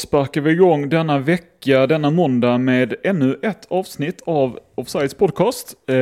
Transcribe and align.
Sparkar 0.00 0.40
vi 0.40 0.50
igång 0.50 0.88
denna 0.88 1.18
vecka, 1.18 1.86
denna 1.86 2.10
måndag 2.10 2.58
med 2.58 2.94
ännu 3.04 3.38
ett 3.42 3.66
avsnitt 3.70 4.22
av 4.26 4.58
Offsides 4.74 5.14
podcast. 5.14 5.74
Eh, 5.86 5.94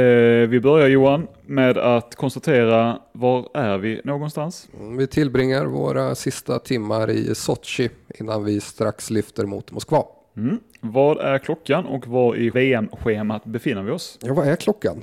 vi 0.48 0.61
börjar 0.62 0.89
Johan 0.89 1.27
med 1.47 1.79
att 1.79 2.15
konstatera 2.15 2.98
var 3.12 3.48
är 3.55 3.79
vi 3.79 4.01
någonstans? 4.05 4.69
Mm, 4.80 4.97
vi 4.97 5.07
tillbringar 5.07 5.66
våra 5.66 6.15
sista 6.15 6.59
timmar 6.59 7.11
i 7.11 7.34
Sochi 7.34 7.91
innan 8.21 8.45
vi 8.45 8.61
strax 8.61 9.11
lyfter 9.11 9.47
mot 9.47 9.73
Moskva. 9.73 10.05
Mm. 10.37 10.59
Vad 10.80 11.19
är 11.19 11.39
klockan 11.39 11.87
och 11.87 12.06
var 12.06 12.37
i 12.37 12.51
VM-schemat 12.51 13.45
befinner 13.45 13.83
vi 13.83 13.91
oss? 13.91 14.19
Ja, 14.23 14.34
vad 14.34 14.48
är 14.48 14.56
klockan? 14.56 14.97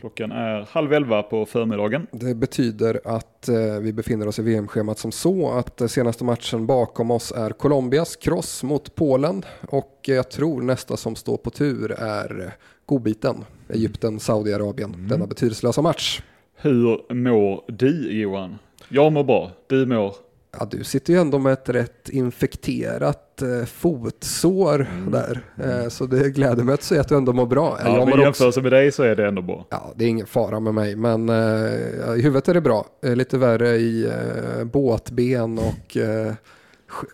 Klockan 0.00 0.32
är 0.32 0.66
halv 0.70 0.92
elva 0.92 1.22
på 1.22 1.46
förmiddagen. 1.46 2.06
Det 2.10 2.34
betyder 2.34 3.00
att 3.04 3.48
eh, 3.48 3.80
vi 3.80 3.92
befinner 3.92 4.28
oss 4.28 4.38
i 4.38 4.42
VM-schemat 4.42 4.98
som 4.98 5.12
så 5.12 5.50
att 5.50 5.80
eh, 5.80 5.86
senaste 5.86 6.24
matchen 6.24 6.66
bakom 6.66 7.10
oss 7.10 7.32
är 7.32 7.50
Colombias 7.50 8.16
kross 8.16 8.62
mot 8.62 8.94
Polen 8.94 9.42
och 9.68 10.00
jag 10.06 10.30
tror 10.30 10.62
nästa 10.62 10.96
som 10.96 11.16
står 11.16 11.36
på 11.36 11.50
tur 11.50 11.90
är 11.92 12.40
eh, 12.40 12.52
godbiten 12.86 13.44
Egypten, 13.68 14.20
Saudiarabien, 14.20 14.94
mm. 14.94 15.08
denna 15.08 15.26
betydelselösa 15.26 15.82
match. 15.82 16.22
Hur 16.56 17.14
mår 17.14 17.64
du 17.68 18.20
Johan? 18.20 18.58
Jag 18.88 19.12
mår 19.12 19.24
bra, 19.24 19.50
du 19.66 19.86
mår? 19.86 20.14
Ja, 20.50 20.66
du 20.70 20.84
sitter 20.84 21.12
ju 21.12 21.20
ändå 21.20 21.38
med 21.38 21.52
ett 21.52 21.68
rätt 21.68 22.08
infekterat 22.08 23.42
eh, 23.42 23.64
fotsår 23.64 24.80
mm. 24.90 25.10
där. 25.10 25.40
Eh, 25.56 25.88
så 25.88 26.06
det 26.06 26.30
gläder 26.30 26.64
mig 26.64 26.74
att 26.74 26.82
se 26.82 26.98
att 26.98 27.08
du 27.08 27.16
ändå 27.16 27.32
mår 27.32 27.46
bra. 27.46 27.78
Ja, 27.84 28.04
men 28.04 28.20
i 28.20 28.22
jämförelse 28.22 28.62
med 28.62 28.72
dig 28.72 28.92
så 28.92 29.02
är 29.02 29.16
det 29.16 29.26
ändå 29.26 29.42
bra. 29.42 29.66
Ja, 29.70 29.92
det 29.96 30.04
är 30.04 30.08
ingen 30.08 30.26
fara 30.26 30.60
med 30.60 30.74
mig, 30.74 30.96
men 30.96 31.28
eh, 31.28 32.14
i 32.16 32.22
huvudet 32.22 32.48
är 32.48 32.54
det 32.54 32.60
bra. 32.60 32.86
Eh, 33.02 33.16
lite 33.16 33.38
värre 33.38 33.76
i 33.76 34.06
eh, 34.06 34.64
båtben 34.64 35.58
och 35.58 35.96
eh, 35.96 36.32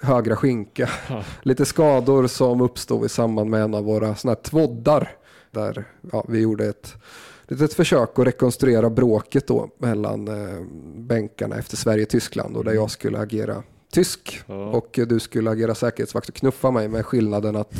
högra 0.03 0.37
skinka. 0.37 0.89
Ja. 1.09 1.25
Lite 1.43 1.65
skador 1.65 2.27
som 2.27 2.61
uppstod 2.61 3.07
i 3.07 3.09
samband 3.09 3.51
med 3.51 3.63
en 3.63 3.75
av 3.75 3.85
våra 3.85 4.15
sådana 4.15 4.35
här 4.35 4.43
tvoddar. 4.43 5.11
Där 5.51 5.85
ja, 6.13 6.25
vi 6.29 6.41
gjorde 6.41 6.67
ett 6.67 6.95
litet 7.49 7.75
försök 7.75 8.19
att 8.19 8.27
rekonstruera 8.27 8.91
bråket 8.91 9.47
då 9.47 9.71
mellan 9.79 10.29
eh, 10.29 10.61
bänkarna 10.97 11.57
efter 11.57 11.77
Sverige-Tyskland 11.77 12.57
och 12.57 12.65
där 12.65 12.73
jag 12.73 12.91
skulle 12.91 13.19
agera 13.19 13.63
tysk 13.93 14.41
ja. 14.47 14.67
och 14.67 15.01
du 15.09 15.21
skulle 15.21 15.51
agera 15.51 15.75
säkerhetsvakt 15.75 16.29
och 16.29 16.35
knuffa 16.35 16.71
mig 16.71 16.89
med 16.89 17.07
skillnaden 17.07 17.57
att 17.57 17.75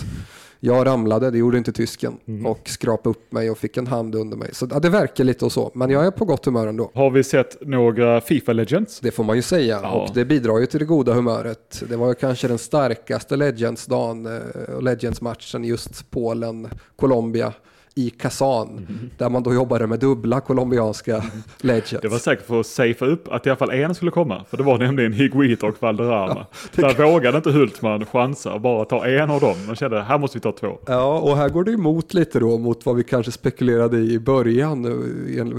jag 0.61 0.87
ramlade, 0.87 1.31
det 1.31 1.39
gjorde 1.39 1.59
inte 1.59 1.73
tysken, 1.73 2.19
mm. 2.29 2.47
och 2.47 2.69
skrapade 2.69 3.11
upp 3.11 3.33
mig 3.33 3.51
och 3.51 3.59
fick 3.59 3.77
en 3.77 3.87
hand 3.87 4.15
under 4.15 4.37
mig. 4.37 4.55
Så 4.55 4.69
ja, 4.71 4.81
det 4.81 4.89
verkar 4.89 5.25
lite 5.25 5.45
och 5.45 5.53
så, 5.53 5.71
men 5.75 5.91
jag 5.91 6.07
är 6.07 6.11
på 6.11 6.25
gott 6.25 6.45
humör 6.45 6.67
ändå. 6.67 6.91
Har 6.95 7.11
vi 7.11 7.25
sett 7.25 7.57
några 7.61 8.21
Fifa 8.21 8.53
Legends? 8.53 9.01
Det 9.01 9.11
får 9.11 9.25
man 9.25 9.37
ju 9.37 9.43
säga, 9.43 9.81
ja. 9.83 9.91
och 9.91 10.15
det 10.15 10.25
bidrar 10.25 10.59
ju 10.59 10.67
till 10.67 10.79
det 10.79 10.85
goda 10.85 11.13
humöret. 11.13 11.83
Det 11.89 11.97
var 11.97 12.09
ju 12.09 12.15
kanske 12.15 12.49
den 12.49 12.59
starkaste 12.59 13.37
Legends-dagen 13.37 14.27
och 14.27 14.33
eh, 14.33 14.83
Legends-matchen 14.83 15.65
just 15.65 16.11
Polen, 16.11 16.69
Colombia 16.97 17.53
i 17.95 18.11
Kazan. 18.11 18.69
Mm. 18.69 19.11
Där 19.19 19.29
man 19.29 19.43
då 19.43 19.55
jobbade 19.55 19.87
med 19.87 20.01
dubbla 20.01 20.41
colombianska 20.41 21.15
mm. 21.17 21.29
legends. 21.61 22.03
Det 22.03 22.09
var 22.09 22.19
säkert 22.19 22.47
för 22.47 22.61
att 22.61 22.67
safea 22.67 23.09
upp 23.09 23.29
att 23.29 23.47
i 23.47 23.51
alla 23.51 23.57
fall 23.57 23.71
en 23.71 23.95
skulle 23.95 24.11
komma. 24.11 24.45
För 24.51 24.57
det 24.57 24.63
var 24.63 24.79
nämligen 24.79 25.13
Higuita 25.13 25.67
och 25.67 25.83
Valderrama. 25.83 26.47
Ja, 26.77 26.89
Där 26.89 26.95
kan... 26.95 27.13
vågade 27.13 27.37
inte 27.37 27.51
Hultman 27.51 28.07
chansa 28.07 28.53
och 28.53 28.61
bara 28.61 28.85
ta 28.85 29.07
en 29.07 29.31
av 29.31 29.41
dem. 29.41 29.67
Man 29.67 29.77
kände 29.77 30.03
här 30.03 30.19
måste 30.19 30.39
vi 30.39 30.43
ta 30.43 30.53
två. 30.53 30.79
Ja, 30.87 31.19
och 31.19 31.37
här 31.37 31.49
går 31.49 31.65
det 31.65 31.73
emot 31.73 32.15
lite 32.15 32.41
då 32.41 32.59
mot 32.59 32.87
vad 32.87 32.97
vi 32.97 33.05
kanske 33.05 33.33
spekulerade 33.33 33.99
i 33.99 34.15
i 34.15 34.19
början. 34.19 34.85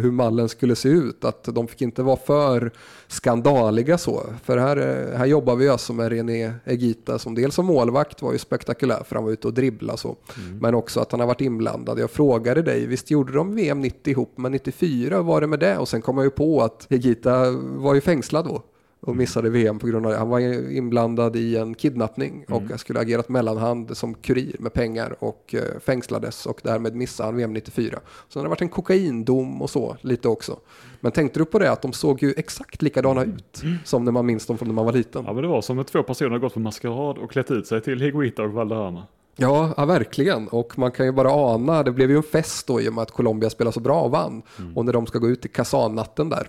Hur 0.01 0.11
mallen 0.11 0.49
skulle 0.49 0.75
se 0.75 0.89
ut. 0.89 1.25
Att 1.25 1.43
de 1.43 1.67
fick 1.67 1.81
inte 1.81 2.03
vara 2.03 2.17
för 2.17 2.71
skandaliga 3.07 3.97
så. 3.97 4.23
För 4.43 4.57
här, 4.57 4.77
här 5.17 5.25
jobbar 5.25 5.55
vi 5.55 5.69
alltså 5.69 5.93
med 5.93 6.09
René 6.09 6.53
Egita 6.65 7.19
som 7.19 7.35
dels 7.35 7.55
som 7.55 7.65
målvakt 7.65 8.21
var 8.21 8.31
ju 8.31 8.37
spektakulär 8.37 9.03
för 9.07 9.15
han 9.15 9.25
var 9.25 9.31
ute 9.31 9.47
och 9.47 9.53
dribbla 9.53 9.97
så. 9.97 10.15
Mm. 10.37 10.57
Men 10.57 10.75
också 10.75 10.99
att 10.99 11.11
han 11.11 11.19
har 11.19 11.27
varit 11.27 11.41
inblandad. 11.41 11.99
Jag 11.99 12.11
frågade 12.25 12.61
dig, 12.61 12.87
visst 12.87 13.11
gjorde 13.11 13.33
de 13.33 13.55
VM 13.55 13.81
90 13.81 14.11
ihop, 14.11 14.33
men 14.35 14.51
94 14.51 15.21
var 15.21 15.41
det 15.41 15.47
med 15.47 15.59
det? 15.59 15.77
Och 15.77 15.89
sen 15.89 16.01
kom 16.01 16.17
jag 16.17 16.25
ju 16.25 16.31
på 16.31 16.61
att 16.61 16.87
Egita 16.89 17.51
var 17.51 17.95
ju 17.95 18.01
fängslad 18.01 18.45
då 18.45 18.63
och 18.99 19.15
missade 19.15 19.49
VM 19.49 19.79
på 19.79 19.87
grund 19.87 20.05
av 20.05 20.11
det. 20.11 20.17
Han 20.17 20.29
var 20.29 20.39
inblandad 20.71 21.35
i 21.35 21.57
en 21.57 21.75
kidnappning 21.75 22.45
mm. 22.47 22.71
och 22.71 22.79
skulle 22.79 22.99
agerat 22.99 23.29
mellanhand 23.29 23.97
som 23.97 24.13
kurir 24.13 24.55
med 24.59 24.73
pengar 24.73 25.15
och 25.19 25.55
eh, 25.55 25.79
fängslades 25.79 26.45
och 26.45 26.61
därmed 26.63 26.95
missade 26.95 27.27
han 27.27 27.35
VM 27.35 27.53
94. 27.53 27.99
Sen 28.29 28.39
har 28.39 28.43
det 28.43 28.49
varit 28.49 28.61
en 28.61 28.69
kokaindom 28.69 29.61
och 29.61 29.69
så 29.69 29.97
lite 30.01 30.27
också. 30.27 30.59
Men 30.99 31.11
tänkte 31.11 31.39
du 31.39 31.45
på 31.45 31.59
det 31.59 31.71
att 31.71 31.81
de 31.81 31.93
såg 31.93 32.23
ju 32.23 32.33
exakt 32.37 32.81
likadana 32.81 33.23
ut 33.23 33.63
mm. 33.63 33.77
som 33.83 34.03
när 34.03 34.11
man 34.11 34.25
minns 34.25 34.45
dem 34.45 34.57
från 34.57 34.67
när 34.67 34.75
man 34.75 34.85
var 34.85 34.93
liten? 34.93 35.23
Ja 35.25 35.33
men 35.33 35.41
det 35.41 35.49
var 35.49 35.61
som 35.61 35.75
när 35.75 35.83
två 35.83 36.03
personer 36.03 36.37
gått 36.37 36.53
på 36.53 36.59
maskerad 36.59 37.17
och 37.17 37.31
klätt 37.31 37.51
ut 37.51 37.67
sig 37.67 37.81
till 37.81 38.01
Higuita 38.01 38.43
och 38.43 38.51
Valderrama. 38.51 39.03
Ja, 39.35 39.73
ja, 39.77 39.85
verkligen. 39.85 40.47
Och 40.47 40.79
man 40.79 40.91
kan 40.91 41.05
ju 41.05 41.11
bara 41.11 41.31
ana, 41.31 41.83
det 41.83 41.91
blev 41.91 42.11
ju 42.11 42.17
en 42.17 42.23
fest 42.23 42.67
då 42.67 42.81
i 42.81 42.89
och 42.89 42.93
med 42.93 43.01
att 43.01 43.11
Colombia 43.11 43.49
spelade 43.49 43.73
så 43.73 43.79
bra 43.79 44.01
och 44.01 44.11
vann. 44.11 44.41
Mm. 44.59 44.77
Och 44.77 44.85
när 44.85 44.93
de 44.93 45.07
ska 45.07 45.19
gå 45.19 45.29
ut 45.29 45.45
i 45.45 45.47
Kazan-natten 45.47 46.29
där. 46.29 46.47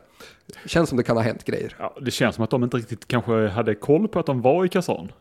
Känns 0.67 0.89
som 0.89 0.99
det 0.99 1.05
kan 1.05 1.17
ha 1.17 1.25
hänt 1.25 1.45
grejer. 1.45 1.77
Ja, 1.79 1.97
det 2.01 2.11
känns 2.11 2.35
som 2.35 2.45
att 2.45 2.51
de 2.51 2.65
inte 2.65 2.77
riktigt 2.77 3.09
kanske 3.09 3.49
hade 3.49 3.75
koll 3.75 4.09
på 4.09 4.19
att 4.19 4.27
de 4.27 4.43
var 4.43 4.65
i 4.65 4.69
Kazan. 4.69 5.13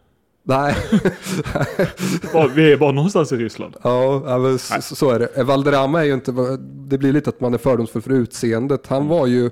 Nej. 0.44 0.76
vi 2.56 2.72
är 2.72 2.78
bara 2.78 2.92
någonstans 2.92 3.32
i 3.32 3.36
Ryssland. 3.36 3.76
Ja, 3.84 4.38
men 4.38 4.60
så, 4.60 4.96
så 4.96 5.10
är 5.10 5.20
det. 5.20 5.44
Valderrama 5.44 6.02
är 6.02 6.06
ju 6.06 6.14
inte, 6.14 6.32
det 6.62 6.98
blir 6.98 7.14
lite 7.14 7.30
att 7.30 7.40
man 7.40 7.54
är 7.54 7.58
fördomsfull 7.58 8.02
för 8.02 8.12
utseendet. 8.12 8.88
Han 8.88 8.98
mm. 8.98 9.10
var 9.10 9.28
ju 9.28 9.46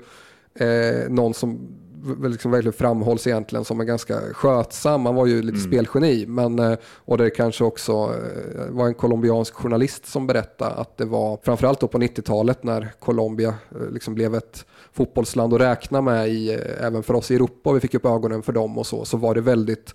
eh, 0.56 1.10
någon 1.10 1.34
som 1.34 1.78
liksom 2.24 2.52
verkligen 2.52 2.74
framhålls 2.74 3.28
egentligen 3.28 3.66
som 3.66 3.80
en 3.80 3.88
ganska 3.88 4.20
skötsam. 4.34 5.06
Han 5.06 5.16
var 5.16 5.26
ju 5.26 5.42
lite 5.42 5.58
mm. 5.58 5.72
spelgeni. 5.72 6.26
Men, 6.28 6.60
eh, 6.60 6.78
och 7.06 7.18
det 7.18 7.30
kanske 7.30 7.64
också 7.64 7.92
eh, 7.94 8.66
var 8.70 8.88
en 8.88 8.94
colombiansk 8.94 9.54
journalist 9.54 10.06
som 10.06 10.28
berättade 10.28 10.76
att 10.76 10.98
det 10.98 11.06
var 11.06 11.40
framförallt 11.44 11.80
då 11.80 11.88
på 11.88 11.98
90-talet 11.98 12.64
när 12.64 12.94
Colombia 13.00 13.56
eh, 13.72 13.90
liksom 13.92 14.16
blev 14.16 14.36
ett 14.36 14.66
fotbollsland 14.94 15.54
att 15.54 15.62
räkna 15.62 16.02
med 16.02 16.30
i, 16.30 16.52
även 16.80 17.04
för 17.04 17.14
oss 17.14 17.32
i 17.32 17.36
Europa. 17.36 17.72
Vi 17.72 17.80
fick 17.80 17.94
upp 17.94 18.06
ögonen 18.06 18.44
för 18.44 18.54
dem 18.54 18.78
och 18.78 18.88
så. 18.88 19.06
Så 19.06 19.18
var 19.18 19.36
det 19.36 19.42
väldigt, 19.42 19.94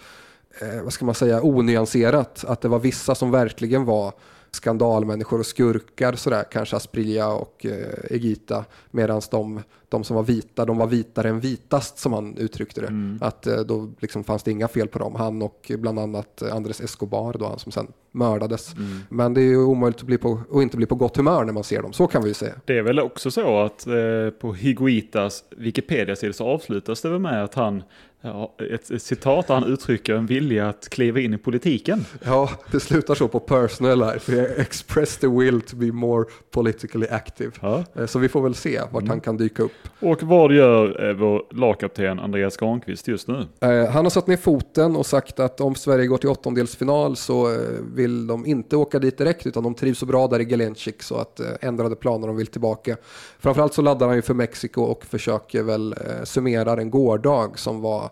vad 0.83 0.93
ska 0.93 1.05
man 1.05 1.15
säga, 1.15 1.43
onyanserat. 1.43 2.45
Att 2.45 2.61
det 2.61 2.69
var 2.69 2.79
vissa 2.79 3.15
som 3.15 3.31
verkligen 3.31 3.85
var 3.85 4.13
skandalmänniskor 4.51 5.39
och 5.39 5.47
skurkar 5.47 6.13
sådär, 6.13 6.45
kanske 6.53 6.77
Asprilla 6.77 7.33
och 7.33 7.67
eh, 7.67 8.15
Egita, 8.17 8.65
medan 8.91 9.21
de, 9.31 9.63
de 9.89 10.05
som 10.05 10.17
var 10.17 10.23
vita, 10.23 10.65
de 10.65 10.79
var 10.79 10.87
vitare 10.87 11.29
än 11.29 11.41
vitast 11.41 11.99
som 11.99 12.13
han 12.13 12.37
uttryckte 12.37 12.81
det. 12.81 12.87
Mm. 12.87 13.19
Att 13.21 13.47
eh, 13.47 13.57
då 13.57 13.91
liksom 14.01 14.25
fanns 14.25 14.43
det 14.43 14.51
inga 14.51 14.69
fel 14.69 14.89
på 14.89 14.99
dem. 14.99 15.15
Han 15.15 15.43
och 15.43 15.73
bland 15.79 15.99
annat 15.99 16.43
Andres 16.43 16.81
Escobar 16.81 17.33
då, 17.39 17.47
han 17.47 17.59
som 17.59 17.73
sen 17.73 17.87
mördades. 18.13 18.75
Mm. 18.75 19.01
Men 19.09 19.35
det 19.35 19.41
är 19.41 19.45
ju 19.45 19.65
omöjligt 19.65 20.01
att, 20.01 20.07
bli 20.07 20.19
på, 20.19 20.41
att 20.53 20.63
inte 20.63 20.77
bli 20.77 20.87
på 20.87 20.95
gott 20.95 21.17
humör 21.17 21.45
när 21.45 21.53
man 21.53 21.65
ser 21.65 21.83
dem, 21.83 21.93
så 21.93 22.07
kan 22.07 22.25
vi 22.25 22.35
säga. 22.35 22.55
Det 22.65 22.79
är 22.79 22.83
väl 22.83 23.01
också 23.01 23.31
så 23.31 23.61
att 23.61 23.87
eh, 23.87 24.31
på 24.41 24.53
Higuitas 24.53 25.45
Wikipedia-sida 25.57 26.33
så 26.33 26.47
avslutas 26.47 27.03
det 27.03 27.09
väl 27.09 27.19
med 27.19 27.45
att 27.45 27.55
han 27.55 27.83
Ja, 28.21 28.55
ett, 28.71 28.91
ett 28.91 29.03
citat 29.03 29.47
där 29.47 29.55
han 29.55 29.65
uttrycker 29.65 30.15
en 30.15 30.27
vilja 30.27 30.69
att 30.69 30.89
kliva 30.89 31.21
in 31.21 31.35
i 31.35 31.39
politiken. 31.39 32.05
Ja, 32.25 32.51
det 32.71 32.81
slutar 32.81 33.15
så 33.15 33.29
på 33.29 33.41
personal 33.41 33.99
life. 33.99 34.47
Express 34.57 35.17
the 35.17 35.27
will 35.27 35.61
to 35.61 35.77
be 35.77 35.93
more 35.93 36.25
politically 36.51 37.07
active. 37.11 37.51
Ja. 37.61 37.85
Eh, 37.95 38.07
så 38.07 38.19
vi 38.19 38.29
får 38.29 38.43
väl 38.43 38.55
se 38.55 38.81
vart 38.81 39.03
mm. 39.03 39.09
han 39.09 39.21
kan 39.21 39.37
dyka 39.37 39.63
upp. 39.63 39.73
Och 40.01 40.23
vad 40.23 40.53
gör 40.53 41.09
eh, 41.09 41.15
vår 41.15 41.43
lagkapten 41.51 42.19
Andreas 42.19 42.57
Granqvist 42.57 43.09
just 43.09 43.29
nu? 43.29 43.47
Eh, 43.61 43.91
han 43.91 44.05
har 44.05 44.11
satt 44.11 44.27
ner 44.27 44.37
foten 44.37 44.97
och 44.97 45.07
sagt 45.07 45.41
att 45.41 45.61
om 45.61 45.75
Sverige 45.75 46.07
går 46.07 46.19
till 46.19 46.29
åttondelsfinal 46.29 47.17
så 47.17 47.57
vill 47.95 48.27
de 48.27 48.47
inte 48.47 48.77
åka 48.77 48.99
dit 48.99 49.19
direkt 49.19 49.47
utan 49.47 49.63
de 49.63 49.75
trivs 49.75 49.99
så 49.99 50.07
bra 50.07 50.27
där 50.27 50.41
i 50.41 50.45
Gelencik 50.45 51.03
så 51.03 51.17
att 51.17 51.41
ändrade 51.61 51.97
planer 51.97 52.27
de 52.27 52.37
vill 52.37 52.47
tillbaka. 52.47 52.97
Framförallt 53.39 53.75
så 53.75 53.83
laddar 53.83 54.07
han 54.07 54.17
ju 54.17 54.23
för 54.23 54.35
Mexiko 54.35 54.83
och 54.83 55.05
försöker 55.05 55.63
väl 55.63 55.95
summera 56.25 56.73
en 56.73 56.91
gårdag 56.91 57.59
som 57.59 57.81
var 57.81 58.08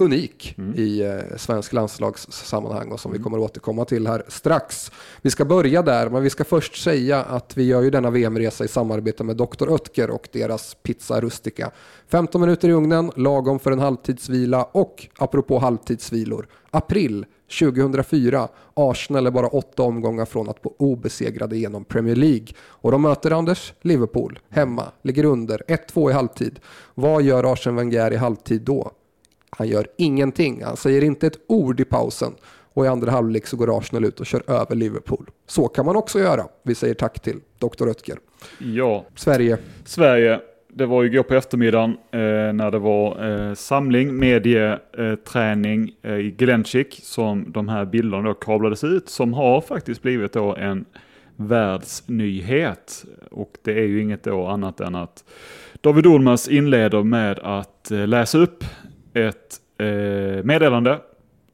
unik 0.00 0.54
mm. 0.58 0.74
i 0.76 1.00
eh, 1.00 1.36
svensk 1.36 1.72
landslagssammanhang 1.72 2.92
och 2.92 3.00
som 3.00 3.10
mm. 3.10 3.18
vi 3.18 3.24
kommer 3.24 3.38
att 3.38 3.44
återkomma 3.44 3.84
till 3.84 4.06
här 4.06 4.22
strax. 4.28 4.92
Vi 5.22 5.30
ska 5.30 5.44
börja 5.44 5.82
där, 5.82 6.08
men 6.08 6.22
vi 6.22 6.30
ska 6.30 6.44
först 6.44 6.82
säga 6.82 7.22
att 7.22 7.56
vi 7.56 7.64
gör 7.64 7.82
ju 7.82 7.90
denna 7.90 8.10
VM-resa 8.10 8.64
i 8.64 8.68
samarbete 8.68 9.24
med 9.24 9.36
Dr. 9.36 9.68
Oetker 9.68 10.10
och 10.10 10.28
deras 10.32 10.74
Pizza 10.74 11.20
Rustica. 11.20 11.70
15 12.08 12.40
minuter 12.40 12.68
i 12.68 12.72
ugnen, 12.72 13.12
lagom 13.16 13.58
för 13.58 13.72
en 13.72 13.78
halvtidsvila 13.78 14.64
och 14.64 15.08
apropå 15.18 15.58
halvtidsvilor, 15.58 16.46
april 16.70 17.26
2004. 17.60 18.48
Arsenal 18.74 19.26
är 19.26 19.30
bara 19.30 19.46
åtta 19.46 19.82
omgångar 19.82 20.24
från 20.24 20.48
att 20.48 20.62
gå 20.62 20.74
obesegrade 20.78 21.56
genom 21.56 21.84
Premier 21.84 22.16
League. 22.16 22.46
Och 22.58 22.92
de 22.92 23.02
möter 23.02 23.30
Anders 23.30 23.74
Liverpool 23.80 24.38
hemma, 24.48 24.84
ligger 25.02 25.24
under 25.24 25.62
1-2 25.68 26.10
i 26.10 26.12
halvtid. 26.12 26.60
Vad 26.94 27.22
gör 27.22 27.52
Arsen 27.52 27.76
Wenger 27.76 28.12
i 28.12 28.16
halvtid 28.16 28.62
då? 28.62 28.92
Han 29.50 29.68
gör 29.68 29.86
ingenting. 29.96 30.64
Han 30.64 30.76
säger 30.76 31.04
inte 31.04 31.26
ett 31.26 31.38
ord 31.46 31.80
i 31.80 31.84
pausen. 31.84 32.32
Och 32.72 32.84
i 32.84 32.88
andra 32.88 33.10
halvlek 33.10 33.46
så 33.46 33.56
går 33.56 33.78
Arsenal 33.78 34.04
ut 34.04 34.20
och 34.20 34.26
kör 34.26 34.42
över 34.50 34.74
Liverpool. 34.74 35.30
Så 35.46 35.68
kan 35.68 35.86
man 35.86 35.96
också 35.96 36.18
göra. 36.18 36.44
Vi 36.62 36.74
säger 36.74 36.94
tack 36.94 37.20
till 37.20 37.40
Dr. 37.58 37.84
Röttger. 37.84 38.18
Ja. 38.58 39.04
Sverige. 39.14 39.58
Sverige. 39.84 40.40
det 40.68 40.86
var 40.86 41.02
ju 41.02 41.08
igår 41.08 41.22
på 41.22 41.34
eftermiddagen 41.34 41.90
eh, 41.90 42.18
när 42.52 42.70
det 42.70 42.78
var 42.78 43.30
eh, 43.30 43.54
samling, 43.54 44.16
medieträning 44.16 45.94
eh, 46.02 46.14
i 46.14 46.30
Glenchik 46.30 47.00
som 47.02 47.52
de 47.52 47.68
här 47.68 47.84
bilderna 47.84 48.28
då 48.28 48.34
kablades 48.34 48.84
ut 48.84 49.08
som 49.08 49.34
har 49.34 49.60
faktiskt 49.60 50.02
blivit 50.02 50.32
då 50.32 50.56
en 50.56 50.84
världsnyhet. 51.36 53.04
Och 53.30 53.50
det 53.64 53.72
är 53.72 53.86
ju 53.86 54.02
inget 54.02 54.24
då 54.24 54.46
annat 54.46 54.80
än 54.80 54.94
att 54.94 55.24
David 55.80 56.06
Olmas 56.06 56.48
inleder 56.48 57.02
med 57.02 57.38
att 57.38 57.90
eh, 57.90 58.06
läsa 58.06 58.38
upp 58.38 58.64
ett 59.14 59.60
eh, 59.78 60.44
meddelande 60.44 61.00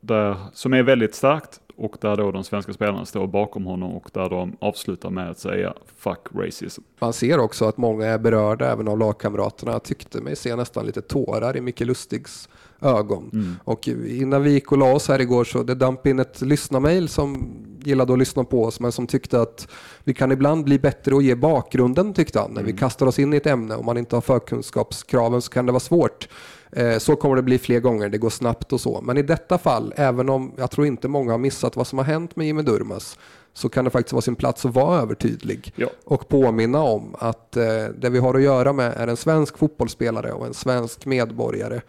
där, 0.00 0.36
som 0.52 0.74
är 0.74 0.82
väldigt 0.82 1.14
starkt 1.14 1.60
och 1.76 1.96
där 2.00 2.16
då 2.16 2.30
de 2.30 2.44
svenska 2.44 2.72
spelarna 2.72 3.04
står 3.04 3.26
bakom 3.26 3.64
honom 3.64 3.92
och 3.92 4.10
där 4.12 4.30
de 4.30 4.56
avslutar 4.60 5.10
med 5.10 5.30
att 5.30 5.38
säga 5.38 5.74
fuck 5.96 6.28
racism. 6.34 6.82
Man 6.98 7.12
ser 7.12 7.38
också 7.38 7.64
att 7.64 7.76
många 7.76 8.06
är 8.06 8.18
berörda 8.18 8.72
även 8.72 8.88
av 8.88 8.98
lagkamraterna. 8.98 9.72
Jag 9.72 9.82
tyckte 9.82 10.20
mig 10.20 10.36
se 10.36 10.56
nästan 10.56 10.86
lite 10.86 11.02
tårar 11.02 11.56
i 11.56 11.60
Micke 11.60 11.80
Lustigs 11.80 12.48
ögon. 12.80 13.30
Mm. 13.32 13.56
Och 13.64 13.88
innan 13.88 14.42
vi 14.42 14.50
gick 14.50 14.72
och 14.72 14.78
la 14.78 14.92
oss 14.92 15.08
här 15.08 15.20
igår 15.20 15.44
så 15.44 15.62
det 15.62 15.74
damp 15.74 16.06
in 16.06 16.18
ett 16.18 16.40
lyssnarmail 16.40 17.08
som 17.08 17.48
gillade 17.82 18.12
att 18.12 18.18
lyssna 18.18 18.44
på 18.44 18.64
oss 18.64 18.80
men 18.80 18.92
som 18.92 19.06
tyckte 19.06 19.40
att 19.40 19.68
vi 20.04 20.14
kan 20.14 20.32
ibland 20.32 20.64
bli 20.64 20.78
bättre 20.78 21.14
och 21.14 21.22
ge 21.22 21.34
bakgrunden 21.34 22.14
tyckte 22.14 22.40
han. 22.40 22.50
När 22.50 22.62
vi 22.62 22.70
mm. 22.70 22.78
kastar 22.78 23.06
oss 23.06 23.18
in 23.18 23.34
i 23.34 23.36
ett 23.36 23.46
ämne 23.46 23.74
och 23.74 23.84
man 23.84 23.98
inte 23.98 24.16
har 24.16 24.20
förkunskapskraven 24.20 25.42
så 25.42 25.50
kan 25.50 25.66
det 25.66 25.72
vara 25.72 25.80
svårt. 25.80 26.28
Eh, 26.76 26.98
så 26.98 27.16
kommer 27.16 27.36
det 27.36 27.42
bli 27.42 27.58
fler 27.58 27.80
gånger, 27.80 28.08
det 28.08 28.18
går 28.18 28.30
snabbt 28.30 28.72
och 28.72 28.80
så. 28.80 29.00
Men 29.00 29.18
i 29.18 29.22
detta 29.22 29.58
fall, 29.58 29.94
även 29.96 30.28
om 30.28 30.52
jag 30.56 30.70
tror 30.70 30.86
inte 30.86 31.08
många 31.08 31.32
har 31.32 31.38
missat 31.38 31.76
vad 31.76 31.86
som 31.86 31.98
har 31.98 32.04
hänt 32.04 32.36
med 32.36 32.46
Jimmy 32.46 32.62
Durmas, 32.62 33.18
så 33.52 33.68
kan 33.68 33.84
det 33.84 33.90
faktiskt 33.90 34.12
vara 34.12 34.22
sin 34.22 34.36
plats 34.36 34.64
att 34.64 34.74
vara 34.74 35.00
övertydlig 35.00 35.72
ja. 35.76 35.88
och 36.04 36.28
påminna 36.28 36.82
om 36.82 37.16
att 37.18 37.56
eh, 37.56 37.84
det 37.98 38.10
vi 38.10 38.18
har 38.18 38.34
att 38.34 38.42
göra 38.42 38.72
med 38.72 38.92
är 38.96 39.08
en 39.08 39.16
svensk 39.16 39.58
fotbollsspelare 39.58 40.32
och 40.32 40.46
en 40.46 40.54
svensk 40.54 41.06
medborgare 41.06 41.80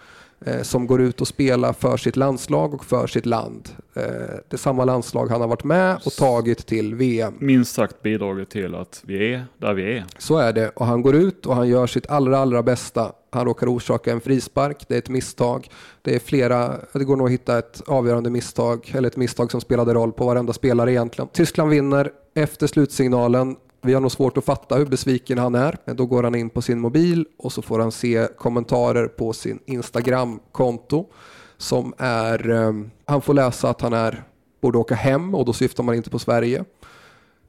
som 0.62 0.88
går 0.88 1.02
ut 1.02 1.22
och 1.22 1.28
spelar 1.28 1.74
för 1.74 1.98
sitt 1.98 2.16
landslag 2.16 2.74
och 2.74 2.86
för 2.86 3.08
sitt 3.08 3.26
land. 3.26 3.70
Eh, 3.94 4.04
det 4.48 4.54
är 4.54 4.58
samma 4.58 4.86
landslag 4.86 5.28
han 5.28 5.42
har 5.42 5.48
varit 5.48 5.64
med 5.64 6.00
och 6.06 6.12
tagit 6.12 6.66
till 6.66 6.96
VM. 6.96 7.34
Minst 7.40 7.76
sagt 7.76 8.02
bidragit 8.02 8.50
till 8.50 8.76
att 8.76 9.04
vi 9.06 9.34
är 9.34 9.46
där 9.58 9.74
vi 9.74 9.98
är. 9.98 10.06
Så 10.18 10.38
är 10.38 10.54
det 10.54 10.70
och 10.70 10.86
han 10.86 11.02
går 11.02 11.16
ut 11.16 11.46
och 11.46 11.56
han 11.56 11.68
gör 11.68 11.88
sitt 11.88 12.10
allra, 12.10 12.38
allra 12.38 12.64
bästa. 12.64 13.12
Han 13.30 13.46
råkar 13.46 13.68
orsaka 13.68 14.12
en 14.12 14.22
frispark, 14.22 14.86
det 14.88 14.94
är 14.94 15.00
ett 15.00 15.10
misstag. 15.10 15.68
Det 16.02 16.16
är 16.16 16.20
flera, 16.20 16.76
det 16.94 17.04
går 17.04 17.16
nog 17.16 17.28
att 17.28 17.34
hitta 17.34 17.58
ett 17.58 17.82
avgörande 17.88 18.30
misstag, 18.30 18.92
eller 18.96 19.08
ett 19.08 19.18
misstag 19.18 19.52
som 19.52 19.62
spelade 19.62 19.94
roll 19.94 20.12
på 20.12 20.26
varenda 20.26 20.54
spelare 20.54 20.92
egentligen. 20.92 21.30
Tyskland 21.34 21.70
vinner 21.70 22.12
efter 22.36 22.68
slutsignalen. 22.68 23.56
Vi 23.88 23.94
har 23.94 24.02
nog 24.02 24.12
svårt 24.12 24.38
att 24.38 24.46
fatta 24.46 24.76
hur 24.76 24.86
besviken 24.86 25.38
han 25.38 25.56
är. 25.56 25.78
Då 25.86 26.06
går 26.06 26.24
han 26.24 26.36
in 26.36 26.50
på 26.50 26.62
sin 26.62 26.80
mobil 26.80 27.26
och 27.38 27.52
så 27.52 27.62
får 27.62 27.80
han 27.80 27.92
se 27.92 28.28
kommentarer 28.38 29.08
på 29.08 29.34
sin 29.34 29.60
Instagram-konto 29.66 31.10
som 31.58 31.94
är, 31.98 32.50
um, 32.50 32.92
han 33.06 33.22
får 33.22 33.34
läsa 33.34 33.70
att 33.70 33.82
han 33.82 33.94
är, 33.94 34.24
borde 34.62 34.78
åka 34.78 34.96
hem 34.96 35.36
och 35.36 35.46
då 35.46 35.54
syftar 35.54 35.84
man 35.84 35.96
inte 35.96 36.10
på 36.10 36.20
Sverige. 36.20 36.66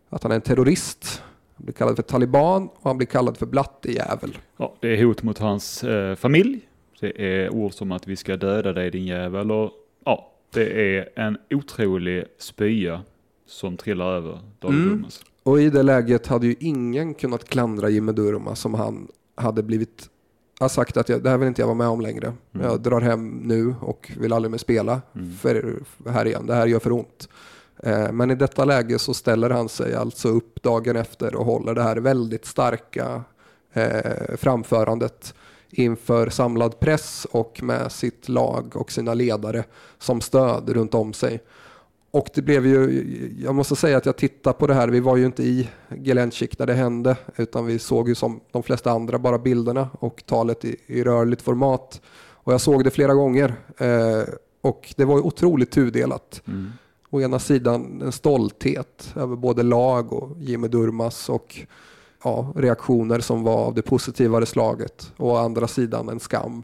Att 0.08 0.22
han 0.22 0.32
är 0.32 0.36
en 0.36 0.42
terrorist. 0.42 1.22
Han 1.56 1.64
blir 1.64 1.74
kallad 1.74 1.96
för 1.96 2.02
taliban 2.02 2.68
och 2.68 2.84
han 2.84 2.96
blir 2.96 3.06
kallad 3.06 3.36
för 3.36 3.46
blattejävel. 3.46 4.38
Ja, 4.56 4.74
det 4.80 4.88
är 4.88 5.04
hot 5.04 5.22
mot 5.22 5.38
hans 5.38 5.84
eh, 5.84 6.14
familj. 6.14 6.60
Det 7.00 7.22
är 7.22 7.50
ord 7.50 7.72
som 7.72 7.92
att 7.92 8.06
vi 8.06 8.16
ska 8.16 8.36
döda 8.36 8.72
dig 8.72 8.90
din 8.90 9.06
jävel 9.06 9.52
och 9.52 9.70
ja, 10.04 10.32
det 10.52 10.96
är 10.96 11.08
en 11.16 11.38
otrolig 11.50 12.24
spya 12.38 13.02
som 13.46 13.76
trillar 13.76 14.12
över 14.12 14.38
David 14.58 14.78
mm. 14.78 14.88
Durmas. 14.88 15.24
Och 15.42 15.60
i 15.60 15.70
det 15.70 15.82
läget 15.82 16.26
hade 16.26 16.46
ju 16.46 16.54
ingen 16.60 17.14
kunnat 17.14 17.44
klandra 17.44 17.88
Jimmy 17.88 18.12
Durma 18.12 18.54
som 18.54 18.74
han 18.74 19.08
hade 19.34 19.62
blivit 19.62 20.08
har 20.60 20.68
sagt 20.68 20.96
att 20.96 21.08
jag, 21.08 21.22
det 21.22 21.30
här 21.30 21.38
vill 21.38 21.48
inte 21.48 21.62
jag 21.62 21.66
vara 21.66 21.76
med 21.76 21.88
om 21.88 22.00
längre. 22.00 22.32
Mm. 22.54 22.66
Jag 22.66 22.80
drar 22.80 23.00
hem 23.00 23.28
nu 23.28 23.74
och 23.80 24.12
vill 24.16 24.32
aldrig 24.32 24.50
mer 24.50 24.58
spela 24.58 25.00
mm. 25.14 25.32
för, 25.36 25.80
här 26.08 26.26
igen. 26.26 26.46
Det 26.46 26.54
här 26.54 26.66
gör 26.66 26.78
för 26.78 26.92
ont. 26.92 27.28
Eh, 27.82 28.12
men 28.12 28.30
i 28.30 28.34
detta 28.34 28.64
läge 28.64 28.98
så 28.98 29.14
ställer 29.14 29.50
han 29.50 29.68
sig 29.68 29.94
alltså 29.94 30.28
upp 30.28 30.62
dagen 30.62 30.96
efter 30.96 31.34
och 31.34 31.46
håller 31.46 31.74
det 31.74 31.82
här 31.82 31.96
väldigt 31.96 32.46
starka 32.46 33.22
eh, 33.72 34.36
framförandet 34.36 35.34
inför 35.70 36.28
samlad 36.28 36.80
press 36.80 37.26
och 37.30 37.62
med 37.62 37.92
sitt 37.92 38.28
lag 38.28 38.76
och 38.76 38.92
sina 38.92 39.14
ledare 39.14 39.64
som 39.98 40.20
stöd 40.20 40.70
runt 40.70 40.94
om 40.94 41.12
sig. 41.12 41.40
Och 42.10 42.28
det 42.34 42.42
blev 42.42 42.66
ju, 42.66 43.34
jag 43.42 43.54
måste 43.54 43.76
säga 43.76 43.96
att 43.96 44.06
jag 44.06 44.16
tittar 44.16 44.52
på 44.52 44.66
det 44.66 44.74
här, 44.74 44.88
vi 44.88 45.00
var 45.00 45.16
ju 45.16 45.26
inte 45.26 45.42
i 45.42 45.68
Gelencik 46.04 46.58
där 46.58 46.66
det 46.66 46.74
hände, 46.74 47.16
utan 47.36 47.66
vi 47.66 47.78
såg 47.78 48.08
ju 48.08 48.14
som 48.14 48.40
de 48.50 48.62
flesta 48.62 48.90
andra 48.90 49.18
bara 49.18 49.38
bilderna 49.38 49.88
och 49.92 50.22
talet 50.26 50.64
i, 50.64 50.76
i 50.86 51.04
rörligt 51.04 51.42
format. 51.42 52.00
Och 52.30 52.52
jag 52.52 52.60
såg 52.60 52.84
det 52.84 52.90
flera 52.90 53.14
gånger 53.14 53.54
eh, 53.78 54.34
och 54.60 54.94
det 54.96 55.04
var 55.04 55.26
otroligt 55.26 55.70
tudelat. 55.70 56.42
Mm. 56.46 56.72
Å 57.10 57.20
ena 57.20 57.38
sidan 57.38 58.02
en 58.02 58.12
stolthet 58.12 59.12
över 59.16 59.36
både 59.36 59.62
lag 59.62 60.12
och 60.12 60.36
Jimmy 60.40 60.68
Durmas 60.68 61.28
och 61.28 61.60
ja, 62.24 62.52
reaktioner 62.56 63.20
som 63.20 63.42
var 63.42 63.56
av 63.56 63.74
det 63.74 63.82
positivare 63.82 64.46
slaget. 64.46 65.12
Och 65.16 65.32
å 65.32 65.36
andra 65.36 65.68
sidan 65.68 66.08
en 66.08 66.20
skam. 66.20 66.62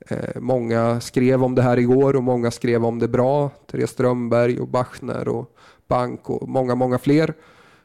Eh, 0.00 0.40
många 0.40 1.00
skrev 1.00 1.44
om 1.44 1.54
det 1.54 1.62
här 1.62 1.78
igår 1.78 2.16
och 2.16 2.22
många 2.22 2.50
skrev 2.50 2.84
om 2.84 2.98
det 2.98 3.08
bra. 3.08 3.50
Therese 3.66 3.90
Strömberg 3.90 4.60
och 4.60 4.68
Bachner 4.68 5.28
och 5.28 5.56
Bank 5.88 6.30
och 6.30 6.48
många, 6.48 6.74
många 6.74 6.98
fler. 6.98 7.34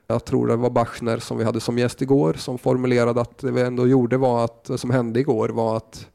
Jag 0.07 0.25
tror 0.25 0.47
det 0.47 0.55
var 0.55 0.69
Bachner 0.69 1.17
som 1.17 1.37
vi 1.37 1.43
hade 1.43 1.59
som 1.59 1.77
gäst 1.77 2.01
igår 2.01 2.33
som 2.33 2.57
formulerade 2.57 3.21
att 3.21 3.37
det 3.37 3.51
vi 3.51 3.61
ändå 3.61 3.87
gjorde 3.87 4.17
var 4.17 4.45
att 4.45 4.63
det 4.63 4.77
som 4.77 4.89
hände 4.89 5.19
igår 5.19 5.49
var 5.49 5.77
att 5.77 6.07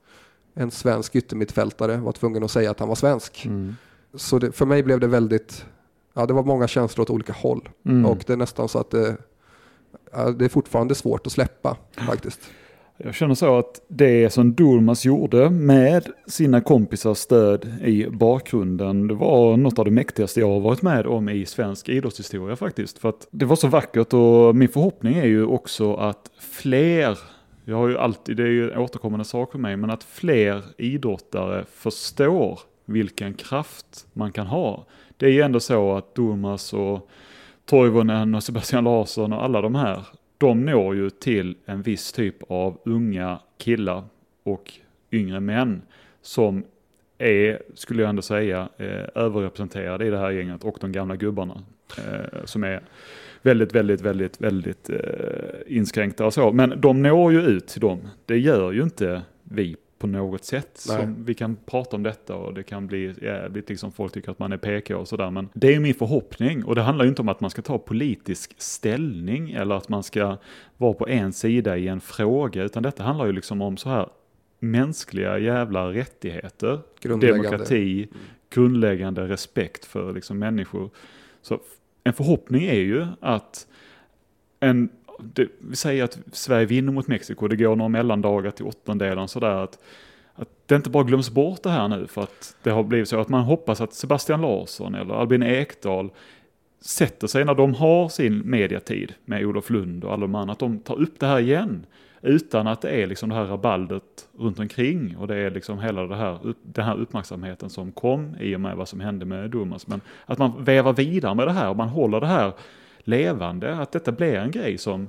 en 0.54 0.70
svensk 0.70 1.16
yttermittfältare 1.16 1.96
var 1.96 2.12
tvungen 2.12 2.44
att 2.44 2.50
säga 2.50 2.70
att 2.70 2.80
han 2.80 2.88
var 2.88 2.94
svensk. 2.94 3.46
Mm. 3.46 3.76
Så 4.14 4.38
det, 4.38 4.52
för 4.52 4.66
mig 4.66 4.82
blev 4.82 5.00
det 5.00 5.06
väldigt, 5.06 5.64
ja 6.14 6.26
det 6.26 6.32
var 6.32 6.42
många 6.42 6.68
känslor 6.68 7.02
åt 7.02 7.10
olika 7.10 7.32
håll. 7.32 7.68
Mm. 7.84 8.06
Och 8.06 8.24
det 8.26 8.32
är 8.32 8.36
nästan 8.36 8.68
så 8.68 8.78
att 8.78 8.90
det, 8.90 9.16
ja, 10.12 10.30
det 10.30 10.44
är 10.44 10.48
fortfarande 10.48 10.94
svårt 10.94 11.26
att 11.26 11.32
släppa 11.32 11.76
faktiskt. 12.08 12.40
Jag 12.98 13.14
känner 13.14 13.34
så 13.34 13.58
att 13.58 13.80
det 13.88 14.30
som 14.30 14.54
Durmas 14.54 15.04
gjorde 15.04 15.50
med 15.50 16.08
sina 16.26 16.60
kompisars 16.60 17.18
stöd 17.18 17.74
i 17.84 18.06
bakgrunden, 18.10 19.08
det 19.08 19.14
var 19.14 19.56
något 19.56 19.78
av 19.78 19.84
det 19.84 19.90
mäktigaste 19.90 20.40
jag 20.40 20.48
har 20.48 20.60
varit 20.60 20.82
med 20.82 21.06
om 21.06 21.28
i 21.28 21.46
svensk 21.46 21.88
idrottshistoria 21.88 22.56
faktiskt. 22.56 22.98
För 22.98 23.08
att 23.08 23.28
det 23.30 23.44
var 23.44 23.56
så 23.56 23.68
vackert 23.68 24.12
och 24.12 24.56
min 24.56 24.68
förhoppning 24.68 25.14
är 25.14 25.26
ju 25.26 25.44
också 25.44 25.94
att 25.94 26.30
fler, 26.38 27.18
jag 27.64 27.76
har 27.76 27.88
ju 27.88 27.98
alltid, 27.98 28.36
det 28.36 28.42
är 28.42 28.46
ju 28.46 28.70
en 28.70 28.78
återkommande 28.78 29.24
sak 29.24 29.52
för 29.52 29.58
mig, 29.58 29.76
men 29.76 29.90
att 29.90 30.04
fler 30.04 30.62
idrottare 30.78 31.64
förstår 31.72 32.60
vilken 32.84 33.34
kraft 33.34 34.06
man 34.12 34.32
kan 34.32 34.46
ha. 34.46 34.86
Det 35.16 35.26
är 35.26 35.30
ju 35.30 35.40
ändå 35.40 35.60
så 35.60 35.96
att 35.96 36.14
Durmas 36.14 36.72
och 36.72 37.08
Toivonen 37.64 38.34
och 38.34 38.42
Sebastian 38.42 38.84
Larsson 38.84 39.32
och 39.32 39.44
alla 39.44 39.60
de 39.60 39.74
här, 39.74 40.06
de 40.38 40.64
når 40.64 40.96
ju 40.96 41.10
till 41.10 41.56
en 41.64 41.82
viss 41.82 42.12
typ 42.12 42.36
av 42.48 42.80
unga 42.84 43.40
killar 43.58 44.04
och 44.42 44.72
yngre 45.12 45.40
män 45.40 45.82
som 46.22 46.64
är, 47.18 47.62
skulle 47.74 48.02
jag 48.02 48.08
ändå 48.08 48.22
säga, 48.22 48.68
eh, 48.78 49.04
överrepresenterade 49.14 50.06
i 50.06 50.10
det 50.10 50.18
här 50.18 50.30
gänget 50.30 50.64
och 50.64 50.78
de 50.80 50.92
gamla 50.92 51.16
gubbarna. 51.16 51.62
Eh, 51.98 52.44
som 52.44 52.64
är 52.64 52.82
väldigt, 53.42 53.74
väldigt, 53.74 54.00
väldigt, 54.00 54.40
väldigt 54.40 54.90
eh, 54.90 54.96
inskränkta 55.66 56.26
och 56.26 56.34
så. 56.34 56.52
Men 56.52 56.80
de 56.80 57.02
når 57.02 57.32
ju 57.32 57.42
ut 57.42 57.66
till 57.66 57.80
dem. 57.80 58.08
Det 58.26 58.38
gör 58.38 58.72
ju 58.72 58.82
inte 58.82 59.22
vi 59.42 59.76
på 59.98 60.06
något 60.06 60.44
sätt. 60.44 60.70
Som 60.74 61.24
vi 61.24 61.34
kan 61.34 61.56
prata 61.66 61.96
om 61.96 62.02
detta 62.02 62.36
och 62.36 62.54
det 62.54 62.62
kan 62.62 62.86
bli 62.86 63.14
jävligt 63.22 63.68
liksom 63.68 63.92
folk 63.92 64.12
tycker 64.12 64.30
att 64.30 64.38
man 64.38 64.52
är 64.52 64.56
PK 64.56 64.96
och 64.96 65.08
sådär. 65.08 65.30
Men 65.30 65.48
det 65.52 65.74
är 65.74 65.80
min 65.80 65.94
förhoppning 65.94 66.64
och 66.64 66.74
det 66.74 66.82
handlar 66.82 67.04
ju 67.04 67.08
inte 67.08 67.22
om 67.22 67.28
att 67.28 67.40
man 67.40 67.50
ska 67.50 67.62
ta 67.62 67.78
politisk 67.78 68.54
ställning 68.58 69.50
eller 69.50 69.74
att 69.74 69.88
man 69.88 70.02
ska 70.02 70.36
vara 70.76 70.92
på 70.92 71.08
en 71.08 71.32
sida 71.32 71.76
i 71.76 71.88
en 71.88 72.00
fråga 72.00 72.62
utan 72.62 72.82
detta 72.82 73.02
handlar 73.02 73.26
ju 73.26 73.32
liksom 73.32 73.62
om 73.62 73.76
så 73.76 73.88
här 73.88 74.08
mänskliga 74.58 75.38
jävla 75.38 75.92
rättigheter, 75.92 76.80
demokrati, 77.02 78.02
mm. 78.02 78.16
grundläggande 78.50 79.28
respekt 79.28 79.84
för 79.84 80.12
liksom 80.12 80.38
människor. 80.38 80.90
Så 81.42 81.60
en 82.04 82.12
förhoppning 82.12 82.64
är 82.64 82.80
ju 82.80 83.06
att 83.20 83.66
en 84.60 84.88
det, 85.18 85.48
vi 85.58 85.76
säger 85.76 86.04
att 86.04 86.18
Sverige 86.32 86.66
vinner 86.66 86.92
mot 86.92 87.06
Mexiko, 87.06 87.48
det 87.48 87.56
går 87.56 87.76
några 87.76 87.88
mellandagar 87.88 88.50
till 88.50 88.66
åttondelen 88.66 89.28
sådär. 89.28 89.64
Att, 89.64 89.78
att 90.34 90.48
det 90.66 90.76
inte 90.76 90.90
bara 90.90 91.04
glöms 91.04 91.30
bort 91.30 91.62
det 91.62 91.70
här 91.70 91.88
nu 91.88 92.06
för 92.06 92.22
att 92.22 92.56
det 92.62 92.70
har 92.70 92.82
blivit 92.82 93.08
så 93.08 93.20
att 93.20 93.28
man 93.28 93.42
hoppas 93.42 93.80
att 93.80 93.94
Sebastian 93.94 94.40
Larsson 94.40 94.94
eller 94.94 95.14
Albin 95.14 95.42
Ekdal 95.42 96.10
sätter 96.80 97.26
sig 97.26 97.44
när 97.44 97.54
de 97.54 97.74
har 97.74 98.08
sin 98.08 98.50
mediatid 98.50 99.14
med 99.24 99.46
Olof 99.46 99.70
Lund 99.70 100.04
och 100.04 100.12
alla 100.12 100.20
de 100.20 100.34
andra, 100.34 100.52
att 100.52 100.58
de 100.58 100.78
tar 100.78 101.00
upp 101.00 101.20
det 101.20 101.26
här 101.26 101.40
igen. 101.40 101.86
Utan 102.22 102.66
att 102.66 102.80
det 102.80 102.90
är 102.90 103.06
liksom 103.06 103.28
det 103.28 103.34
här 103.34 103.44
rabaldet 103.44 104.28
runt 104.38 104.58
omkring 104.58 105.16
och 105.16 105.26
det 105.26 105.36
är 105.36 105.50
liksom 105.50 105.78
hela 105.78 106.06
det 106.06 106.16
här, 106.16 106.38
den 106.62 106.84
här 106.84 106.96
uppmärksamheten 106.96 107.70
som 107.70 107.92
kom 107.92 108.36
i 108.40 108.56
och 108.56 108.60
med 108.60 108.76
vad 108.76 108.88
som 108.88 109.00
hände 109.00 109.24
med 109.24 109.50
Domas. 109.50 109.86
Men 109.86 110.00
att 110.26 110.38
man 110.38 110.64
vävar 110.64 110.92
vidare 110.92 111.34
med 111.34 111.46
det 111.46 111.52
här 111.52 111.68
och 111.68 111.76
man 111.76 111.88
håller 111.88 112.20
det 112.20 112.26
här 112.26 112.52
levande, 113.06 113.76
att 113.76 113.92
detta 113.92 114.12
blir 114.12 114.34
en 114.34 114.50
grej 114.50 114.78
som 114.78 115.08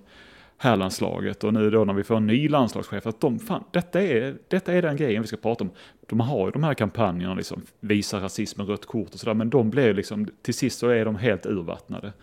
herrlandslaget 0.57 1.43
och 1.43 1.53
nu 1.53 1.69
då 1.69 1.85
när 1.85 1.93
vi 1.93 2.03
får 2.03 2.17
en 2.17 2.27
ny 2.27 2.49
landslagschef 2.49 3.07
att 3.07 3.21
de, 3.21 3.39
fan, 3.39 3.63
detta 3.71 4.01
är, 4.01 4.35
detta 4.47 4.73
är 4.73 4.81
den 4.81 4.97
grejen 4.97 5.21
vi 5.21 5.27
ska 5.27 5.37
prata 5.37 5.63
om. 5.63 5.69
De 6.07 6.19
har 6.19 6.47
ju 6.47 6.51
de 6.51 6.63
här 6.63 6.73
kampanjerna, 6.73 7.33
liksom, 7.33 7.61
visa 7.79 8.19
rasismen 8.19 8.67
rött 8.67 8.85
kort 8.85 9.13
och 9.13 9.19
sådär, 9.19 9.33
men 9.33 9.49
de 9.49 9.69
blir 9.69 9.93
liksom, 9.93 10.27
till 10.41 10.53
sist 10.53 10.79
så 10.79 10.89
är 10.89 11.05
de 11.05 11.15
helt 11.15 11.45
urvattnade. 11.45 12.13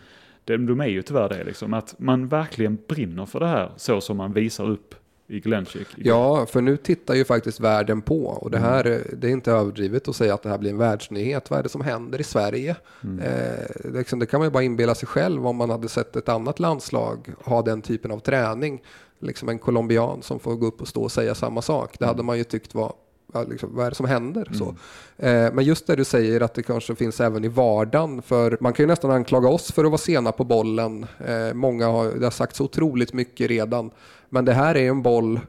De, 0.44 0.66
de 0.66 0.80
är 0.80 0.86
ju 0.86 1.02
tyvärr 1.02 1.28
det, 1.28 1.44
liksom, 1.44 1.74
att 1.74 1.94
man 1.98 2.28
verkligen 2.28 2.78
brinner 2.88 3.26
för 3.26 3.40
det 3.40 3.46
här, 3.46 3.70
så 3.76 4.00
som 4.00 4.16
man 4.16 4.32
visar 4.32 4.70
upp 4.70 4.94
i 5.26 5.40
Glenchick. 5.40 5.88
Ja, 5.96 6.46
för 6.46 6.60
nu 6.60 6.76
tittar 6.76 7.14
ju 7.14 7.24
faktiskt 7.24 7.60
världen 7.60 8.02
på 8.02 8.26
och 8.26 8.50
det 8.50 8.58
här 8.58 8.84
mm. 8.86 9.02
det 9.12 9.28
är 9.28 9.30
inte 9.30 9.52
överdrivet 9.52 10.08
att 10.08 10.16
säga 10.16 10.34
att 10.34 10.42
det 10.42 10.48
här 10.48 10.58
blir 10.58 10.70
en 10.70 10.78
världsnyhet. 10.78 11.50
Vad 11.50 11.58
är 11.58 11.62
det 11.62 11.68
som 11.68 11.80
händer 11.80 12.20
i 12.20 12.24
Sverige? 12.24 12.76
Mm. 13.04 13.18
Eh, 13.18 13.92
liksom, 13.92 14.18
det 14.18 14.26
kan 14.26 14.40
man 14.40 14.46
ju 14.46 14.50
bara 14.50 14.62
inbilla 14.62 14.94
sig 14.94 15.08
själv 15.08 15.46
om 15.46 15.56
man 15.56 15.70
hade 15.70 15.88
sett 15.88 16.16
ett 16.16 16.28
annat 16.28 16.58
landslag 16.58 17.28
ha 17.44 17.62
den 17.62 17.82
typen 17.82 18.10
av 18.10 18.18
träning. 18.18 18.82
Liksom 19.18 19.48
en 19.48 19.58
colombian 19.58 20.22
som 20.22 20.40
får 20.40 20.56
gå 20.56 20.66
upp 20.66 20.80
och 20.80 20.88
stå 20.88 21.02
och 21.02 21.12
säga 21.12 21.34
samma 21.34 21.62
sak. 21.62 21.98
Det 21.98 22.06
hade 22.06 22.22
man 22.22 22.38
ju 22.38 22.44
tyckt 22.44 22.74
var 22.74 22.92
Liksom, 23.48 23.74
vad 23.74 23.86
är 23.86 23.90
det 23.90 23.96
som 23.96 24.06
händer? 24.06 24.46
Mm. 24.46 24.58
Så. 24.58 24.74
Eh, 25.26 25.52
men 25.52 25.64
just 25.64 25.86
det 25.86 25.96
du 25.96 26.04
säger 26.04 26.40
att 26.40 26.54
det 26.54 26.62
kanske 26.62 26.94
finns 26.94 27.20
även 27.20 27.44
i 27.44 27.48
vardagen. 27.48 28.22
För 28.22 28.58
man 28.60 28.72
kan 28.72 28.82
ju 28.82 28.86
nästan 28.86 29.10
anklaga 29.10 29.48
oss 29.48 29.72
för 29.72 29.84
att 29.84 29.90
vara 29.90 29.98
sena 29.98 30.32
på 30.32 30.44
bollen. 30.44 31.06
Eh, 31.26 31.54
många 31.54 31.86
har, 31.86 32.12
det 32.12 32.26
har 32.26 32.30
sagt 32.30 32.56
så 32.56 32.64
otroligt 32.64 33.12
mycket 33.12 33.48
redan. 33.48 33.90
Men 34.28 34.44
det 34.44 34.52
här 34.52 34.74
är 34.74 34.88
en 34.88 35.02
boll 35.02 35.40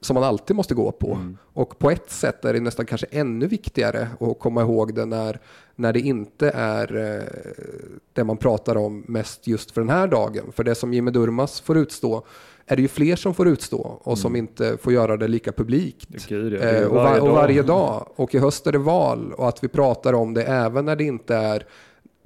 som 0.00 0.14
man 0.14 0.24
alltid 0.24 0.56
måste 0.56 0.74
gå 0.74 0.92
på. 0.92 1.14
Mm. 1.14 1.38
Och 1.52 1.78
på 1.78 1.90
ett 1.90 2.10
sätt 2.10 2.44
är 2.44 2.52
det 2.52 2.60
nästan 2.60 2.86
kanske 2.86 3.06
ännu 3.10 3.46
viktigare 3.46 4.08
att 4.20 4.38
komma 4.38 4.60
ihåg 4.60 4.94
det 4.94 5.04
när, 5.04 5.40
när 5.74 5.92
det 5.92 6.00
inte 6.00 6.50
är 6.50 6.96
eh, 6.96 7.92
det 8.12 8.24
man 8.24 8.36
pratar 8.36 8.76
om 8.76 9.04
mest 9.08 9.46
just 9.46 9.70
för 9.70 9.80
den 9.80 9.90
här 9.90 10.06
dagen. 10.06 10.52
För 10.52 10.64
det 10.64 10.74
som 10.74 10.94
Jimmy 10.94 11.10
Durmas 11.10 11.60
får 11.60 11.78
utstå 11.78 12.26
är 12.66 12.76
det 12.76 12.82
ju 12.82 12.88
fler 12.88 13.16
som 13.16 13.34
får 13.34 13.48
utstå 13.48 13.78
och 13.80 14.06
mm. 14.06 14.16
som 14.16 14.36
inte 14.36 14.76
får 14.76 14.92
göra 14.92 15.16
det 15.16 15.28
lika 15.28 15.52
publikt. 15.52 16.26
Gud, 16.28 16.52
ja. 16.52 16.58
Eh, 16.58 16.86
och, 16.86 16.94
var, 16.94 17.20
och, 17.20 17.28
varje 17.28 17.62
dag. 17.62 18.08
Och 18.16 18.34
i 18.34 18.38
höst 18.38 18.66
är 18.66 18.72
det 18.72 18.78
val 18.78 19.32
och 19.32 19.48
att 19.48 19.64
vi 19.64 19.68
pratar 19.68 20.12
om 20.12 20.34
det 20.34 20.42
även 20.42 20.84
när 20.84 20.96
det 20.96 21.04
inte 21.04 21.36
är 21.36 21.66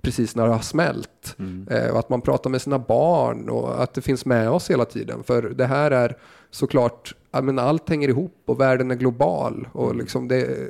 precis 0.03 0.37
när 0.37 0.47
det 0.47 0.53
har 0.53 0.61
smält. 0.61 1.37
Mm. 1.39 1.69
Eh, 1.71 1.91
och 1.91 1.99
att 1.99 2.09
man 2.09 2.21
pratar 2.21 2.51
med 2.51 2.63
sina 2.63 2.79
barn 2.79 3.49
och 3.49 3.83
att 3.83 3.95
det 3.95 4.01
finns 4.01 4.27
med 4.27 4.51
oss 4.51 4.71
hela 4.71 4.85
tiden. 4.85 5.23
För 5.23 5.43
det 5.43 5.67
här 5.67 5.91
är 5.91 6.17
såklart, 6.51 7.15
men 7.43 7.59
allt 7.59 7.89
hänger 7.89 8.09
ihop 8.09 8.43
och 8.47 8.61
världen 8.61 8.91
är 8.91 8.95
global. 8.95 9.69
Och 9.73 9.87
mm. 9.87 9.99
liksom 9.99 10.29
det, 10.29 10.69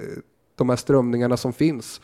de 0.57 0.69
här 0.69 0.77
strömningarna 0.77 1.37
som 1.37 1.53
finns. 1.53 2.01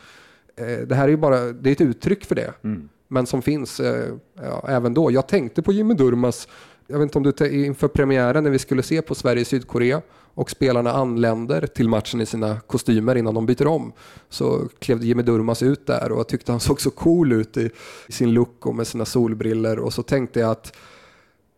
Eh, 0.56 0.86
det 0.86 0.94
här 0.94 1.04
är 1.04 1.08
ju 1.08 1.16
bara, 1.16 1.40
det 1.40 1.70
är 1.70 1.72
ett 1.72 1.80
uttryck 1.80 2.24
för 2.24 2.34
det. 2.34 2.52
Mm. 2.64 2.88
Men 3.08 3.26
som 3.26 3.42
finns 3.42 3.80
eh, 3.80 4.14
ja, 4.42 4.64
även 4.68 4.94
då. 4.94 5.10
Jag 5.10 5.28
tänkte 5.28 5.62
på 5.62 5.72
Jimmy 5.72 5.94
Durmas 5.94 6.48
jag 6.86 6.98
vet 6.98 7.02
inte 7.02 7.18
om 7.18 7.34
du 7.38 7.64
inför 7.64 7.88
premiären 7.88 8.44
när 8.44 8.50
vi 8.50 8.58
skulle 8.58 8.82
se 8.82 9.02
på 9.02 9.14
Sverige-Sydkorea 9.14 10.02
och 10.34 10.50
spelarna 10.50 10.92
anländer 10.92 11.66
till 11.66 11.88
matchen 11.88 12.20
i 12.20 12.26
sina 12.26 12.60
kostymer 12.60 13.16
innan 13.16 13.34
de 13.34 13.46
byter 13.46 13.66
om 13.66 13.92
så 14.28 14.68
klev 14.78 15.02
Jimmy 15.02 15.22
Durmas 15.22 15.62
ut 15.62 15.86
där 15.86 16.12
och 16.12 16.18
jag 16.18 16.28
tyckte 16.28 16.52
han 16.52 16.60
såg 16.60 16.80
så 16.80 16.90
cool 16.90 17.32
ut 17.32 17.56
i, 17.56 17.70
i 18.06 18.12
sin 18.12 18.32
look 18.32 18.66
och 18.66 18.74
med 18.74 18.86
sina 18.86 19.04
solbriller 19.04 19.78
och 19.78 19.92
så 19.92 20.02
tänkte 20.02 20.40
jag 20.40 20.50
att 20.50 20.76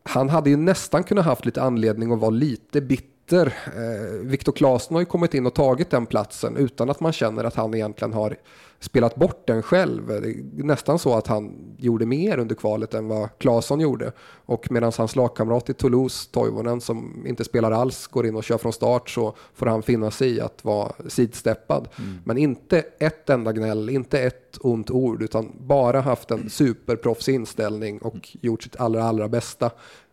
han 0.02 0.28
hade 0.28 0.50
ju 0.50 0.56
nästan 0.56 1.04
kunnat 1.04 1.24
haft 1.24 1.44
lite 1.44 1.62
anledning 1.62 2.12
att 2.12 2.18
vara 2.18 2.30
lite 2.30 2.80
bitter. 2.80 3.54
Eh, 3.76 4.18
Viktor 4.20 4.52
Claesson 4.52 4.94
har 4.94 5.00
ju 5.00 5.06
kommit 5.06 5.34
in 5.34 5.46
och 5.46 5.54
tagit 5.54 5.90
den 5.90 6.06
platsen 6.06 6.56
utan 6.56 6.90
att 6.90 7.00
man 7.00 7.12
känner 7.12 7.44
att 7.44 7.54
han 7.54 7.74
egentligen 7.74 8.12
har 8.12 8.36
spelat 8.80 9.14
bort 9.14 9.46
den 9.46 9.62
själv. 9.62 10.06
Det 10.06 10.28
är 10.28 10.64
nästan 10.64 10.98
så 10.98 11.14
att 11.14 11.26
han 11.26 11.74
gjorde 11.78 12.06
mer 12.06 12.38
under 12.38 12.54
kvalet 12.54 12.94
än 12.94 13.08
vad 13.08 13.28
Claesson 13.38 13.80
gjorde. 13.80 14.12
Och 14.46 14.70
medan 14.70 14.92
hans 14.96 15.16
lagkamrat 15.16 15.70
i 15.70 15.74
Toulouse, 15.74 16.28
Toivonen, 16.30 16.80
som 16.80 17.26
inte 17.26 17.44
spelar 17.44 17.70
alls, 17.70 18.06
går 18.06 18.26
in 18.26 18.36
och 18.36 18.44
kör 18.44 18.58
från 18.58 18.72
start 18.72 19.10
så 19.10 19.34
får 19.54 19.66
han 19.66 19.82
finna 19.82 20.10
sig 20.10 20.30
i 20.30 20.40
att 20.40 20.64
vara 20.64 20.92
sidsteppad. 21.08 21.88
Mm. 21.98 22.18
Men 22.24 22.38
inte 22.38 22.84
ett 22.98 23.30
enda 23.30 23.52
gnäll, 23.52 23.90
inte 23.90 24.20
ett 24.20 24.58
ont 24.60 24.90
ord, 24.90 25.22
utan 25.22 25.52
bara 25.60 26.00
haft 26.00 26.30
en 26.30 26.50
superproffsig 26.50 27.34
inställning 27.34 27.98
och 27.98 28.36
gjort 28.40 28.62
sitt 28.62 28.76
allra, 28.76 29.04
allra 29.04 29.28
bästa. 29.28 29.70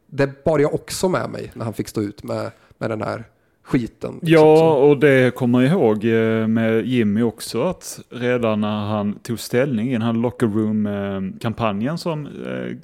Det 0.07 0.43
bar 0.43 0.59
jag 0.59 0.73
också 0.73 1.09
med 1.09 1.29
mig 1.29 1.51
när 1.55 1.65
han 1.65 1.73
fick 1.73 1.87
stå 1.87 2.01
ut 2.01 2.23
med, 2.23 2.51
med 2.77 2.89
den 2.89 3.01
här 3.01 3.23
skiten. 3.65 4.13
Liksom. 4.21 4.33
Ja, 4.33 4.73
och 4.73 4.97
det 4.97 5.35
kommer 5.35 5.61
jag 5.61 5.71
ihåg 5.71 6.05
eh, 6.05 6.47
med 6.47 6.85
Jimmy 6.85 7.21
också, 7.21 7.63
att 7.63 7.99
redan 8.09 8.61
när 8.61 8.85
han 8.85 9.13
tog 9.13 9.39
ställning 9.39 9.89
i 9.89 9.93
den 9.93 10.01
här 10.01 10.13
locker 10.13 10.47
room-kampanjen 10.47 11.93
eh, 11.93 11.97
som 11.97 12.25
eh, 12.25 12.77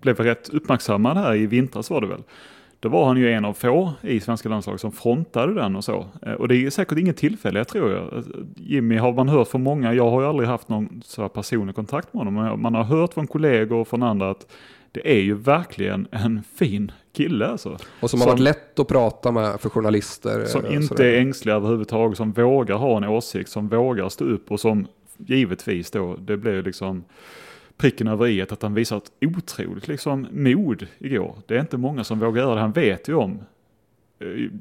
blev 0.00 0.16
rätt 0.16 0.48
uppmärksammad 0.48 1.16
här 1.16 1.34
i 1.34 1.46
vintras 1.46 1.90
var 1.90 2.00
det 2.00 2.06
väl. 2.06 2.22
Då 2.80 2.88
var 2.88 3.06
han 3.06 3.16
ju 3.16 3.32
en 3.32 3.44
av 3.44 3.52
få 3.52 3.92
i 4.00 4.20
svenska 4.20 4.48
landslaget 4.48 4.80
som 4.80 4.92
frontade 4.92 5.54
den 5.54 5.76
och 5.76 5.84
så. 5.84 6.06
Och 6.38 6.48
det 6.48 6.56
är 6.56 6.70
säkert 6.70 6.98
ingen 6.98 7.14
tillfällighet 7.14 7.68
tror 7.68 7.92
jag. 7.92 8.14
Alltså, 8.14 8.32
Jimmy 8.56 8.96
har 8.96 9.12
man 9.12 9.28
hört 9.28 9.48
från 9.48 9.62
många, 9.62 9.94
jag 9.94 10.10
har 10.10 10.20
ju 10.20 10.26
aldrig 10.26 10.48
haft 10.48 10.68
någon 10.68 11.02
så 11.04 11.28
personlig 11.28 11.74
kontakt 11.74 12.14
med 12.14 12.20
honom, 12.20 12.34
men 12.34 12.60
man 12.60 12.74
har 12.74 12.84
hört 12.84 13.14
från 13.14 13.26
kollegor 13.26 13.78
och 13.78 13.88
från 13.88 14.02
andra 14.02 14.30
att 14.30 14.46
det 14.92 15.12
är 15.18 15.20
ju 15.20 15.34
verkligen 15.34 16.08
en 16.10 16.42
fin 16.54 16.92
kille 17.16 17.46
alltså. 17.46 17.78
Och 18.00 18.10
som, 18.10 18.20
har 18.20 18.26
varit 18.26 18.40
lätt 18.40 18.78
att 18.78 18.88
prata 18.88 19.32
med 19.32 19.60
för 19.60 19.68
journalister. 19.68 20.44
Som 20.44 20.64
eh, 20.64 20.74
inte 20.74 21.06
är 21.06 21.18
ängsliga 21.18 21.54
överhuvudtaget, 21.54 22.16
som 22.16 22.32
vågar 22.32 22.76
ha 22.76 22.96
en 22.96 23.04
åsikt, 23.04 23.50
som 23.50 23.68
vågar 23.68 24.08
stå 24.08 24.24
upp 24.24 24.50
och 24.50 24.60
som 24.60 24.86
givetvis 25.16 25.90
då, 25.90 26.16
det 26.16 26.36
blir 26.36 26.62
liksom 26.62 27.04
pricken 27.76 28.08
över 28.08 28.26
i 28.26 28.42
att 28.42 28.62
han 28.62 28.74
visar 28.74 28.96
ett 28.96 29.12
otroligt 29.20 29.88
liksom 29.88 30.26
mod 30.30 30.86
igår. 30.98 31.36
Det 31.46 31.56
är 31.56 31.60
inte 31.60 31.76
många 31.76 32.04
som 32.04 32.18
vågar 32.18 32.42
göra 32.42 32.54
det, 32.54 32.60
han 32.60 32.72
vet 32.72 33.08
ju 33.08 33.14
om 33.14 33.38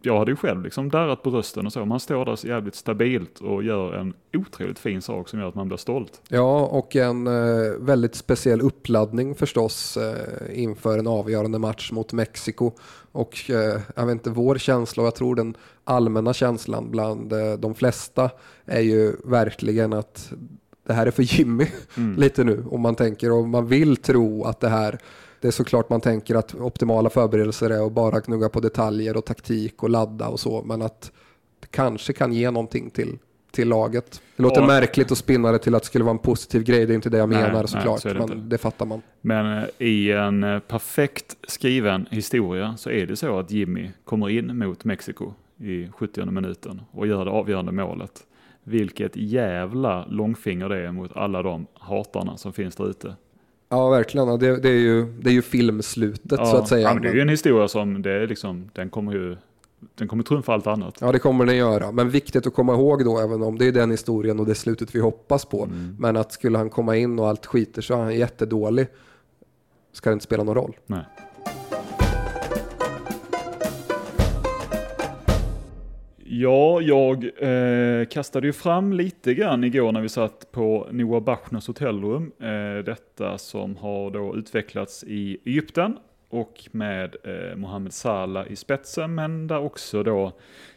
jag 0.01 0.19
hade 0.19 0.31
ju 0.31 0.35
själv 0.35 0.63
liksom 0.63 0.89
darrat 0.89 1.23
på 1.23 1.29
rösten 1.29 1.65
och 1.65 1.73
så. 1.73 1.85
Man 1.85 1.99
står 1.99 2.25
där 2.25 2.35
så 2.35 2.47
jävligt 2.47 2.75
stabilt 2.75 3.39
och 3.39 3.63
gör 3.63 3.93
en 3.93 4.13
otroligt 4.33 4.79
fin 4.79 5.01
sak 5.01 5.29
som 5.29 5.39
gör 5.39 5.47
att 5.47 5.55
man 5.55 5.67
blir 5.67 5.77
stolt. 5.77 6.21
Ja, 6.29 6.65
och 6.65 6.95
en 6.95 7.27
eh, 7.27 7.33
väldigt 7.79 8.15
speciell 8.15 8.61
uppladdning 8.61 9.35
förstås 9.35 9.97
eh, 9.97 10.61
inför 10.63 10.97
en 10.97 11.07
avgörande 11.07 11.59
match 11.59 11.91
mot 11.91 12.13
Mexiko. 12.13 12.71
Och 13.11 13.49
eh, 13.49 13.81
jag 13.95 14.05
vet 14.05 14.13
inte, 14.13 14.29
vår 14.29 14.57
känsla 14.57 15.03
och 15.03 15.07
jag 15.07 15.15
tror 15.15 15.35
den 15.35 15.57
allmänna 15.83 16.33
känslan 16.33 16.91
bland 16.91 17.33
eh, 17.33 17.53
de 17.53 17.75
flesta 17.75 18.29
är 18.65 18.81
ju 18.81 19.15
verkligen 19.23 19.93
att 19.93 20.33
det 20.87 20.93
här 20.93 21.07
är 21.07 21.11
för 21.11 21.23
Jimmy 21.23 21.67
mm. 21.97 22.15
lite 22.19 22.43
nu. 22.43 22.65
Om 22.71 22.81
man 22.81 22.95
tänker 22.95 23.31
och 23.31 23.47
man 23.47 23.67
vill 23.67 23.97
tro 23.97 24.43
att 24.43 24.59
det 24.59 24.69
här 24.69 24.99
det 25.45 25.49
är 25.49 25.51
såklart 25.51 25.89
man 25.89 26.01
tänker 26.01 26.35
att 26.35 26.55
optimala 26.55 27.09
förberedelser 27.09 27.69
är 27.69 27.85
att 27.85 27.91
bara 27.91 28.21
knugga 28.21 28.49
på 28.49 28.59
detaljer 28.59 29.17
och 29.17 29.25
taktik 29.25 29.83
och 29.83 29.89
ladda 29.89 30.27
och 30.27 30.39
så, 30.39 30.63
men 30.65 30.81
att 30.81 31.11
det 31.59 31.67
kanske 31.67 32.13
kan 32.13 32.33
ge 32.33 32.51
någonting 32.51 32.89
till, 32.89 33.17
till 33.51 33.67
laget. 33.69 34.21
Det 34.35 34.43
låter 34.43 34.61
ja. 34.61 34.67
märkligt 34.67 35.11
att 35.11 35.17
spinna 35.17 35.51
det 35.51 35.59
till 35.59 35.75
att 35.75 35.81
det 35.83 35.87
skulle 35.87 36.03
vara 36.03 36.11
en 36.11 36.19
positiv 36.19 36.63
grej, 36.63 36.85
det 36.85 36.93
är 36.93 36.95
inte 36.95 37.09
det 37.09 37.17
jag 37.17 37.29
nej, 37.29 37.41
menar 37.41 37.65
såklart, 37.65 38.01
så 38.01 38.07
det 38.07 38.13
men 38.13 38.23
inte. 38.23 38.35
det 38.35 38.57
fattar 38.57 38.85
man. 38.85 39.01
Men 39.21 39.57
eh, 39.57 39.69
i 39.77 40.11
en 40.11 40.43
eh, 40.43 40.59
perfekt 40.59 41.35
skriven 41.47 42.07
historia 42.11 42.77
så 42.77 42.89
är 42.89 43.05
det 43.05 43.15
så 43.15 43.39
att 43.39 43.51
Jimmy 43.51 43.91
kommer 44.05 44.29
in 44.29 44.57
mot 44.57 44.83
Mexiko 44.83 45.33
i 45.57 45.87
70 45.87 46.25
minuten 46.25 46.81
och 46.91 47.07
gör 47.07 47.25
det 47.25 47.31
avgörande 47.31 47.71
målet. 47.71 48.23
Vilket 48.63 49.15
jävla 49.15 50.05
långfinger 50.05 50.69
det 50.69 50.77
är 50.77 50.91
mot 50.91 51.17
alla 51.17 51.41
de 51.41 51.67
hatarna 51.73 52.37
som 52.37 52.53
finns 52.53 52.75
där 52.75 52.89
ute. 52.89 53.15
Ja, 53.75 53.89
verkligen. 53.89 54.39
Det, 54.39 54.57
det, 54.57 54.69
är, 54.69 54.79
ju, 54.79 55.05
det 55.05 55.29
är 55.29 55.33
ju 55.33 55.41
filmslutet 55.41 56.39
ja, 56.39 56.45
så 56.45 56.57
att 56.57 56.67
säga. 56.67 56.93
Ja, 56.93 56.99
det 56.99 57.07
är 57.09 57.13
ju 57.13 57.21
en 57.21 57.29
historia 57.29 57.67
som, 57.67 58.01
det 58.01 58.11
är 58.11 58.27
liksom, 58.27 58.69
den 58.73 58.89
kommer 58.89 59.13
ju 59.13 59.37
den 59.95 60.07
kommer 60.07 60.23
trumfa 60.23 60.53
allt 60.53 60.67
annat. 60.67 60.97
Ja, 61.01 61.11
det 61.11 61.19
kommer 61.19 61.45
den 61.45 61.57
göra. 61.57 61.91
Men 61.91 62.09
viktigt 62.09 62.47
att 62.47 62.53
komma 62.53 62.73
ihåg 62.73 63.05
då, 63.05 63.19
även 63.19 63.43
om 63.43 63.57
det 63.57 63.67
är 63.67 63.71
den 63.71 63.91
historien 63.91 64.39
och 64.39 64.45
det 64.45 64.55
slutet 64.55 64.95
vi 64.95 64.99
hoppas 64.99 65.45
på. 65.45 65.63
Mm. 65.63 65.95
Men 65.99 66.17
att 66.17 66.31
skulle 66.31 66.57
han 66.57 66.69
komma 66.69 66.95
in 66.95 67.19
och 67.19 67.27
allt 67.27 67.45
skiter 67.45 67.81
så 67.81 67.93
är 67.93 67.97
han 67.97 68.15
jättedålig. 68.15 68.87
Ska 69.91 70.09
det 70.09 70.13
inte 70.13 70.25
spela 70.25 70.43
någon 70.43 70.55
roll. 70.55 70.75
Nej. 70.85 71.05
Ja, 76.27 76.81
jag 76.81 77.23
eh, 77.23 78.05
kastade 78.05 78.47
ju 78.47 78.53
fram 78.53 78.93
lite 78.93 79.33
grann 79.33 79.63
igår 79.63 79.91
när 79.91 80.01
vi 80.01 80.09
satt 80.09 80.51
på 80.51 80.87
Noah 80.91 81.23
Bachners 81.23 81.67
hotellrum. 81.67 82.31
Eh, 82.39 82.83
detta 82.85 83.37
som 83.37 83.77
har 83.77 84.11
då 84.11 84.35
utvecklats 84.35 85.03
i 85.03 85.37
Egypten 85.45 85.97
och 86.29 86.69
med 86.71 87.15
eh, 87.23 87.55
Mohammed 87.55 87.93
Salah 87.93 88.51
i 88.51 88.55
spetsen, 88.55 89.15
men 89.15 89.47
där 89.47 89.59
också 89.59 90.03
då 90.03 90.31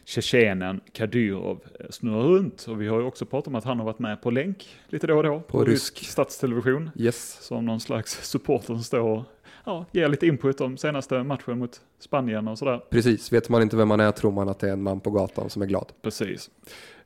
tjetjenen 0.05 0.81
Kadyrov 0.93 1.59
eh, 1.79 1.85
snurrar 1.89 2.23
runt. 2.23 2.65
Och 2.69 2.81
vi 2.81 2.87
har 2.87 2.99
ju 2.99 3.05
också 3.05 3.25
pratat 3.25 3.47
om 3.47 3.55
att 3.55 3.63
han 3.63 3.79
har 3.79 3.85
varit 3.85 3.99
med 3.99 4.21
på 4.21 4.31
länk 4.31 4.79
lite 4.87 5.07
då 5.07 5.17
och 5.17 5.23
då. 5.23 5.39
På, 5.39 5.57
på 5.57 5.63
rysk 5.63 6.05
statstelevision. 6.05 6.89
Yes. 6.95 7.37
Som 7.41 7.65
någon 7.65 7.79
slags 7.79 8.11
supporter 8.29 8.65
som 8.65 8.83
står 8.83 9.23
ja, 9.65 9.85
ger 9.91 10.07
lite 10.07 10.27
input 10.27 10.61
om 10.61 10.77
senaste 10.77 11.23
matchen 11.23 11.59
mot 11.59 11.81
Spanien 11.99 12.47
och 12.47 12.57
sådär. 12.57 12.81
Precis, 12.89 13.33
vet 13.33 13.49
man 13.49 13.61
inte 13.61 13.75
vem 13.75 13.87
man 13.87 13.99
är 13.99 14.11
tror 14.11 14.31
man 14.31 14.49
att 14.49 14.59
det 14.59 14.67
är 14.67 14.73
en 14.73 14.83
man 14.83 14.99
på 14.99 15.11
gatan 15.11 15.49
som 15.49 15.61
är 15.61 15.65
glad. 15.65 15.91
Precis. 16.01 16.49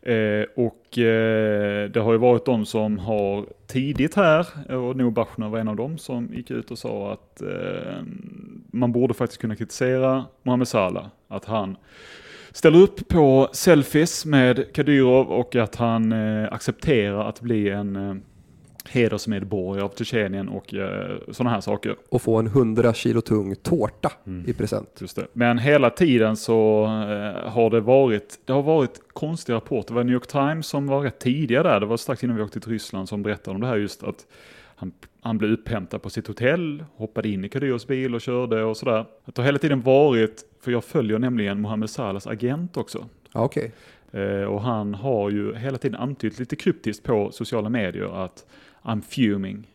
Eh, 0.01 0.45
och 0.55 0.98
eh, 0.98 1.89
det 1.89 2.00
har 2.00 2.12
ju 2.12 2.17
varit 2.17 2.45
de 2.45 2.65
som 2.65 3.00
har 3.00 3.45
tidigt 3.67 4.15
här, 4.15 4.48
och 4.75 4.95
Noah 4.95 5.13
Bachner 5.13 5.50
var 5.50 5.60
en 5.60 5.67
av 5.67 5.75
dem 5.75 5.98
som 5.98 6.29
gick 6.33 6.51
ut 6.51 6.72
och 6.72 6.77
sa 6.77 7.13
att 7.13 7.41
eh, 7.41 8.03
man 8.72 8.91
borde 8.91 9.13
faktiskt 9.13 9.41
kunna 9.41 9.55
kritisera 9.55 10.25
Mohamed 10.43 10.67
Salah. 10.67 11.05
Att 11.27 11.45
han 11.45 11.77
ställer 12.51 12.79
upp 12.79 13.07
på 13.07 13.50
selfies 13.51 14.25
med 14.25 14.74
Kadyrov 14.74 15.27
och 15.27 15.55
att 15.55 15.75
han 15.75 16.12
eh, 16.12 16.53
accepterar 16.53 17.29
att 17.29 17.41
bli 17.41 17.69
en 17.69 17.95
eh, 17.95 18.15
hedersmedborgare 18.90 19.86
av 19.86 19.90
Tjetjenien 19.96 20.50
och 20.50 20.74
eh, 20.74 21.18
sådana 21.32 21.50
här 21.50 21.62
saker. 21.62 21.96
Och 22.10 22.22
få 22.22 22.40
en 22.40 22.48
100 22.48 22.94
kilo 22.94 23.22
tung 23.22 23.56
tårta 23.56 24.12
mm. 24.28 24.50
i 24.50 24.54
present. 24.54 24.98
Just 25.02 25.16
det. 25.16 25.28
Men 25.34 25.58
hela 25.58 25.90
tiden 25.90 26.36
så 26.38 26.84
eh, 26.86 27.52
har 27.52 27.70
det 27.70 27.80
varit, 27.80 28.40
det 28.46 28.54
har 28.54 28.63
varit 28.63 29.02
konstiga 29.13 29.56
rapporter. 29.56 29.94
Det 29.94 29.96
var 29.96 30.04
New 30.04 30.13
York 30.13 30.28
Times 30.28 30.68
som 30.68 30.88
var 30.88 31.02
rätt 31.02 31.20
tidiga 31.20 31.63
där, 31.63 31.80
det 31.80 31.86
var 31.86 31.98
strax 31.98 32.24
innan 32.24 32.36
vi 32.36 32.44
åkte 32.44 32.60
till 32.60 32.72
Ryssland 32.72 33.10
som 33.10 33.24
berättade 33.24 33.56
om 33.56 33.62
det 33.62 33.68
här 33.68 33.78
just 33.78 34.04
att 34.04 34.25
han, 34.75 34.92
han 35.22 35.38
blev 35.38 35.52
upphämtad 35.52 36.02
på 36.02 36.10
sitt 36.10 36.28
hotell, 36.28 36.86
hoppade 36.96 37.30
in 37.30 37.46
i 37.46 37.50
Kadyros 37.50 37.88
bil 37.88 38.16
och 38.16 38.22
körde 38.22 38.63
och 38.63 38.78
sådär. 38.78 39.06
Det 39.25 39.38
har 39.38 39.46
hela 39.46 39.60
tiden 39.60 39.82
varit, 39.82 40.44
för 40.62 40.72
jag 40.72 40.84
följer 40.84 41.20
nämligen 41.20 41.62
Mohammed 41.62 41.90
Salahs 41.90 42.28
agent 42.28 42.78
också. 42.78 43.06
Okej. 43.34 43.63
Okay. 43.63 43.72
Eh, 44.13 44.44
och 44.44 44.62
han 44.62 44.94
har 44.94 45.30
ju 45.30 45.56
hela 45.56 45.78
tiden 45.78 46.00
antytt 46.00 46.40
lite 46.40 46.56
kryptiskt 46.56 47.04
på 47.04 47.32
sociala 47.32 47.70
medier 47.70 48.25
att 48.25 48.46
I'm 48.84 49.02
fuming. 49.02 49.68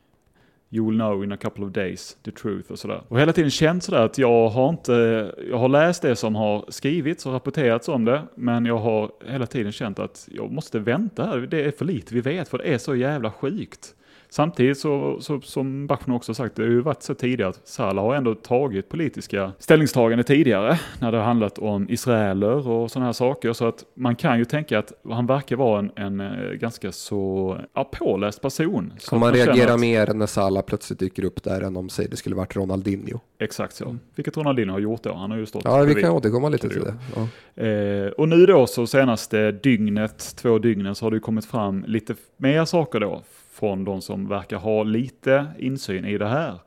You 0.70 0.86
will 0.86 0.98
know 0.98 1.24
in 1.24 1.32
a 1.32 1.36
couple 1.36 1.64
of 1.64 1.72
days 1.72 2.16
the 2.22 2.30
truth 2.30 2.70
och 2.70 2.78
sådär. 2.78 3.02
Och 3.08 3.20
hela 3.20 3.32
tiden 3.32 3.50
känt 3.50 3.84
sådär 3.84 4.04
att 4.04 4.18
jag 4.18 4.48
har 4.48 4.68
inte, 4.68 5.34
jag 5.50 5.58
har 5.58 5.68
läst 5.68 6.02
det 6.02 6.16
som 6.16 6.34
har 6.34 6.64
skrivits 6.68 7.26
och 7.26 7.32
rapporterats 7.32 7.88
om 7.88 8.04
det, 8.04 8.22
men 8.34 8.66
jag 8.66 8.78
har 8.78 9.10
hela 9.26 9.46
tiden 9.46 9.72
känt 9.72 9.98
att 9.98 10.28
jag 10.32 10.52
måste 10.52 10.78
vänta 10.78 11.24
här, 11.26 11.38
det 11.38 11.64
är 11.64 11.70
för 11.70 11.84
lite 11.84 12.14
vi 12.14 12.20
vet 12.20 12.48
för 12.48 12.58
det 12.58 12.64
är 12.64 12.78
så 12.78 12.94
jävla 12.94 13.30
sjukt. 13.30 13.94
Samtidigt 14.30 14.78
så, 14.78 15.16
så 15.20 15.40
som 15.40 15.86
Bachmann 15.86 16.16
också 16.16 16.34
sagt, 16.34 16.56
det 16.56 16.62
har 16.62 16.70
ju 16.70 16.80
varit 16.80 17.02
så 17.02 17.14
tidigare 17.14 17.50
att 17.50 17.60
Salah 17.64 18.04
har 18.04 18.14
ändå 18.14 18.34
tagit 18.34 18.88
politiska 18.88 19.52
ställningstagande 19.58 20.24
tidigare 20.24 20.80
när 21.00 21.12
det 21.12 21.18
har 21.18 21.24
handlat 21.24 21.58
om 21.58 21.90
israeler 21.90 22.68
och 22.68 22.90
sådana 22.90 23.06
här 23.06 23.12
saker. 23.12 23.52
Så 23.52 23.68
att 23.68 23.84
man 23.94 24.16
kan 24.16 24.38
ju 24.38 24.44
tänka 24.44 24.78
att 24.78 24.92
han 25.10 25.26
verkar 25.26 25.56
vara 25.56 25.78
en, 25.78 25.90
en 25.96 26.20
eh, 26.20 26.52
ganska 26.52 26.92
så 26.92 27.58
ja, 27.74 27.84
påläst 27.84 28.42
person. 28.42 28.92
Så 28.98 29.14
man, 29.14 29.20
man 29.20 29.32
reagerar 29.32 29.74
att... 29.74 29.80
mer 29.80 30.14
när 30.14 30.26
Salah 30.26 30.62
plötsligt 30.62 30.98
dyker 30.98 31.24
upp 31.24 31.42
där 31.42 31.60
än 31.60 31.76
om 31.76 31.88
säg 31.88 32.08
det 32.08 32.16
skulle 32.16 32.36
varit 32.36 32.56
Ronaldinho. 32.56 33.18
Exakt 33.38 33.74
så, 33.74 33.84
mm. 33.84 33.98
vilket 34.14 34.36
Ronaldinho 34.36 34.72
har 34.72 34.80
gjort 34.80 35.02
då. 35.02 35.14
Han 35.14 35.30
har 35.30 35.38
ju 35.38 35.46
stått 35.46 35.64
Ja, 35.64 35.82
vi 35.82 35.94
kan 35.94 36.10
återkomma 36.10 36.48
lite 36.48 36.68
till 36.68 36.82
det. 36.82 36.94
Ja. 37.14 37.28
Eh, 37.64 38.08
och 38.08 38.28
nu 38.28 38.46
då 38.46 38.66
så 38.66 38.86
senaste 38.86 39.52
dygnet, 39.52 40.36
två 40.36 40.58
dygnen, 40.58 40.94
så 40.94 41.06
har 41.06 41.10
det 41.10 41.20
kommit 41.20 41.44
fram 41.44 41.84
lite 41.86 42.14
mer 42.36 42.64
saker 42.64 43.00
då 43.00 43.22
från 43.58 43.84
de 43.84 44.00
som 44.00 44.28
verkar 44.28 44.56
ha 44.56 44.82
lite 44.82 45.46
insyn 45.58 46.04
i 46.04 46.18
det 46.18 46.28
här. 46.28 46.58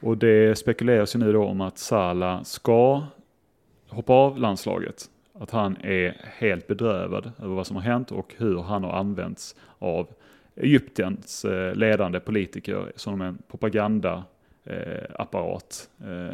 Och 0.00 0.18
det 0.18 0.58
spekuleras 0.58 1.14
ju 1.14 1.18
nu 1.18 1.32
då 1.32 1.44
om 1.44 1.60
att 1.60 1.78
Sala 1.78 2.44
ska 2.44 3.02
hoppa 3.88 4.12
av 4.12 4.38
landslaget. 4.38 5.04
Att 5.40 5.50
han 5.50 5.76
är 5.76 6.16
helt 6.38 6.66
bedrövad 6.66 7.32
över 7.38 7.54
vad 7.54 7.66
som 7.66 7.76
har 7.76 7.82
hänt 7.82 8.12
och 8.12 8.34
hur 8.36 8.62
han 8.62 8.84
har 8.84 8.92
använts 8.92 9.56
av 9.78 10.08
Egyptens 10.56 11.44
eh, 11.44 11.74
ledande 11.74 12.20
politiker 12.20 12.92
som 12.96 13.20
en 13.20 13.38
propagandaapparat 13.50 15.88
eh, 16.04 16.26
eh, 16.26 16.32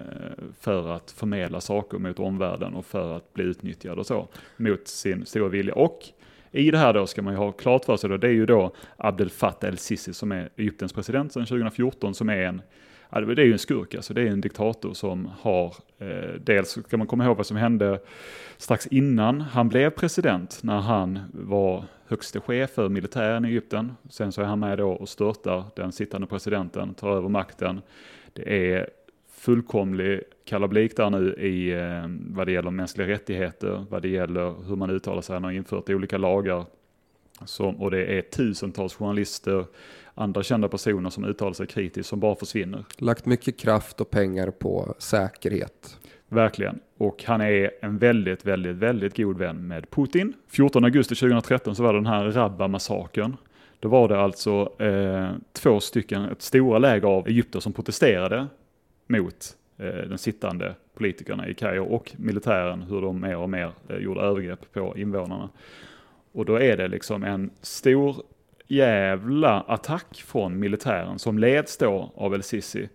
för 0.61 0.96
att 0.96 1.11
förmedla 1.11 1.61
saker 1.61 1.99
mot 1.99 2.18
omvärlden 2.18 2.75
och 2.75 2.87
för 2.87 3.16
att 3.16 3.34
bli 3.34 3.44
utnyttjad 3.44 3.99
och 3.99 4.06
så 4.06 4.28
mot 4.56 4.88
sin 4.88 5.26
stora 5.26 5.49
vilja. 5.49 5.75
Och 5.75 6.08
i 6.54 6.70
det 6.70 6.78
här 6.78 6.92
då 6.92 7.06
ska 7.06 7.23
man 7.23 7.32
ju 7.32 7.38
ha 7.38 7.52
klart 7.52 7.84
för 7.84 7.96
sig 7.96 8.11
då, 8.11 8.16
det 8.16 8.26
är 8.26 8.32
ju 8.32 8.46
då 8.46 8.75
Abdel 8.96 9.30
Fattah 9.30 9.68
el-Sisi 9.68 10.12
som 10.12 10.32
är 10.32 10.49
Egyptens 10.56 10.92
president 10.92 11.32
sedan 11.32 11.46
2014 11.46 12.14
som 12.14 12.28
är 12.28 12.37
en 12.37 12.62
det 13.20 13.42
är 13.42 13.46
ju 13.46 13.52
en 13.52 13.58
skurk, 13.58 13.94
alltså 13.94 14.14
det 14.14 14.22
är 14.22 14.26
en 14.26 14.40
diktator 14.40 14.94
som 14.94 15.31
har, 15.40 15.74
eh, 15.98 16.35
dels 16.40 16.78
ska 16.87 16.96
man 16.96 17.07
komma 17.07 17.24
ihåg 17.24 17.37
vad 17.37 17.46
som 17.46 17.57
hände 17.57 18.00
strax 18.57 18.87
innan 18.87 19.40
han 19.40 19.68
blev 19.68 19.90
president, 19.90 20.61
när 20.62 20.81
han 20.81 21.18
var 21.33 21.85
högste 22.07 22.40
chef 22.40 22.70
för 22.70 22.88
militären 22.88 23.44
i 23.44 23.48
Egypten. 23.48 23.96
Sen 24.11 24.33
så 24.33 24.42
är 24.42 24.46
han 24.46 24.61
med 24.61 24.78
då 24.78 24.90
och 24.90 25.09
störtar 25.09 25.64
den 25.76 25.92
sittande 25.92 26.26
presidenten, 26.26 26.94
tar 26.94 27.16
över 27.16 27.28
makten. 27.28 27.81
Det 28.33 28.72
är 28.72 28.90
fullkomlig 29.44 30.20
kalabalik 30.44 30.96
där 30.96 31.11
nu 31.11 31.35
i 31.35 31.72
eh, 31.72 32.04
vad 32.09 32.46
det 32.46 32.52
gäller 32.52 32.70
mänskliga 32.70 33.09
rättigheter, 33.09 33.87
vad 33.90 34.02
det 34.02 34.09
gäller 34.09 34.54
hur 34.68 34.76
man 34.76 34.90
uttalar 34.90 35.22
sig, 35.22 35.35
han 35.35 35.44
har 35.44 35.52
infört 35.52 35.90
olika 35.90 36.18
lagar. 36.18 36.64
Som, 37.44 37.76
och 37.76 37.90
det 37.90 38.04
är 38.18 38.22
tusentals 38.22 38.94
journalister, 38.94 39.64
andra 40.14 40.42
kända 40.42 40.68
personer 40.68 41.11
som 41.11 41.24
uttalar 41.24 41.52
sig 41.52 41.66
kritiskt 41.66 42.09
som 42.09 42.20
bara 42.20 42.35
försvinner. 42.35 42.85
Lagt 42.98 43.26
mycket 43.26 43.59
kraft 43.59 44.00
och 44.00 44.11
pengar 44.11 44.50
på 44.50 44.94
säkerhet. 44.98 45.98
Verkligen. 46.28 46.80
Och 46.98 47.24
han 47.24 47.40
är 47.40 47.70
en 47.83 47.98
väldigt, 47.98 48.44
väldigt, 48.44 48.76
väldigt 48.76 49.16
god 49.16 49.38
vän 49.38 49.66
med 49.66 49.90
Putin. 49.90 50.33
14 50.48 50.85
augusti 50.85 51.14
2013 51.14 51.76
så 51.76 51.83
var 51.83 51.92
det 51.92 51.98
den 51.98 52.07
här 52.07 52.30
Rabba-massakern. 52.30 53.37
Då 53.80 53.88
var 53.88 54.09
det 54.09 54.20
alltså 54.20 54.83
eh, 54.83 55.30
två 55.52 55.80
stycken, 55.80 56.24
ett 56.24 56.42
stora 56.42 56.78
läger 56.78 57.09
av 57.09 57.28
egypter 57.28 57.61
som 57.61 57.72
protesterade 57.72 58.46
mot 59.06 59.56
eh, 59.78 59.86
den 59.86 60.18
sittande 60.18 60.74
politikerna 60.94 61.48
i 61.48 61.54
Kairo 61.54 61.84
och 61.84 62.12
militären, 62.16 62.82
hur 62.82 63.00
de 63.00 63.20
mer 63.20 63.36
och 63.36 63.50
mer 63.50 63.72
eh, 63.88 63.96
gjorde 63.96 64.20
övergrepp 64.20 64.72
på 64.72 64.98
invånarna. 64.98 65.48
Och 66.32 66.44
då 66.44 66.60
är 66.60 66.76
det 66.76 66.88
liksom 66.88 67.22
en 67.22 67.50
stor 67.60 68.16
jävla 68.66 69.60
attack 69.60 70.22
från 70.26 70.58
militären 70.58 71.18
som 71.18 71.38
leds 71.38 71.76
då 71.76 72.12
av 72.14 72.34
El-Sisi. 72.34 72.88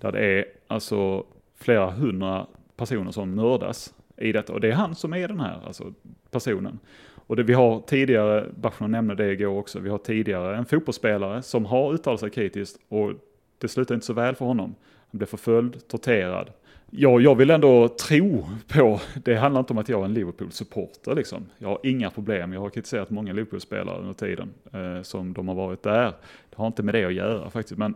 Där 0.00 0.12
det 0.12 0.24
är 0.24 0.44
alltså 0.66 1.26
flera 1.54 1.90
hundra 1.90 2.46
personer 2.76 3.10
som 3.10 3.34
mördas 3.34 3.94
i 4.16 4.32
detta. 4.32 4.52
Och 4.52 4.60
det 4.60 4.68
är 4.68 4.72
han 4.72 4.94
som 4.94 5.14
är 5.14 5.28
den 5.28 5.40
här 5.40 5.60
alltså, 5.66 5.94
personen. 6.30 6.78
Och 7.26 7.36
det 7.36 7.42
vi 7.42 7.52
har 7.52 7.80
tidigare, 7.80 8.48
Bachmann 8.56 8.90
nämnde 8.90 9.14
det 9.14 9.32
igår 9.32 9.58
också, 9.58 9.80
vi 9.80 9.88
har 9.88 9.98
tidigare 9.98 10.56
en 10.56 10.64
fotbollsspelare 10.64 11.42
som 11.42 11.64
har 11.64 11.94
uttalat 11.94 12.20
sig 12.20 12.30
kritiskt 12.30 12.80
och 12.88 13.12
det 13.58 13.68
slutar 13.68 13.94
inte 13.94 14.06
så 14.06 14.12
väl 14.12 14.34
för 14.34 14.44
honom. 14.44 14.74
Han 15.14 15.18
blev 15.18 15.26
förföljd, 15.26 15.88
torterad. 15.88 16.50
Ja, 16.90 17.20
jag 17.20 17.34
vill 17.34 17.50
ändå 17.50 17.88
tro 17.88 18.46
på, 18.68 19.00
det 19.24 19.34
handlar 19.34 19.60
inte 19.60 19.72
om 19.72 19.78
att 19.78 19.88
jag 19.88 20.00
är 20.00 20.04
en 20.04 20.14
Liverpool-supporter 20.14 21.14
liksom. 21.14 21.46
Jag 21.58 21.68
har 21.68 21.78
inga 21.82 22.10
problem, 22.10 22.52
jag 22.52 22.60
har 22.60 22.70
kritiserat 22.70 23.10
många 23.10 23.32
Liverpool-spelare 23.32 23.98
under 23.98 24.12
tiden 24.12 24.54
eh, 24.72 25.02
som 25.02 25.32
de 25.32 25.48
har 25.48 25.54
varit 25.54 25.82
där. 25.82 26.12
Det 26.50 26.56
har 26.56 26.66
inte 26.66 26.82
med 26.82 26.94
det 26.94 27.04
att 27.04 27.14
göra 27.14 27.50
faktiskt, 27.50 27.78
men 27.78 27.94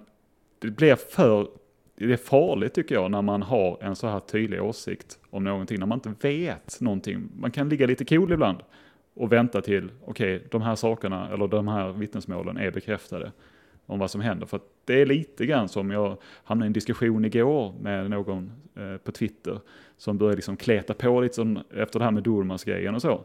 det 0.58 0.70
blir 0.70 0.96
för, 0.96 1.48
det 1.96 2.12
är 2.12 2.16
farligt 2.16 2.74
tycker 2.74 2.94
jag 2.94 3.10
när 3.10 3.22
man 3.22 3.42
har 3.42 3.78
en 3.80 3.96
så 3.96 4.06
här 4.08 4.20
tydlig 4.20 4.62
åsikt 4.62 5.18
om 5.30 5.44
någonting, 5.44 5.78
när 5.78 5.86
man 5.86 6.00
inte 6.04 6.28
vet 6.28 6.80
någonting. 6.80 7.28
Man 7.36 7.50
kan 7.50 7.68
ligga 7.68 7.86
lite 7.86 8.04
cool 8.04 8.32
ibland 8.32 8.58
och 9.14 9.32
vänta 9.32 9.60
till, 9.60 9.90
okej, 10.04 10.36
okay, 10.36 10.48
de 10.50 10.62
här 10.62 10.74
sakerna 10.74 11.30
eller 11.32 11.48
de 11.48 11.68
här 11.68 11.92
vittnesmålen 11.92 12.56
är 12.56 12.70
bekräftade 12.70 13.32
om 13.86 13.98
vad 13.98 14.10
som 14.10 14.20
händer. 14.20 14.46
För 14.46 14.60
det 14.88 15.00
är 15.00 15.06
lite 15.06 15.46
grann 15.46 15.68
som 15.68 15.90
jag 15.90 16.16
hamnade 16.44 16.66
i 16.66 16.68
en 16.68 16.72
diskussion 16.72 17.24
igår 17.24 17.74
med 17.80 18.10
någon 18.10 18.52
eh, 18.76 18.96
på 18.96 19.12
Twitter 19.12 19.60
som 19.96 20.18
började 20.18 20.36
liksom 20.36 20.56
kleta 20.56 20.94
på 20.94 21.20
lite 21.20 21.34
som, 21.34 21.58
efter 21.76 21.98
det 21.98 22.04
här 22.04 22.12
med 22.12 22.22
Durmaz-grejen 22.22 22.94
och 22.94 23.02
så. 23.02 23.24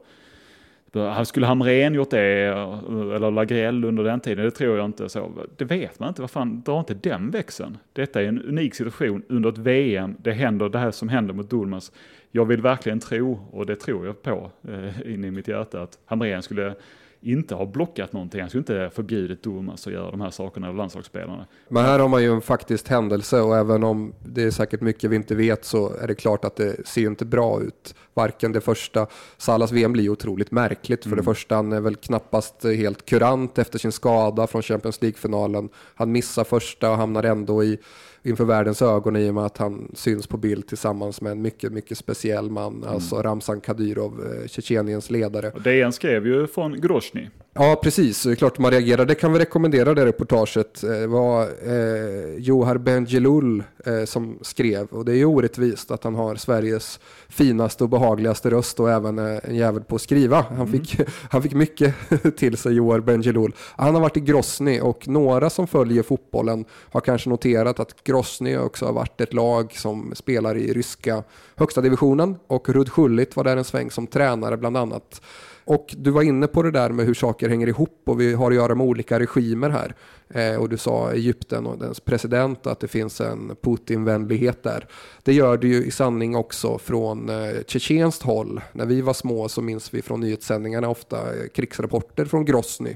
Ah, 0.95 1.26
skulle 1.26 1.45
Hamrén 1.45 1.93
gjort 1.93 2.10
det, 2.10 2.43
eh, 2.43 3.15
eller 3.15 3.32
Lagrell 3.32 3.86
under 3.86 4.04
den 4.04 4.19
tiden? 4.19 4.45
Det 4.45 4.52
tror 4.52 4.78
jag 4.78 4.86
inte. 4.86 5.10
Så, 5.10 5.32
det 5.58 5.65
vet 5.65 5.99
man 5.99 6.10
inte. 6.10 6.21
Vad 6.21 6.32
fan, 6.32 6.62
dra 6.65 6.80
inte 6.80 6.93
den 6.93 7.32
växeln. 7.32 7.78
Detta 7.93 8.21
är 8.21 8.26
en 8.26 8.41
unik 8.41 8.76
situation 8.76 9.23
under 9.28 9.49
ett 9.49 9.58
VM. 9.58 10.15
Det 10.19 10.32
händer 10.32 10.69
det 10.69 10.80
här 10.80 10.91
som 10.91 11.10
händer 11.10 11.34
mot 11.34 11.49
Durmaz. 11.49 11.91
Jag 12.32 12.45
vill 12.45 12.62
verkligen 12.62 12.99
tro, 12.99 13.39
och 13.52 13.65
det 13.65 13.76
tror 13.76 14.06
jag 14.06 14.21
på 14.21 14.52
eh, 14.67 15.13
in 15.13 15.23
i 15.23 15.32
mitt 15.32 15.47
hjärta, 15.47 15.82
att 15.82 15.99
Hamrén 16.06 16.41
skulle 16.41 16.76
inte 17.24 17.56
har 17.56 17.66
blockat 17.66 18.14
någonting. 18.14 18.42
Han 18.42 18.50
skulle 18.50 18.60
inte 18.60 18.90
förbjudit 18.96 19.44
Durmaz 19.44 19.88
att 19.88 19.94
göra 19.94 20.12
de 20.12 20.22
här 20.22 20.30
sakerna 20.30 20.70
av 20.70 20.76
landslagsspelarna. 20.76 21.46
Men 21.70 21.86
här 21.86 22.00
har 22.00 22.08
man 22.08 22.24
ju 22.24 22.32
en 22.32 22.42
faktisk 22.42 22.90
händelse 22.90 23.42
och 23.42 23.58
även 23.58 23.84
om 23.84 24.14
det 24.26 24.44
är 24.44 24.52
säkert 24.52 24.82
mycket 24.82 25.10
vi 25.10 25.16
inte 25.16 25.36
vet 25.36 25.66
så 25.66 25.94
är 25.96 26.08
det 26.08 26.16
klart 26.16 26.46
att 26.46 26.56
det 26.56 26.88
ser 26.88 27.08
inte 27.08 27.26
bra 27.26 27.62
ut. 27.62 27.96
Varken 28.14 28.52
det 28.52 28.62
första, 28.62 29.08
Salas 29.38 29.72
VM 29.72 29.94
blir 29.94 30.10
otroligt 30.10 30.52
märkligt. 30.52 31.04
För 31.04 31.10
mm. 31.10 31.18
det 31.18 31.24
första, 31.24 31.56
han 31.56 31.72
är 31.72 31.82
väl 31.82 31.96
knappast 31.96 32.64
helt 32.64 33.06
kurant 33.06 33.58
efter 33.58 33.80
sin 33.80 33.92
skada 33.92 34.48
från 34.48 34.62
Champions 34.62 35.02
League-finalen. 35.02 35.70
Han 35.96 36.12
missar 36.12 36.44
första 36.44 36.92
och 36.92 36.98
hamnar 36.98 37.24
ändå 37.24 37.64
i 37.64 37.78
inför 38.24 38.46
världens 38.46 38.82
ögon 38.82 39.16
i 39.16 39.30
och 39.30 39.34
med 39.34 39.46
att 39.46 39.58
han 39.58 39.92
syns 39.94 40.28
på 40.28 40.38
bild 40.38 40.68
tillsammans 40.68 41.22
med 41.22 41.32
en 41.32 41.42
mycket, 41.42 41.72
mycket 41.72 41.98
speciell 41.98 42.50
man, 42.50 42.76
mm. 42.76 42.90
alltså 42.90 43.22
Ramzan 43.22 43.62
Kadyrov, 43.62 44.26
eh, 44.26 44.48
Tjetjeniens 44.48 45.10
ledare. 45.10 45.52
Och 45.52 45.62
DN 45.62 45.94
skrev 45.94 46.28
ju 46.28 46.48
från 46.48 46.82
Grozny 46.82 47.30
Ja, 47.56 47.80
precis. 47.84 48.24
Det 48.24 48.32
är 48.32 48.36
klart 48.36 48.60
man 48.60 48.72
reagerar. 48.72 49.06
Det 49.06 49.16
kan 49.16 49.34
vi 49.34 49.39
rekommendera 49.39 49.94
det 49.94 50.06
reportaget. 50.06 50.82
Det 50.82 51.08
var 51.08 51.42
eh, 51.42 52.36
Johar 52.38 52.78
Bendjelloul 52.78 53.63
eh, 53.86 54.06
som 54.06 54.39
skrev. 54.42 54.88
Och 54.88 55.06
det 55.06 55.12
är 55.12 55.16
ju 55.16 55.26
orättvist 55.26 55.92
att 55.92 56.04
han 56.04 56.16
har 56.16 56.36
Sveriges 56.36 57.00
finaste 57.30 57.84
och 57.84 57.89
behagligaste 57.89 58.50
röst 58.50 58.80
och 58.80 58.92
även 58.92 59.20
eh, 59.20 59.39
en 59.44 59.56
jävel 59.56 59.84
på 59.84 59.96
att 59.96 60.02
skriva. 60.02 60.46
Han, 60.50 60.68
mm. 60.68 60.72
fick, 60.72 61.02
han 61.30 61.42
fick 61.42 61.54
mycket 61.54 61.96
till 62.38 62.58
sig, 62.58 62.74
Johar 62.74 63.00
Bendjelloul. 63.00 63.56
Han 63.76 63.94
har 63.94 64.02
varit 64.02 64.18
i 64.18 64.20
Grosny 64.20 64.80
och 64.80 65.08
några 65.08 65.50
som 65.50 65.68
följer 65.68 66.04
fotbollen 66.04 66.66
har 66.92 67.02
kanske 67.02 67.30
noterat 67.30 67.80
att 67.80 68.04
Grosny 68.04 68.58
också 68.58 68.86
har 68.86 68.94
varit 68.94 69.22
ett 69.22 69.34
lag 69.34 69.72
som 69.76 70.12
spelar 70.16 70.58
i 70.58 70.74
ryska 70.74 71.24
högsta 71.56 71.82
divisionen 71.82 72.36
och 72.48 72.70
Rud 72.70 72.89
Schullit 72.89 73.36
var 73.36 73.44
där 73.44 73.58
en 73.58 73.63
sväng 73.63 73.92
som 73.92 74.08
tränare 74.08 74.58
bland 74.58 74.78
annat. 74.78 75.22
Och 75.65 75.95
du 75.97 76.12
var 76.12 76.21
inne 76.21 76.47
på 76.47 76.63
det 76.63 76.71
där 76.71 76.89
med 76.89 77.06
hur 77.06 77.13
saker 77.13 77.49
hänger 77.49 77.67
ihop 77.67 78.02
och 78.06 78.21
vi 78.21 78.34
har 78.34 78.52
att 78.52 78.56
göra 78.56 78.76
med 78.76 78.88
olika 78.88 79.19
regimer 79.19 79.69
här. 79.69 79.95
Eh, 80.30 80.56
och 80.56 80.69
du 80.69 80.78
sa 80.78 81.12
Egypten 81.12 81.65
och 81.65 81.78
dess 81.78 81.99
president 81.99 82.67
att 82.67 82.80
det 82.80 82.88
finns 82.88 83.21
en 83.21 83.56
Putin-vänlighet 83.62 84.63
där. 84.63 84.88
Det 85.23 85.34
gör 85.34 85.58
det 85.58 85.67
ju 85.67 85.86
i 85.86 85.91
sanning 85.91 86.36
också 86.36 86.78
från 86.78 87.30
eh, 87.30 87.63
tjetjenskt 87.67 88.23
håll. 88.23 88.62
När 88.71 88.86
vi 88.86 89.02
var 89.02 89.13
små 89.13 89.49
så 89.49 89.62
minns 89.62 89.93
vi 89.93 90.02
från 90.02 90.19
nyhetssändningarna 90.19 90.89
ofta 90.89 91.17
eh, 91.17 91.47
krigsrapporter 91.56 92.26
från 92.26 92.45
Grosny 92.45 92.95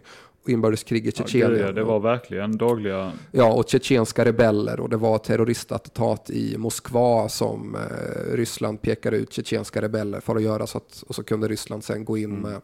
inbördeskriget 0.49 1.13
i 1.13 1.17
Tjetjenien. 1.17 1.65
Ja, 1.65 1.71
det, 1.71 1.83
var 1.83 1.99
verkligen 1.99 2.57
dagliga... 2.57 3.11
Ja, 3.31 3.53
och 3.53 3.69
tjetjenska 3.69 4.25
rebeller 4.25 4.79
och 4.79 4.89
det 4.89 4.97
var 4.97 5.17
terroristattentat 5.17 6.29
i 6.29 6.57
Moskva 6.57 7.29
som 7.29 7.75
eh, 7.75 8.35
Ryssland 8.35 8.81
pekade 8.81 9.17
ut 9.17 9.33
tjetjenska 9.33 9.81
rebeller 9.81 10.19
för 10.19 10.35
att 10.35 10.41
göra 10.41 10.67
så 10.67 10.77
att 10.77 11.03
och 11.07 11.15
så 11.15 11.23
kunde 11.23 11.47
Ryssland 11.47 11.83
sen 11.83 12.05
gå 12.05 12.17
in 12.17 12.31
mm. 12.31 12.41
med 12.41 12.61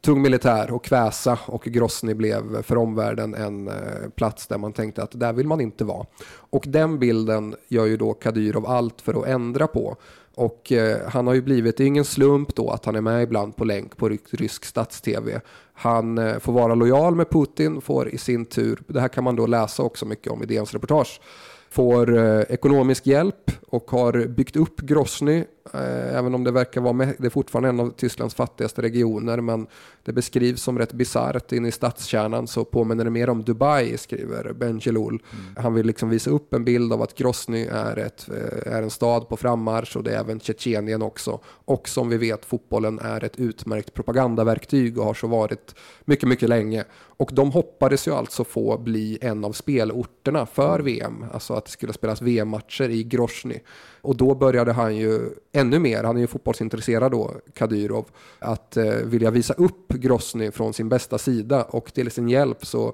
tung 0.00 0.22
militär 0.22 0.70
och 0.70 0.84
kväsa 0.84 1.38
och 1.46 1.64
Grosny 1.64 2.14
blev 2.14 2.62
för 2.62 2.76
omvärlden 2.76 3.34
en 3.34 3.68
eh, 3.68 3.74
plats 4.16 4.46
där 4.46 4.58
man 4.58 4.72
tänkte 4.72 5.02
att 5.02 5.20
där 5.20 5.32
vill 5.32 5.46
man 5.46 5.60
inte 5.60 5.84
vara. 5.84 6.06
Och 6.50 6.64
den 6.66 6.98
bilden 6.98 7.54
gör 7.68 7.86
ju 7.86 7.96
då 7.96 8.12
Kadyrov 8.12 8.66
allt 8.66 9.00
för 9.00 9.22
att 9.22 9.26
ändra 9.26 9.66
på. 9.66 9.96
Och 10.34 10.72
eh, 10.72 11.08
han 11.08 11.26
har 11.26 11.34
ju 11.34 11.42
blivit, 11.42 11.76
det 11.76 11.84
är 11.84 11.86
ingen 11.86 12.04
slump 12.04 12.54
då 12.54 12.70
att 12.70 12.84
han 12.84 12.96
är 12.96 13.00
med 13.00 13.22
ibland 13.22 13.56
på 13.56 13.64
länk 13.64 13.96
på 13.96 14.08
rysk 14.30 14.64
stats-tv. 14.64 15.40
Han 15.74 16.18
eh, 16.18 16.38
får 16.38 16.52
vara 16.52 16.74
lojal 16.74 17.14
med 17.14 17.30
Putin, 17.30 17.80
får 17.80 18.08
i 18.08 18.18
sin 18.18 18.46
tur, 18.46 18.82
det 18.86 19.00
här 19.00 19.08
kan 19.08 19.24
man 19.24 19.36
då 19.36 19.46
läsa 19.46 19.82
också 19.82 20.06
mycket 20.06 20.32
om 20.32 20.42
i 20.42 20.46
DNs 20.46 20.72
reportage, 20.74 21.20
får 21.70 22.16
eh, 22.18 22.40
ekonomisk 22.40 23.06
hjälp 23.06 23.50
och 23.68 23.90
har 23.90 24.26
byggt 24.26 24.56
upp 24.56 24.80
Grosny 24.80 25.44
även 25.72 26.34
om 26.34 26.44
det 26.44 26.50
verkar 26.50 26.80
vara 26.80 26.92
med, 26.92 27.14
det 27.18 27.26
är 27.26 27.30
fortfarande 27.30 27.68
en 27.68 27.80
av 27.80 27.90
Tysklands 27.90 28.34
fattigaste 28.34 28.82
regioner 28.82 29.40
men 29.40 29.66
det 30.02 30.12
beskrivs 30.12 30.62
som 30.62 30.78
rätt 30.78 30.92
bisarrt 30.92 31.52
inne 31.52 31.68
i 31.68 31.72
stadskärnan 31.72 32.46
så 32.46 32.64
påminner 32.64 33.04
det 33.04 33.10
mer 33.10 33.30
om 33.30 33.44
Dubai 33.44 33.98
skriver 33.98 34.52
Ben 34.52 34.80
Jelloul. 34.82 35.22
Mm. 35.32 35.44
Han 35.56 35.74
vill 35.74 35.86
liksom 35.86 36.08
visa 36.08 36.30
upp 36.30 36.54
en 36.54 36.64
bild 36.64 36.92
av 36.92 37.02
att 37.02 37.14
Grosny 37.14 37.66
är, 37.70 37.96
ett, 37.96 38.28
eh, 38.28 38.72
är 38.72 38.82
en 38.82 38.90
stad 38.90 39.28
på 39.28 39.36
frammarsch 39.36 39.96
och 39.96 40.04
det 40.04 40.14
är 40.14 40.20
även 40.20 40.40
Tjetjenien 40.40 41.02
också. 41.02 41.40
Och 41.46 41.88
som 41.88 42.08
vi 42.08 42.16
vet 42.16 42.44
fotbollen 42.44 42.98
är 42.98 43.24
ett 43.24 43.38
utmärkt 43.38 43.94
propagandaverktyg 43.94 44.98
och 44.98 45.04
har 45.04 45.14
så 45.14 45.26
varit 45.26 45.74
mycket, 46.04 46.28
mycket 46.28 46.48
länge. 46.48 46.84
Och 47.16 47.30
de 47.32 47.50
hoppades 47.50 48.08
ju 48.08 48.14
alltså 48.14 48.44
få 48.44 48.78
bli 48.78 49.18
en 49.20 49.44
av 49.44 49.52
spelorterna 49.52 50.46
för 50.46 50.80
VM, 50.80 51.24
alltså 51.32 51.54
att 51.54 51.64
det 51.64 51.70
skulle 51.70 51.92
spelas 51.92 52.22
VM-matcher 52.22 52.88
i 52.90 53.04
Grosny. 53.04 53.60
Och 54.04 54.16
då 54.16 54.34
började 54.34 54.72
han 54.72 54.96
ju 54.96 55.30
ännu 55.52 55.78
mer, 55.78 56.04
han 56.04 56.16
är 56.16 56.20
ju 56.20 56.26
fotbollsintresserad 56.26 57.12
då, 57.12 57.30
Kadyrov, 57.54 58.04
att 58.38 58.76
eh, 58.76 58.84
vilja 58.84 59.30
visa 59.30 59.54
upp 59.54 59.88
Grosny 59.88 60.50
från 60.50 60.72
sin 60.72 60.88
bästa 60.88 61.18
sida 61.18 61.62
och 61.62 61.94
till 61.94 62.10
sin 62.10 62.28
hjälp 62.28 62.66
så 62.66 62.92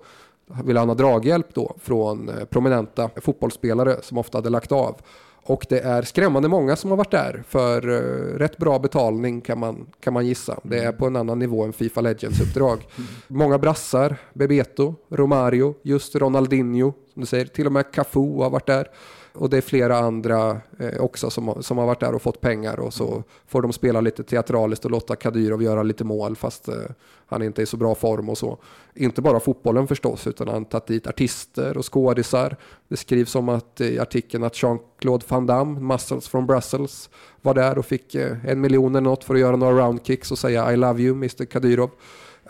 ville 0.64 0.78
han 0.78 0.88
ha 0.88 0.94
draghjälp 0.94 1.54
då 1.54 1.76
från 1.80 2.28
eh, 2.28 2.44
prominenta 2.44 3.10
fotbollsspelare 3.16 3.96
som 4.02 4.18
ofta 4.18 4.38
hade 4.38 4.50
lagt 4.50 4.72
av. 4.72 5.00
Och 5.42 5.66
det 5.68 5.80
är 5.80 6.02
skrämmande 6.02 6.48
många 6.48 6.76
som 6.76 6.90
har 6.90 6.96
varit 6.96 7.10
där 7.10 7.42
för 7.48 7.88
uh, 7.88 8.38
rätt 8.38 8.56
bra 8.56 8.78
betalning 8.78 9.40
kan 9.40 9.58
man, 9.58 9.86
kan 10.00 10.12
man 10.12 10.26
gissa. 10.26 10.60
Det 10.62 10.78
är 10.78 10.92
på 10.92 11.06
en 11.06 11.16
annan 11.16 11.38
nivå 11.38 11.64
än 11.64 11.72
Fifa 11.72 12.00
Legends-uppdrag. 12.00 12.78
Många 13.28 13.58
brassar, 13.58 14.16
Bebeto, 14.34 14.94
Romario, 15.08 15.74
just 15.82 16.16
Ronaldinho, 16.16 16.92
som 17.12 17.20
du 17.20 17.26
säger, 17.26 17.44
till 17.44 17.66
och 17.66 17.72
med 17.72 17.92
Cafu 17.92 18.38
har 18.38 18.50
varit 18.50 18.66
där. 18.66 18.88
Och 19.32 19.50
det 19.50 19.56
är 19.56 19.60
flera 19.60 19.98
andra 19.98 20.60
eh, 20.78 21.00
också 21.00 21.30
som, 21.30 21.62
som 21.62 21.78
har 21.78 21.86
varit 21.86 22.00
där 22.00 22.14
och 22.14 22.22
fått 22.22 22.40
pengar 22.40 22.80
och 22.80 22.94
så 22.94 23.22
får 23.46 23.62
de 23.62 23.72
spela 23.72 24.00
lite 24.00 24.22
teatraliskt 24.22 24.84
och 24.84 24.90
låta 24.90 25.16
Kadyrov 25.16 25.62
göra 25.62 25.82
lite 25.82 26.04
mål 26.04 26.36
fast 26.36 26.68
eh, 26.68 26.74
han 27.26 27.42
inte 27.42 27.60
är 27.60 27.62
i 27.62 27.66
så 27.66 27.76
bra 27.76 27.94
form 27.94 28.28
och 28.28 28.38
så. 28.38 28.58
Inte 28.94 29.22
bara 29.22 29.40
fotbollen 29.40 29.88
förstås 29.88 30.26
utan 30.26 30.48
han 30.48 30.56
har 30.56 30.64
tagit 30.70 30.86
dit 30.86 31.06
artister 31.06 31.76
och 31.76 31.92
skådisar. 31.92 32.56
Det 32.88 32.96
skrivs 32.96 33.34
om 33.34 33.48
att 33.48 33.80
eh, 33.80 33.86
i 33.86 33.98
artikeln 33.98 34.44
att 34.44 34.62
Jean-Claude 34.62 35.24
Van 35.28 35.46
Damme, 35.46 35.80
Muscles 35.80 36.28
from 36.28 36.46
Brussels, 36.46 37.10
var 37.42 37.54
där 37.54 37.78
och 37.78 37.86
fick 37.86 38.14
eh, 38.14 38.36
en 38.46 38.60
miljon 38.60 38.94
eller 38.94 39.00
något 39.00 39.24
för 39.24 39.34
att 39.34 39.40
göra 39.40 39.56
några 39.56 39.86
roundkicks 39.86 40.30
och 40.30 40.38
säga 40.38 40.72
I 40.72 40.76
love 40.76 41.02
you 41.02 41.14
Mr 41.14 41.44
Kadyrov 41.44 41.90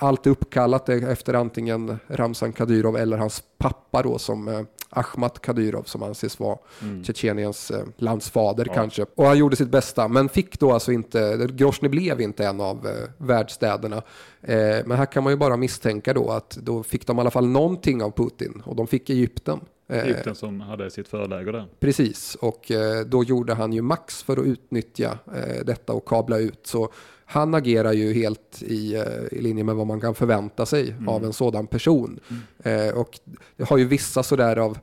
allt 0.00 0.26
är 0.26 0.30
uppkallat 0.30 0.88
efter 0.88 1.34
antingen 1.34 1.98
Ramzan 2.06 2.52
Kadyrov 2.52 2.96
eller 2.96 3.18
hans 3.18 3.42
pappa 3.58 4.02
då 4.02 4.18
som 4.18 4.48
eh, 4.48 4.60
Ahmat 4.90 5.40
Kadyrov 5.40 5.82
som 5.82 6.02
anses 6.02 6.40
vara 6.40 6.58
mm. 6.82 7.04
Tjetjeniens 7.04 7.70
eh, 7.70 7.84
landsfader 7.96 8.64
ja. 8.68 8.74
kanske. 8.74 9.06
Och 9.14 9.24
han 9.24 9.38
gjorde 9.38 9.56
sitt 9.56 9.70
bästa 9.70 10.08
men 10.08 10.28
fick 10.28 10.60
då 10.60 10.72
alltså 10.72 10.92
inte, 10.92 11.48
Grosny 11.52 11.88
blev 11.88 12.20
inte 12.20 12.46
en 12.46 12.60
av 12.60 12.86
eh, 12.86 13.08
världsstäderna. 13.18 13.96
Eh, 14.42 14.78
men 14.86 14.90
här 14.90 15.06
kan 15.06 15.24
man 15.24 15.32
ju 15.32 15.36
bara 15.36 15.56
misstänka 15.56 16.14
då 16.14 16.30
att 16.30 16.50
då 16.50 16.82
fick 16.82 17.06
de 17.06 17.16
i 17.16 17.20
alla 17.20 17.30
fall 17.30 17.46
någonting 17.46 18.02
av 18.02 18.10
Putin 18.10 18.62
och 18.66 18.76
de 18.76 18.86
fick 18.86 19.10
Egypten. 19.10 19.60
Eh, 19.90 20.04
Egypten 20.04 20.34
som 20.34 20.60
hade 20.60 20.90
sitt 20.90 21.08
förläger 21.08 21.52
där. 21.52 21.66
Precis, 21.80 22.34
och 22.34 22.70
eh, 22.70 23.04
då 23.06 23.24
gjorde 23.24 23.54
han 23.54 23.72
ju 23.72 23.82
max 23.82 24.22
för 24.22 24.36
att 24.36 24.46
utnyttja 24.46 25.18
eh, 25.34 25.64
detta 25.64 25.92
och 25.92 26.08
kabla 26.08 26.38
ut. 26.38 26.66
Så 26.66 26.92
han 27.24 27.54
agerar 27.54 27.92
ju 27.92 28.12
helt 28.12 28.62
i, 28.62 28.96
i 29.30 29.40
linje 29.40 29.64
med 29.64 29.74
vad 29.74 29.86
man 29.86 30.00
kan 30.00 30.14
förvänta 30.14 30.66
sig 30.66 30.90
mm. 30.90 31.08
av 31.08 31.24
en 31.24 31.32
sådan 31.32 31.66
person. 31.66 32.20
Mm. 32.64 32.96
och 32.96 33.20
det 33.56 33.64
har 33.64 33.78
ju 33.78 33.84
vissa 33.84 34.22
sådär 34.22 34.56
av 34.56 34.78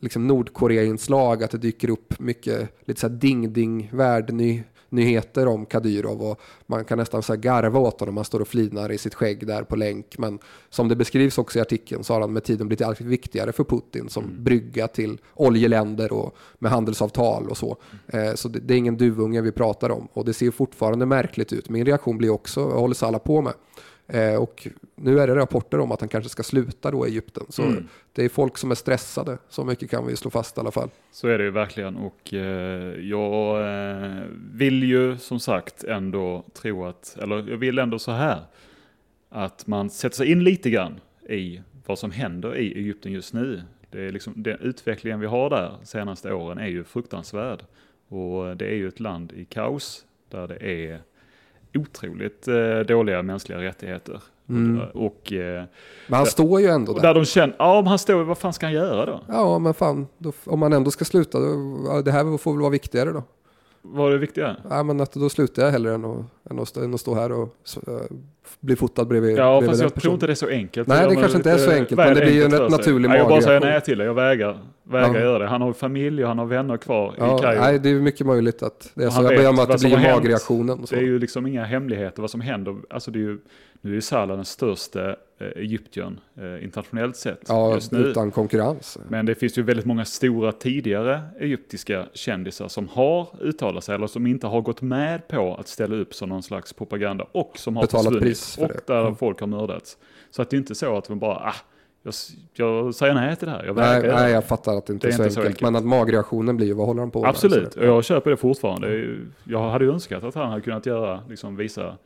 liksom 0.00 0.26
Nordkorea-inslag, 0.26 1.42
att 1.42 1.50
det 1.50 1.58
dyker 1.58 1.90
upp 1.90 2.18
mycket 2.18 2.70
lite 2.84 3.00
så 3.00 3.08
ding-ding, 3.08 3.88
världny 3.92 4.62
nyheter 4.88 5.46
om 5.46 5.66
Kadyrov 5.66 6.22
och 6.22 6.40
man 6.66 6.84
kan 6.84 6.98
nästan 6.98 7.22
så 7.22 7.36
garva 7.36 7.78
åt 7.78 8.00
honom. 8.00 8.16
Han 8.16 8.24
står 8.24 8.40
och 8.40 8.48
flinar 8.48 8.92
i 8.92 8.98
sitt 8.98 9.14
skägg 9.14 9.46
där 9.46 9.62
på 9.62 9.76
länk. 9.76 10.18
Men 10.18 10.38
som 10.70 10.88
det 10.88 10.96
beskrivs 10.96 11.38
också 11.38 11.58
i 11.58 11.62
artikeln 11.62 12.04
så 12.04 12.12
har 12.12 12.20
han 12.20 12.32
med 12.32 12.44
tiden 12.44 12.68
blivit 12.68 12.86
allt 12.86 13.00
viktigare 13.00 13.52
för 13.52 13.64
Putin 13.64 14.08
som 14.08 14.24
mm. 14.24 14.44
brygga 14.44 14.88
till 14.88 15.20
oljeländer 15.34 16.12
och 16.12 16.36
med 16.58 16.70
handelsavtal 16.70 17.48
och 17.48 17.56
så. 17.56 17.76
Mm. 18.08 18.36
så 18.36 18.48
det, 18.48 18.58
det, 18.58 18.74
är 18.74 18.78
ingen 18.78 18.96
duvunge 18.96 19.40
vi 19.40 19.52
pratar 19.52 19.90
om 19.90 20.08
och 20.12 20.24
det 20.24 20.32
ser 20.32 20.50
fortfarande 20.50 21.06
märkligt 21.06 21.52
ut. 21.52 21.68
Min 21.68 21.86
reaktion 21.86 22.18
blir 22.18 22.30
också, 22.30 22.64
vad 22.64 22.80
håller 22.80 23.04
alla 23.04 23.18
på 23.18 23.42
med? 23.42 23.52
Eh, 24.08 24.34
och 24.34 24.68
nu 24.94 25.20
är 25.20 25.26
det 25.26 25.34
rapporter 25.36 25.80
om 25.80 25.92
att 25.92 26.00
han 26.00 26.08
kanske 26.08 26.30
ska 26.30 26.42
sluta 26.42 26.90
då 26.90 27.06
i 27.06 27.10
Egypten. 27.10 27.46
Så 27.48 27.62
mm. 27.62 27.88
det 28.12 28.24
är 28.24 28.28
folk 28.28 28.58
som 28.58 28.70
är 28.70 28.74
stressade, 28.74 29.38
så 29.48 29.64
mycket 29.64 29.90
kan 29.90 30.06
vi 30.06 30.16
slå 30.16 30.30
fast 30.30 30.56
i 30.56 30.60
alla 30.60 30.70
fall. 30.70 30.88
Så 31.10 31.28
är 31.28 31.38
det 31.38 31.44
ju 31.44 31.50
verkligen 31.50 31.96
och 31.96 32.34
eh, 32.34 33.00
jag 33.00 33.60
eh, 33.60 34.22
vill 34.52 34.82
ju 34.82 35.16
som 35.16 35.40
sagt 35.40 35.84
ändå 35.84 36.44
tro 36.52 36.84
att, 36.84 37.16
eller 37.22 37.50
jag 37.50 37.56
vill 37.56 37.78
ändå 37.78 37.98
så 37.98 38.12
här, 38.12 38.40
att 39.28 39.66
man 39.66 39.90
sätter 39.90 40.16
sig 40.16 40.30
in 40.30 40.44
lite 40.44 40.70
grann 40.70 41.00
i 41.28 41.62
vad 41.86 41.98
som 41.98 42.10
händer 42.10 42.56
i 42.56 42.78
Egypten 42.78 43.12
just 43.12 43.34
nu. 43.34 43.62
Det 43.90 44.00
är 44.00 44.12
liksom, 44.12 44.32
den 44.36 44.58
utvecklingen 44.60 45.20
vi 45.20 45.26
har 45.26 45.50
där 45.50 45.76
senaste 45.82 46.32
åren 46.32 46.58
är 46.58 46.66
ju 46.66 46.84
fruktansvärd. 46.84 47.64
Och 48.08 48.56
det 48.56 48.66
är 48.66 48.74
ju 48.74 48.88
ett 48.88 49.00
land 49.00 49.32
i 49.32 49.44
kaos 49.44 50.04
där 50.30 50.48
det 50.48 50.62
är 50.62 51.00
otroligt 51.74 52.48
eh, 52.48 52.78
dåliga 52.88 53.22
mänskliga 53.22 53.58
rättigheter. 53.58 54.22
Mm. 54.48 54.80
Och, 54.94 55.32
eh, 55.32 55.64
men 56.06 56.14
han 56.14 56.24
där, 56.24 56.30
står 56.30 56.60
ju 56.60 56.66
ändå 56.66 56.92
där. 56.92 57.02
Där 57.02 57.14
de 57.14 57.24
känner, 57.24 57.56
ja 57.58 57.82
han 57.86 57.98
står 57.98 58.24
vad 58.24 58.38
fan 58.38 58.52
ska 58.52 58.66
han 58.66 58.72
göra 58.72 59.06
då? 59.06 59.20
Ja 59.28 59.58
men 59.58 59.74
fan, 59.74 60.06
då, 60.18 60.32
om 60.44 60.58
man 60.58 60.72
ändå 60.72 60.90
ska 60.90 61.04
sluta, 61.04 61.38
då, 61.40 62.02
det 62.04 62.12
här 62.12 62.38
får 62.38 62.52
väl 62.52 62.60
vara 62.60 62.70
viktigare 62.70 63.12
då. 63.12 63.22
Vad 63.82 64.08
är 64.08 64.12
det 64.12 64.18
viktiga? 64.18 64.56
Ja 64.70 64.82
men 64.82 65.00
att 65.00 65.12
då 65.12 65.28
slutar 65.28 65.62
jag 65.62 65.70
hellre 65.70 65.94
än 65.94 66.04
att, 66.04 66.50
än 66.50 66.58
att, 66.58 66.68
stå, 66.68 66.84
än 66.84 66.94
att 66.94 67.00
stå 67.00 67.14
här 67.14 67.32
och 67.32 67.56
uh, 67.88 68.00
bli 68.60 68.76
fotad 68.76 69.08
bredvid 69.08 69.38
Ja 69.38 69.60
bredvid 69.60 69.70
fast 69.70 69.82
jag 69.82 69.94
tror 70.02 70.14
inte 70.14 70.26
det 70.26 70.32
är 70.32 70.34
så 70.34 70.48
enkelt. 70.48 70.88
Nej 70.88 71.08
det 71.08 71.14
kanske 71.14 71.36
inte 71.36 71.50
är 71.50 71.58
så 71.58 71.70
enkelt 71.70 71.96
men 71.96 72.14
det 72.14 72.20
blir 72.20 72.32
ju 72.32 72.42
en 72.42 72.52
rätt 72.52 72.70
naturlig 72.70 73.08
magreaktion. 73.08 73.18
Jag 73.18 73.28
bara 73.28 73.40
säger 73.40 73.60
nej 73.60 73.80
till 73.80 73.98
det, 73.98 74.04
jag 74.04 74.14
vägrar, 74.14 74.58
vägrar 74.82 75.14
ja. 75.14 75.20
göra 75.20 75.38
det. 75.38 75.46
Han 75.46 75.62
har 75.62 75.72
familj 75.72 76.22
och 76.22 76.28
han 76.28 76.38
har 76.38 76.46
vänner 76.46 76.76
kvar 76.76 77.14
ja, 77.18 77.38
i 77.38 77.42
Kairo. 77.42 77.60
Nej 77.60 77.78
det 77.78 77.90
är 77.90 77.94
mycket 77.94 78.26
möjligt 78.26 78.62
att 78.62 78.90
det 78.94 79.04
är 79.04 79.10
så. 79.10 79.22
Jag 79.22 79.28
ber 79.28 79.48
om 79.48 79.58
att 79.58 79.68
det 79.68 79.88
blir 79.88 80.14
magreaktionen. 80.14 80.86
Det 80.90 80.96
är 80.96 81.00
ju 81.00 81.18
liksom 81.18 81.46
inga 81.46 81.64
hemligheter 81.64 82.20
vad 82.22 82.30
som 82.30 82.40
händer. 82.40 82.76
Alltså 82.90 83.10
det 83.10 83.18
är 83.18 83.20
ju, 83.20 83.38
Nu 83.80 83.96
är 83.96 84.00
Salah 84.00 84.36
den 84.36 84.44
största 84.44 85.08
eh, 85.08 85.14
egyptiern 85.56 86.20
eh, 86.40 86.64
internationellt 86.64 87.16
sett 87.16 87.40
Ja, 87.48 87.74
just 87.74 87.92
nu. 87.92 87.98
utan 87.98 88.30
konkurrens. 88.30 88.98
Men 89.08 89.26
det 89.26 89.34
finns 89.34 89.58
ju 89.58 89.62
väldigt 89.62 89.86
många 89.86 90.04
stora 90.04 90.52
tidigare 90.52 91.20
egyptiska 91.40 92.06
kändisar 92.12 92.68
som 92.68 92.88
har 92.88 93.28
uttalat 93.40 93.84
sig 93.84 93.94
eller 93.94 94.06
som 94.06 94.26
inte 94.26 94.46
har 94.46 94.60
gått 94.60 94.82
med 94.82 95.28
på 95.28 95.54
att 95.54 95.68
ställa 95.68 95.96
upp 95.96 96.14
som 96.14 96.28
någon 96.28 96.42
slags 96.42 96.72
propaganda 96.72 97.26
och 97.32 97.52
som 97.58 97.76
har 97.76 97.82
Betalat 97.82 98.04
försvunnit 98.04 98.22
pris 98.24 98.37
för 98.56 98.64
och 98.64 98.70
där 98.86 99.00
Mm. 99.00 99.16
folk 99.16 99.40
har 99.40 99.46
mördats. 99.46 99.96
Så 100.30 100.42
att 100.42 100.50
det 100.50 100.56
är 100.56 100.58
inte 100.58 100.74
så 100.74 100.96
att 100.96 101.08
man 101.08 101.18
bara, 101.18 101.34
ah, 101.36 101.54
jag, 102.02 102.14
jag 102.52 102.94
säger 102.94 103.14
nej 103.14 103.36
till 103.36 103.46
det 103.46 103.52
här, 103.52 103.64
jag 103.64 103.76
Nej, 103.76 104.02
nej, 104.02 104.32
jag 104.32 104.44
fattar 104.44 104.76
att 104.76 104.86
det 104.86 104.92
inte 104.92 105.06
Det 105.06 105.12
är, 105.12 105.16
så, 105.16 105.22
inte 105.22 105.34
så 105.34 105.40
enkelt, 105.40 105.54
enkelt. 105.54 105.72
Men 105.72 105.76
att 105.76 105.84
magreaktionen 105.84 106.56
blir 106.56 106.66
ju, 106.66 106.72
vad 106.72 106.86
håller 106.86 107.00
han 107.00 107.10
på 107.10 107.20
med? 107.20 107.28
Absolut, 107.30 107.72
Så 107.72 107.80
och 107.80 107.86
jag 107.86 108.04
köper 108.04 108.30
det 108.30 108.36
fortfarande. 108.36 109.16
Jag 109.44 109.70
hade 109.70 109.84
ju 109.84 109.92
önskat 109.92 110.24
att 110.24 110.34
han 110.34 110.50
hade 110.50 110.62
kunnat 110.62 110.86
göra, 110.86 111.20
liksom 111.28 111.56
visa 111.56 111.96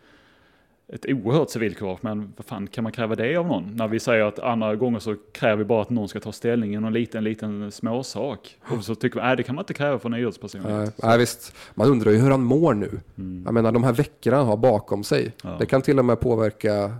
ett 0.92 1.06
oerhört 1.08 1.50
civilkurage, 1.50 1.98
men 2.00 2.32
vad 2.36 2.46
fan 2.46 2.66
kan 2.66 2.84
man 2.84 2.92
kräva 2.92 3.14
det 3.14 3.36
av 3.36 3.46
någon? 3.46 3.76
När 3.76 3.88
vi 3.88 4.00
säger 4.00 4.24
att 4.24 4.38
andra 4.38 4.76
gånger 4.76 4.98
så 4.98 5.16
kräver 5.32 5.56
vi 5.56 5.64
bara 5.64 5.82
att 5.82 5.90
någon 5.90 6.08
ska 6.08 6.20
ta 6.20 6.32
ställning 6.32 6.74
i 6.74 6.80
någon 6.80 6.92
liten, 6.92 7.24
liten 7.24 7.72
småsak. 7.72 8.56
Och 8.62 8.84
så 8.84 8.94
tycker 8.94 9.20
vi, 9.20 9.26
nej 9.26 9.36
det 9.36 9.42
kan 9.42 9.54
man 9.54 9.62
inte 9.62 9.74
kräva 9.74 9.98
från 9.98 10.14
en 10.14 10.20
idrottsperson. 10.20 10.60
Nej, 10.64 10.90
nej, 11.02 11.18
visst. 11.18 11.54
Man 11.74 11.88
undrar 11.88 12.10
ju 12.12 12.18
hur 12.18 12.30
han 12.30 12.42
mår 12.42 12.74
nu. 12.74 13.00
Mm. 13.18 13.42
Jag 13.44 13.54
menar, 13.54 13.72
de 13.72 13.84
här 13.84 13.92
veckorna 13.92 14.36
han 14.36 14.46
har 14.46 14.56
bakom 14.56 15.04
sig. 15.04 15.32
Ja. 15.42 15.56
Det 15.58 15.66
kan 15.66 15.82
till 15.82 15.98
och 15.98 16.04
med 16.04 16.20
påverka 16.20 16.96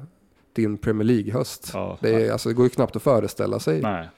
din 0.52 0.78
Premier 0.78 1.04
League-höst. 1.04 1.70
Ja, 1.74 1.98
Det, 2.00 2.26
är, 2.26 2.32
alltså, 2.32 2.48
det 2.48 2.54
går 2.54 2.66
ju 2.66 2.70
knappt 2.70 2.96
att 2.96 3.02
föreställa 3.02 3.58
sig. 3.58 3.82
Nej, 3.82 4.08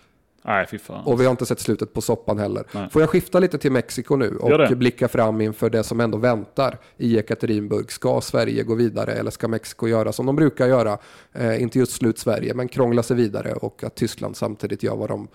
nej 0.45 0.67
fy 0.71 0.79
fan. 0.79 1.05
Och 1.05 1.21
vi 1.21 1.25
har 1.25 1.31
inte 1.31 1.47
sett 1.47 1.61
slutet 1.61 1.93
på 1.93 2.01
soppan 2.01 2.39
heller. 2.39 2.65
Nej. 2.73 2.89
Får 2.91 3.03
jag 3.03 3.11
skifta 3.11 3.39
lite 3.39 3.59
till 3.59 3.73
Mexiko 3.73 4.17
nu 4.17 4.37
och 4.37 4.77
blicka 4.77 5.09
fram 5.09 5.41
inför 5.41 5.71
det 5.71 5.83
som 5.83 6.01
ändå 6.01 6.19
väntar 6.19 6.79
i 6.97 7.19
Ekaterinburg. 7.19 7.93
Ska 7.93 8.21
Sverige 8.21 8.63
gå 8.63 8.75
vidare 8.75 9.13
eller 9.13 9.31
ska 9.31 9.49
Mexiko 9.49 9.89
göra 9.89 10.13
som 10.13 10.27
de 10.27 10.37
brukar 10.37 10.67
göra? 10.67 10.99
Eh, 11.33 11.63
inte 11.63 11.79
just 11.79 11.93
slut 11.93 12.19
Sverige, 12.19 12.55
men 12.55 12.69
krångla 12.69 13.03
sig 13.03 13.17
vidare 13.17 13.53
och 13.53 13.85
att 13.85 13.95
Tyskland 13.95 14.37
samtidigt 14.37 14.83
gör 14.83 14.97
vad 14.97 15.09
de 15.09 15.29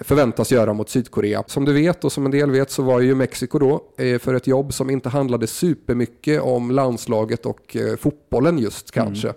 förväntas 0.00 0.52
göra 0.52 0.72
mot 0.72 0.88
Sydkorea. 0.88 1.44
Som 1.46 1.64
du 1.64 1.72
vet 1.72 2.04
och 2.04 2.12
som 2.12 2.24
en 2.24 2.30
del 2.30 2.50
vet 2.50 2.70
så 2.70 2.82
var 2.82 3.00
ju 3.00 3.14
Mexiko 3.14 3.58
då 3.58 3.82
eh, 3.96 4.18
för 4.18 4.34
ett 4.34 4.46
jobb 4.46 4.74
som 4.74 4.90
inte 4.90 5.08
handlade 5.08 5.46
supermycket 5.46 6.42
om 6.42 6.70
landslaget 6.70 7.46
och 7.46 7.76
eh, 7.76 7.96
fotbollen 7.96 8.58
just 8.58 8.90
kanske. 8.90 9.28
Eh, 9.28 9.34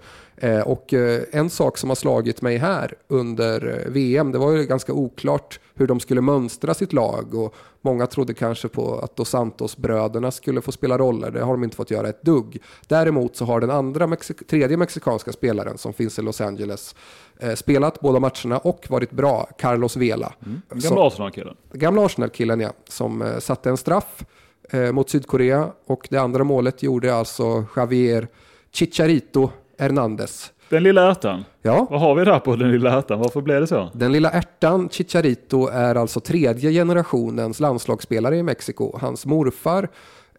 och 0.66 0.94
eh, 0.94 1.22
en 1.32 1.50
sak 1.50 1.78
som 1.78 1.90
har 1.90 1.96
slagit 1.96 2.42
mig 2.42 2.58
här 2.58 2.94
under 3.08 3.68
eh, 3.86 3.92
VM, 3.92 4.32
det 4.32 4.38
var 4.38 4.52
ju 4.52 4.64
ganska 4.66 4.94
oklart 4.94 5.60
hur 5.76 5.88
de 5.88 6.00
skulle 6.00 6.22
mönstra 6.22 6.74
sitt 6.74 6.94
lag 6.94 7.36
och 7.36 7.56
många 7.82 8.08
trodde 8.08 8.34
kanske 8.34 8.68
på 8.68 9.00
att 9.00 9.16
Dos 9.16 9.30
Santos-bröderna 9.30 10.32
skulle 10.32 10.62
få 10.62 10.72
spela 10.72 10.98
roller. 10.98 11.32
Det 11.32 11.42
har 11.44 11.52
de 11.54 11.64
inte 11.64 11.76
fått 11.76 11.92
göra 11.92 12.10
ett 12.10 12.22
dugg. 12.24 12.58
Däremot 12.88 13.36
så 13.36 13.46
har 13.46 13.60
den 13.62 13.72
andra 13.72 14.08
Mexik- 14.08 14.48
tredje 14.48 14.78
mexikanska 14.78 15.32
spelaren 15.32 15.78
som 15.78 15.94
finns 15.94 16.20
i 16.20 16.22
Los 16.22 16.42
Angeles 16.42 16.96
eh, 17.40 17.54
spelat 17.56 18.00
båda 18.00 18.20
matcherna 18.20 18.58
och 18.58 18.86
varit 18.90 19.12
bra, 19.12 19.50
Carlos 19.58 19.96
Vela. 19.98 20.34
Så- 20.70 20.88
gamla 20.90 21.08
Arsenal-killen. 21.08 21.56
gamla 21.74 22.06
Arsenal-killen 22.06 22.60
ja, 22.60 22.70
som 22.90 23.22
eh, 23.22 23.40
satte 23.40 23.70
en 23.70 23.78
straff 23.78 24.26
eh, 24.72 24.92
mot 24.92 25.10
Sydkorea 25.10 25.72
och 25.86 26.08
det 26.10 26.18
andra 26.18 26.44
målet 26.44 26.84
gjorde 26.84 27.16
alltså 27.16 27.66
Javier 27.76 28.28
Chicharito 28.72 29.50
Hernandez. 29.80 30.52
Den 30.70 30.84
lilla 30.84 31.12
ärtan. 31.12 31.46
Ja, 31.62 31.88
Vad 31.90 32.00
har 32.00 32.16
vi 32.16 32.26
där 32.26 32.40
på 32.40 32.56
den 32.56 32.72
lilla 32.72 33.00
ärtan? 33.00 33.20
Varför 33.20 33.42
blev 33.42 33.62
det 33.62 33.68
så? 33.68 33.90
den 33.94 34.12
lilla 34.12 34.30
ärtan 34.32 34.90
Chicharito 34.90 35.68
är 35.68 35.96
alltså 35.96 36.20
tredje 36.20 36.72
generationens 36.72 37.60
landslagsspelare 37.60 38.38
i 38.38 38.44
Mexiko. 38.44 38.98
Hans 39.02 39.26
morfar 39.26 39.90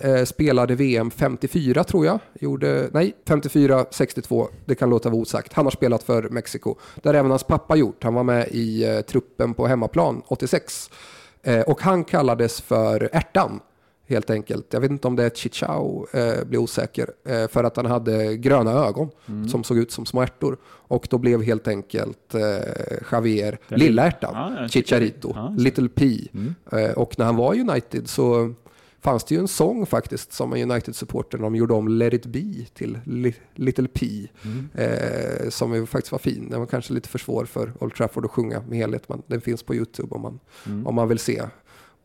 eh, 0.01 0.25
spelade 0.25 0.75
VM 0.75 1.11
54 1.11 1.85
tror 1.85 2.07
jag. 2.07 2.19
Gjorde, 2.41 2.89
nej, 2.93 3.13
54, 3.29 3.85
62. 3.91 4.49
Det 4.65 4.75
kan 4.75 4.91
låta 4.91 5.09
vara 5.09 5.21
osagt. 5.21 5.53
Han 5.53 5.67
har 5.67 5.71
spelat 5.71 6.03
för 6.03 6.23
Mexiko. 6.23 6.75
Där 7.03 7.15
även 7.15 7.31
hans 7.31 7.45
pappa 7.45 7.77
gjort. 7.77 8.05
Han 8.05 8.15
var 8.15 8.23
med 8.25 8.49
i 8.51 8.85
eh, 8.85 9.01
truppen 9.01 9.55
på 9.55 9.67
hemmaplan 9.67 10.23
86. 10.27 10.91
Eh, 11.43 11.61
och 11.61 11.83
han 11.83 12.05
kallades 12.05 12.61
för 12.61 13.09
ärtan. 13.13 13.61
Helt 14.11 14.31
enkelt. 14.31 14.73
Jag 14.73 14.81
vet 14.81 14.91
inte 14.91 15.09
om 15.09 15.17
det 15.17 15.25
är 15.25 15.31
Chichao, 15.31 16.07
eh, 16.13 16.45
blir 16.45 16.59
osäker. 16.59 17.11
Eh, 17.25 17.49
för 17.49 17.65
att 17.65 17.77
han 17.77 17.87
hade 17.87 18.37
gröna 18.37 18.71
ögon 18.73 19.11
som 19.51 19.65
såg 19.65 19.79
ut 19.79 19.93
som 19.93 20.07
små 20.07 20.23
ärtor. 20.23 20.57
Och 20.65 21.07
då 21.11 21.19
blev 21.19 21.43
helt 21.43 21.69
enkelt 21.69 22.35
eh, 22.35 22.41
Javier 23.13 23.59
lilla 23.69 24.07
ärtan, 24.07 24.35
Ah, 24.37 24.63
ja, 24.63 24.69
Chicharito, 24.69 25.33
Ah, 25.37 25.55
Little 25.59 25.89
P. 25.89 26.19
Mm. 26.35 26.55
Eh, 26.73 26.91
och 26.91 27.19
när 27.19 27.25
han 27.27 27.37
var 27.37 27.55
i 27.55 27.61
United 27.61 28.09
så 28.09 28.55
fanns 29.01 29.25
det 29.25 29.35
ju 29.35 29.41
en 29.41 29.49
sång 29.49 29.87
faktiskt 29.87 30.33
som 30.33 30.53
en 30.53 30.71
United-supporter 30.71 31.39
de 31.39 31.55
gjorde 31.57 31.75
om 31.75 31.89
Let 31.89 32.13
It 32.13 32.27
Be 32.27 32.65
till 32.75 32.99
Li- 33.05 33.35
Little 33.55 33.89
P. 33.89 34.07
Mm. 34.45 34.69
Eh, 34.75 35.49
som 35.49 35.75
ju 35.75 35.87
faktiskt 35.87 36.13
var 36.13 36.19
fin. 36.19 36.49
Den 36.51 36.61
var 36.61 36.67
kanske 36.67 36.93
lite 36.93 37.09
för 37.09 37.19
svår 37.19 37.45
för 37.45 37.73
Old 37.81 37.95
Trafford 37.95 38.25
att 38.25 38.31
sjunga 38.31 38.63
med 38.69 38.79
helhet 38.79 39.09
men 39.09 39.23
den 39.27 39.41
finns 39.41 39.63
på 39.63 39.75
YouTube 39.75 40.15
om 40.15 40.23
man, 40.23 40.41
Mm. 40.67 40.87
om 40.87 40.95
man 40.95 41.09
vill 41.09 41.19
se. 41.19 41.43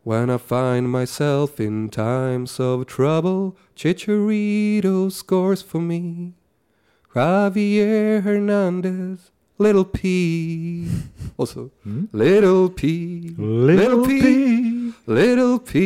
When 0.06 0.30
I 0.30 0.38
find 0.38 0.88
myself 0.88 1.60
in 1.60 1.88
times 1.88 2.60
of 2.60 2.86
trouble 2.86 3.56
Chicharito 3.76 5.10
scores 5.10 5.62
for 5.64 5.80
me 5.80 6.32
Javier 7.14 8.20
Hernandez 8.22 9.32
Little 9.58 9.84
P 9.84 9.98
Och 11.36 11.48
så 11.48 11.68
Mm. 11.84 12.08
Little 12.12 12.68
P 12.76 12.86
Little 13.38 14.04
P 14.06 14.46
Little 15.08 15.58
P, 15.58 15.78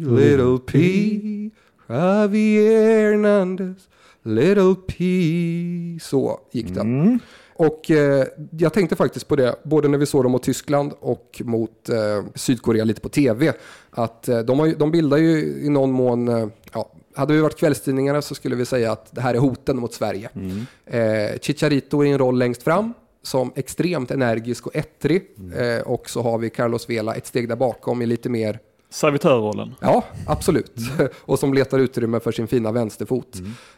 little 0.00 0.58
P, 0.58 1.50
Javier 1.86 3.12
Hernandez, 3.12 3.88
little 4.22 4.74
P. 4.74 5.98
Så 6.00 6.40
gick 6.52 6.74
den. 6.74 6.86
Mm. 6.86 7.20
Och 7.56 7.90
eh, 7.90 8.26
jag 8.50 8.72
tänkte 8.72 8.96
faktiskt 8.96 9.28
på 9.28 9.36
det, 9.36 9.56
både 9.62 9.88
när 9.88 9.98
vi 9.98 10.06
såg 10.06 10.22
dem 10.22 10.32
mot 10.32 10.42
Tyskland 10.42 10.92
och 11.00 11.42
mot 11.44 11.88
eh, 11.88 12.24
Sydkorea 12.34 12.84
lite 12.84 13.00
på 13.00 13.08
tv. 13.08 13.52
Att 13.90 14.28
eh, 14.28 14.38
de, 14.38 14.58
har 14.58 14.68
de 14.68 14.90
bildar 14.90 15.16
ju 15.16 15.38
i 15.62 15.68
någon 15.68 15.90
mån, 15.90 16.28
eh, 16.28 16.46
ja, 16.72 16.90
hade 17.14 17.34
vi 17.34 17.40
varit 17.40 17.58
kvällstidningarna 17.58 18.22
så 18.22 18.34
skulle 18.34 18.56
vi 18.56 18.66
säga 18.66 18.92
att 18.92 19.14
det 19.14 19.20
här 19.20 19.34
är 19.34 19.38
hoten 19.38 19.76
mot 19.76 19.94
Sverige. 19.94 20.30
Mm. 20.34 20.66
Eh, 20.86 21.38
Chicharito 21.40 22.04
i 22.04 22.10
en 22.10 22.18
roll 22.18 22.38
längst 22.38 22.62
fram 22.62 22.94
som 23.22 23.52
extremt 23.56 24.10
energisk 24.10 24.66
och 24.66 24.76
ettrig. 24.76 25.30
Eh, 25.56 25.82
och 25.82 26.10
så 26.10 26.22
har 26.22 26.38
vi 26.38 26.50
Carlos 26.50 26.90
Vela 26.90 27.14
ett 27.14 27.26
steg 27.26 27.48
där 27.48 27.56
bakom 27.56 28.02
i 28.02 28.06
lite 28.06 28.28
mer 28.28 28.58
Servitörrollen. 28.90 29.74
Ja, 29.80 30.04
absolut. 30.26 30.72
Och 31.20 31.38
som 31.38 31.54
letar 31.54 31.78
utrymme 31.78 32.20
för 32.20 32.32
sin 32.32 32.46
fina 32.46 32.72
vänsterfot. 32.72 33.36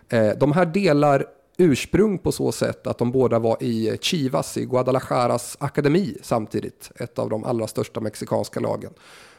Eh, 0.09 0.29
de 0.39 0.53
här 0.53 0.67
delar 0.67 1.27
ursprung 1.57 2.19
på 2.19 2.33
så 2.33 2.53
sätt 2.53 2.87
att 2.87 2.99
de 2.99 3.13
båda 3.13 3.39
var 3.39 3.57
i 3.63 3.99
Chivas, 4.01 4.57
i 4.57 4.65
Guadalajaras 4.65 5.57
akademi 5.61 6.17
samtidigt. 6.23 6.91
Ett 6.97 7.19
av 7.19 7.31
de 7.31 7.45
allra 7.45 7.67
största 7.67 8.01
mexikanska 8.01 8.61
lagen. 8.61 8.93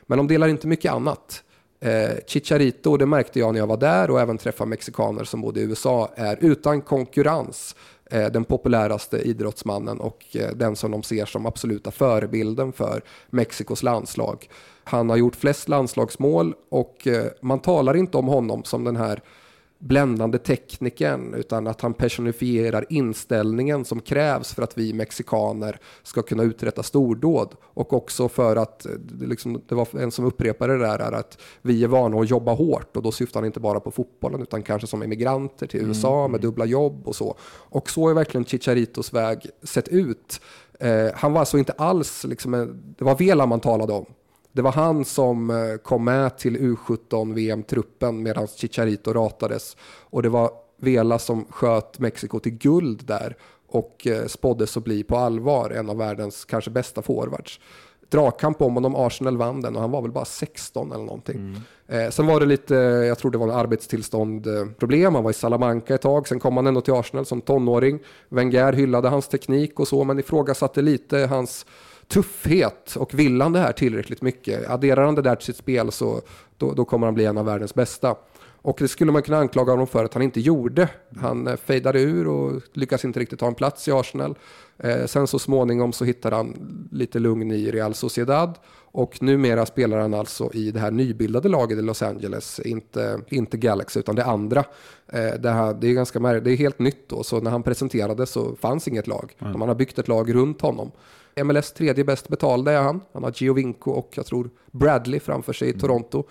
Men 0.06 0.18
de 0.18 0.28
delar 0.28 0.48
inte 0.48 0.68
mycket 0.68 0.92
annat. 0.92 1.44
Eh, 1.80 2.10
Chicharito, 2.28 2.98
det 2.98 3.06
märkte 3.06 3.40
jag 3.40 3.54
när 3.54 3.60
jag 3.60 3.68
var 3.68 3.78
där 3.78 4.12
och 4.12 4.22
även 4.22 4.38
träffade 4.38 4.70
mexikaner 4.70 5.24
som 5.24 5.42
bodde 5.42 5.60
i 5.60 5.64
USA, 5.64 6.10
är 6.16 6.38
utan 6.42 6.82
konkurrens 6.82 7.76
eh, 8.12 8.26
den 8.26 8.44
populäraste 8.44 9.18
idrottsmannen 9.18 10.00
och 10.00 10.26
eh, 10.34 10.52
den 10.56 10.76
som 10.76 10.92
de 10.92 11.04
ser 11.04 11.26
som 11.26 11.46
absoluta 11.46 11.92
förebilden 11.92 12.74
för 12.74 13.02
Mexikos 13.30 13.84
landslag. 13.84 14.50
Han 14.84 15.10
har 15.10 15.18
gjort 15.18 15.36
flest 15.36 15.70
landslagsmål 15.70 16.56
och 16.70 17.08
eh, 17.08 17.26
man 17.42 17.60
talar 17.60 17.98
inte 17.98 18.18
om 18.18 18.28
honom 18.28 18.64
som 18.64 18.84
den 18.84 18.96
här 18.96 19.22
bländande 19.80 20.38
tekniken 20.38 21.34
utan 21.34 21.68
att 21.68 21.82
han 21.82 21.94
personifierar 21.94 22.86
inställningen 22.90 23.86
som 23.86 24.00
krävs 24.00 24.54
för 24.54 24.62
att 24.62 24.78
vi 24.78 24.94
mexikaner 24.94 25.80
ska 26.04 26.22
kunna 26.22 26.44
uträtta 26.44 26.84
stordåd 26.84 27.56
och 27.64 27.94
också 27.94 28.30
för 28.30 28.56
att 28.56 28.86
eh, 28.86 28.92
det 28.92 29.26
liksom, 29.26 29.62
det 29.68 29.76
var 29.76 29.88
en 30.00 30.12
som 30.12 30.26
upprepade 30.26 30.78
det 30.78 30.86
där 30.86 31.00
är 31.00 31.12
att 31.12 31.38
vi 31.62 31.84
är 31.84 31.88
vana 31.88 32.20
att 32.20 32.30
jobba 32.30 32.54
hårt 32.54 32.98
och 32.98 33.04
då 33.04 33.12
syftar 33.12 33.40
han 33.40 33.46
inte 33.46 33.60
bara 33.60 33.80
på 33.80 33.92
fotbollen 33.92 34.42
utan 34.42 34.64
kanske 34.64 34.88
som 34.88 35.04
immigranter 35.04 35.68
till 35.68 35.82
USA 35.82 36.28
med 36.28 36.42
dubbla 36.42 36.66
jobb 36.66 37.08
och 37.08 37.16
så. 37.16 37.38
Och 37.70 37.90
så 37.90 38.10
är 38.10 38.14
verkligen 38.14 38.46
Chicharitos 38.46 39.14
väg 39.14 39.50
sett 39.64 39.88
ut. 39.88 40.42
Eh, 40.80 41.08
han 41.14 41.34
var 41.34 41.40
alltså 41.40 41.58
inte 41.58 41.72
alls, 41.72 42.24
liksom, 42.24 42.82
det 42.98 43.06
var 43.06 43.16
Vela 43.16 43.46
man 43.46 43.60
talade 43.60 43.94
om. 43.94 44.06
Det 44.58 44.64
var 44.64 44.72
han 44.72 45.06
som 45.06 45.50
eh, 45.50 45.78
kom 45.84 46.04
med 46.04 46.38
till 46.38 46.58
U17 46.58 47.34
VM-truppen 47.34 48.24
medan 48.24 48.48
Chicharito 48.48 49.14
ratades. 49.14 49.78
Och 50.00 50.24
det 50.24 50.30
var 50.30 50.52
Vela 50.80 51.20
som 51.20 51.46
sköt 51.50 52.00
Mexiko 52.00 52.40
till 52.40 52.52
guld 52.52 53.06
där 53.06 53.38
och 53.68 54.08
eh, 54.08 54.26
spåddes 54.26 54.78
att 54.78 54.84
bli 54.84 55.04
på 55.04 55.18
allvar 55.18 55.70
en 55.70 55.90
av 55.90 55.98
världens 55.98 56.46
kanske 56.46 56.72
bästa 56.72 57.02
forwards. 57.02 57.60
Dragkamp 58.10 58.62
om 58.62 58.74
honom, 58.74 58.96
Arsenal 58.96 59.38
vann 59.38 59.62
den 59.62 59.76
och 59.76 59.82
han 59.82 59.92
var 59.92 60.02
väl 60.02 60.12
bara 60.12 60.26
16 60.26 60.92
eller 60.92 61.04
någonting. 61.04 61.56
Eh, 61.88 62.10
sen 62.10 62.28
var 62.28 62.40
det 62.40 62.46
lite, 62.46 62.76
jag 62.76 63.18
tror 63.18 63.32
det 63.32 63.38
var 63.38 63.48
en 63.48 63.56
arbetstillstånd 63.56 64.48
eh, 64.48 64.66
problem, 64.80 65.16
han 65.16 65.24
var 65.24 65.32
i 65.32 65.34
Salamanca 65.34 65.96
ett 65.96 66.02
tag, 66.02 66.28
sen 66.28 66.40
kom 66.40 66.58
han 66.58 66.68
ändå 66.68 66.82
till 66.82 66.94
Arsenal 66.94 67.26
som 67.26 67.42
tonåring. 67.42 68.00
Wenger 68.30 68.74
hyllade 68.74 69.10
hans 69.10 69.28
teknik 69.28 69.80
och 69.80 69.88
så, 69.88 70.04
men 70.04 70.20
ifrågasatte 70.20 70.82
lite 70.82 71.18
hans 71.18 71.66
tuffhet 72.08 72.96
och 72.96 73.14
vill 73.14 73.42
han 73.42 73.54
det 73.54 73.60
här 73.60 73.72
tillräckligt 73.72 74.22
mycket? 74.22 74.70
Adderar 74.70 75.06
han 75.06 75.16
det 75.16 75.22
där 75.22 75.36
till 75.36 75.46
sitt 75.46 75.58
spel 75.58 75.92
så 75.92 76.22
då, 76.58 76.74
då 76.74 76.86
kommer 76.86 77.08
han 77.08 77.14
bli 77.14 77.26
en 77.26 77.38
av 77.38 77.46
världens 77.46 77.74
bästa. 77.74 78.16
Och 78.62 78.78
det 78.80 78.88
skulle 78.88 79.12
man 79.12 79.22
kunna 79.22 79.38
anklaga 79.38 79.72
honom 79.72 79.88
för 79.88 80.06
att 80.06 80.14
han 80.14 80.24
inte 80.24 80.40
gjorde. 80.40 80.90
Han 81.18 81.48
eh, 81.48 81.56
fejdade 81.56 82.02
ur 82.02 82.28
och 82.28 82.62
lyckas 82.74 83.06
inte 83.06 83.20
riktigt 83.20 83.40
ta 83.40 83.48
en 83.48 83.56
plats 83.56 83.88
i 83.88 83.92
Arsenal. 83.92 84.38
Eh, 84.78 85.06
sen 85.06 85.28
så 85.28 85.40
småningom 85.40 85.94
så 85.94 86.06
hittade 86.06 86.36
han 86.36 86.56
lite 86.92 87.20
lugn 87.20 87.52
i 87.52 87.72
Real 87.72 87.94
Sociedad. 87.94 88.58
Och 88.92 89.24
numera 89.24 89.66
spelar 89.66 90.00
han 90.00 90.14
alltså 90.14 90.54
i 90.54 90.72
det 90.72 90.80
här 90.80 90.92
nybildade 90.92 91.50
laget 91.50 91.80
i 91.80 91.82
Los 91.82 92.02
Angeles, 92.02 92.60
inte, 92.60 93.20
inte 93.30 93.58
Galaxy 93.58 94.00
utan 94.00 94.16
det 94.16 94.26
andra. 94.26 94.64
Eh, 95.08 95.34
det, 95.40 95.50
här, 95.50 95.74
det, 95.74 95.88
är 95.88 95.94
ganska 95.94 96.20
märkligt, 96.20 96.44
det 96.44 96.52
är 96.52 96.58
helt 96.58 96.80
nytt 96.80 97.10
då, 97.10 97.24
så 97.24 97.42
när 97.42 97.52
han 97.52 97.64
presenterades 97.64 98.30
så 98.30 98.56
fanns 98.56 98.88
inget 98.88 99.08
lag. 99.08 99.36
Mm. 99.40 99.60
Man 99.60 99.68
har 99.68 99.76
byggt 99.76 100.00
ett 100.00 100.08
lag 100.08 100.36
runt 100.36 100.62
honom. 100.62 100.92
MLS 101.44 101.72
tredje 101.72 102.04
bäst 102.04 102.28
betalda 102.28 102.72
är 102.72 102.82
han. 102.82 103.02
Han 103.14 103.24
har 103.24 103.32
Giovinco 103.32 103.92
och 103.92 104.10
jag 104.16 104.26
tror 104.26 104.50
Bradley 104.72 105.20
framför 105.20 105.54
sig 105.54 105.68
i 105.68 105.72
mm. 105.72 105.80
Toronto. 105.80 106.24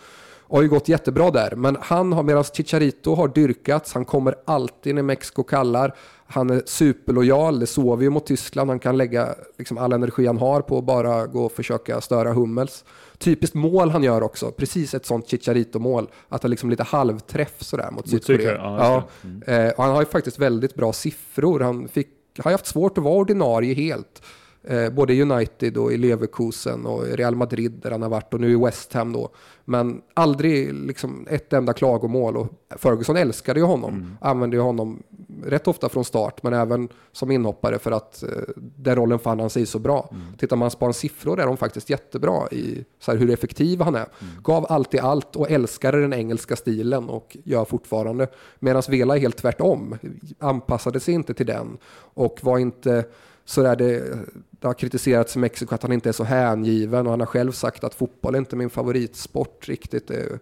Och 0.48 0.56
har 0.58 0.62
ju 0.62 0.68
gått 0.68 0.88
jättebra 0.88 1.30
där, 1.30 1.56
men 1.56 1.76
han 1.80 2.12
har 2.12 2.22
medan 2.22 2.44
Chicharito 2.44 3.14
har 3.14 3.28
dyrkats, 3.28 3.92
han 3.92 4.04
kommer 4.04 4.34
alltid 4.44 4.94
när 4.94 5.02
Mexiko 5.02 5.42
kallar. 5.42 5.94
Han 6.26 6.50
är 6.50 6.62
superlojal, 6.66 7.60
det 7.60 7.66
såg 7.66 7.98
vi 7.98 8.04
ju 8.04 8.10
mot 8.10 8.26
Tyskland. 8.26 8.70
Han 8.70 8.78
kan 8.78 8.96
lägga 8.96 9.34
liksom 9.58 9.78
all 9.78 9.92
energi 9.92 10.26
han 10.26 10.38
har 10.38 10.60
på 10.60 10.78
att 10.78 10.84
bara 10.84 11.26
gå 11.26 11.44
och 11.44 11.52
försöka 11.52 12.00
störa 12.00 12.32
Hummels. 12.32 12.84
Typiskt 13.18 13.54
mål 13.54 13.90
han 13.90 14.02
gör 14.02 14.22
också, 14.22 14.50
precis 14.50 14.94
ett 14.94 15.06
sånt 15.06 15.28
Chicharito-mål. 15.28 16.08
Att 16.28 16.42
han 16.42 16.50
liksom 16.50 16.70
lite 16.70 16.82
halvträff 16.82 17.62
sådär 17.62 17.90
mot, 17.90 18.08
Sydkorea. 18.08 18.54
Ja, 18.54 19.04
mm. 19.24 19.42
eh, 19.66 19.72
han 19.76 19.90
har 19.90 20.00
ju 20.00 20.06
faktiskt 20.06 20.38
väldigt 20.38 20.74
bra 20.74 20.92
siffror. 20.92 21.60
Han 21.60 21.88
fick, 21.88 22.08
har 22.38 22.50
haft 22.50 22.66
svårt 22.66 22.98
att 22.98 23.04
vara 23.04 23.14
ordinarie 23.14 23.74
helt. 23.74 24.22
Eh, 24.68 24.90
både 24.90 25.14
i 25.14 25.22
United 25.22 25.76
och 25.76 25.92
i 25.92 25.96
Leverkusen 25.96 26.86
och 26.86 27.06
i 27.06 27.16
Real 27.16 27.36
Madrid 27.36 27.72
där 27.82 27.90
han 27.90 28.02
har 28.02 28.08
varit 28.08 28.34
och 28.34 28.40
nu 28.40 28.52
i 28.52 28.56
West 28.56 28.92
Ham 28.92 29.12
då. 29.12 29.30
Men 29.64 30.02
aldrig 30.14 30.74
liksom 30.74 31.26
ett 31.30 31.52
enda 31.52 31.72
klagomål 31.72 32.36
och 32.36 32.48
Ferguson 32.76 33.16
älskade 33.16 33.60
ju 33.60 33.66
honom. 33.66 33.94
Mm. 33.94 34.16
Använde 34.20 34.56
ju 34.56 34.62
honom 34.62 35.02
rätt 35.44 35.68
ofta 35.68 35.88
från 35.88 36.04
start 36.04 36.42
men 36.42 36.52
även 36.52 36.88
som 37.12 37.30
inhoppare 37.30 37.78
för 37.78 37.90
att 37.90 38.22
eh, 38.22 38.28
den 38.56 38.96
rollen 38.96 39.18
fann 39.18 39.40
han 39.40 39.50
sig 39.50 39.66
så 39.66 39.78
bra. 39.78 40.08
Mm. 40.10 40.36
Tittar 40.38 40.56
man 40.56 40.70
på 40.70 40.84
hans 40.84 40.96
siffror 40.96 41.40
är 41.40 41.46
de 41.46 41.56
faktiskt 41.56 41.90
jättebra 41.90 42.48
i 42.50 42.84
så 42.98 43.12
här, 43.12 43.18
hur 43.18 43.30
effektiv 43.30 43.80
han 43.80 43.94
är. 43.94 43.98
Mm. 43.98 44.42
Gav 44.42 44.66
alltid 44.68 45.00
allt 45.00 45.36
och 45.36 45.50
älskade 45.50 46.00
den 46.00 46.12
engelska 46.12 46.56
stilen 46.56 47.08
och 47.08 47.36
gör 47.44 47.64
fortfarande. 47.64 48.28
Medan 48.58 48.82
Vela 48.88 49.16
är 49.16 49.20
helt 49.20 49.36
tvärtom. 49.36 49.98
Anpassade 50.38 51.00
sig 51.00 51.14
inte 51.14 51.34
till 51.34 51.46
den 51.46 51.78
och 52.14 52.38
var 52.42 52.58
inte 52.58 53.04
så 53.46 53.62
där 53.62 53.76
det, 53.76 54.18
det 54.60 54.66
har 54.66 54.74
kritiserats 54.74 55.36
i 55.36 55.38
Mexiko 55.38 55.74
att 55.74 55.82
han 55.82 55.92
inte 55.92 56.08
är 56.08 56.12
så 56.12 56.24
hängiven 56.24 57.06
och 57.06 57.12
han 57.12 57.20
har 57.20 57.26
själv 57.26 57.52
sagt 57.52 57.84
att 57.84 57.94
fotboll 57.94 58.34
är 58.34 58.38
inte 58.38 58.56
min 58.56 58.70
favoritsport 58.70 59.68
riktigt. 59.68 60.10
Eh, 60.10 60.38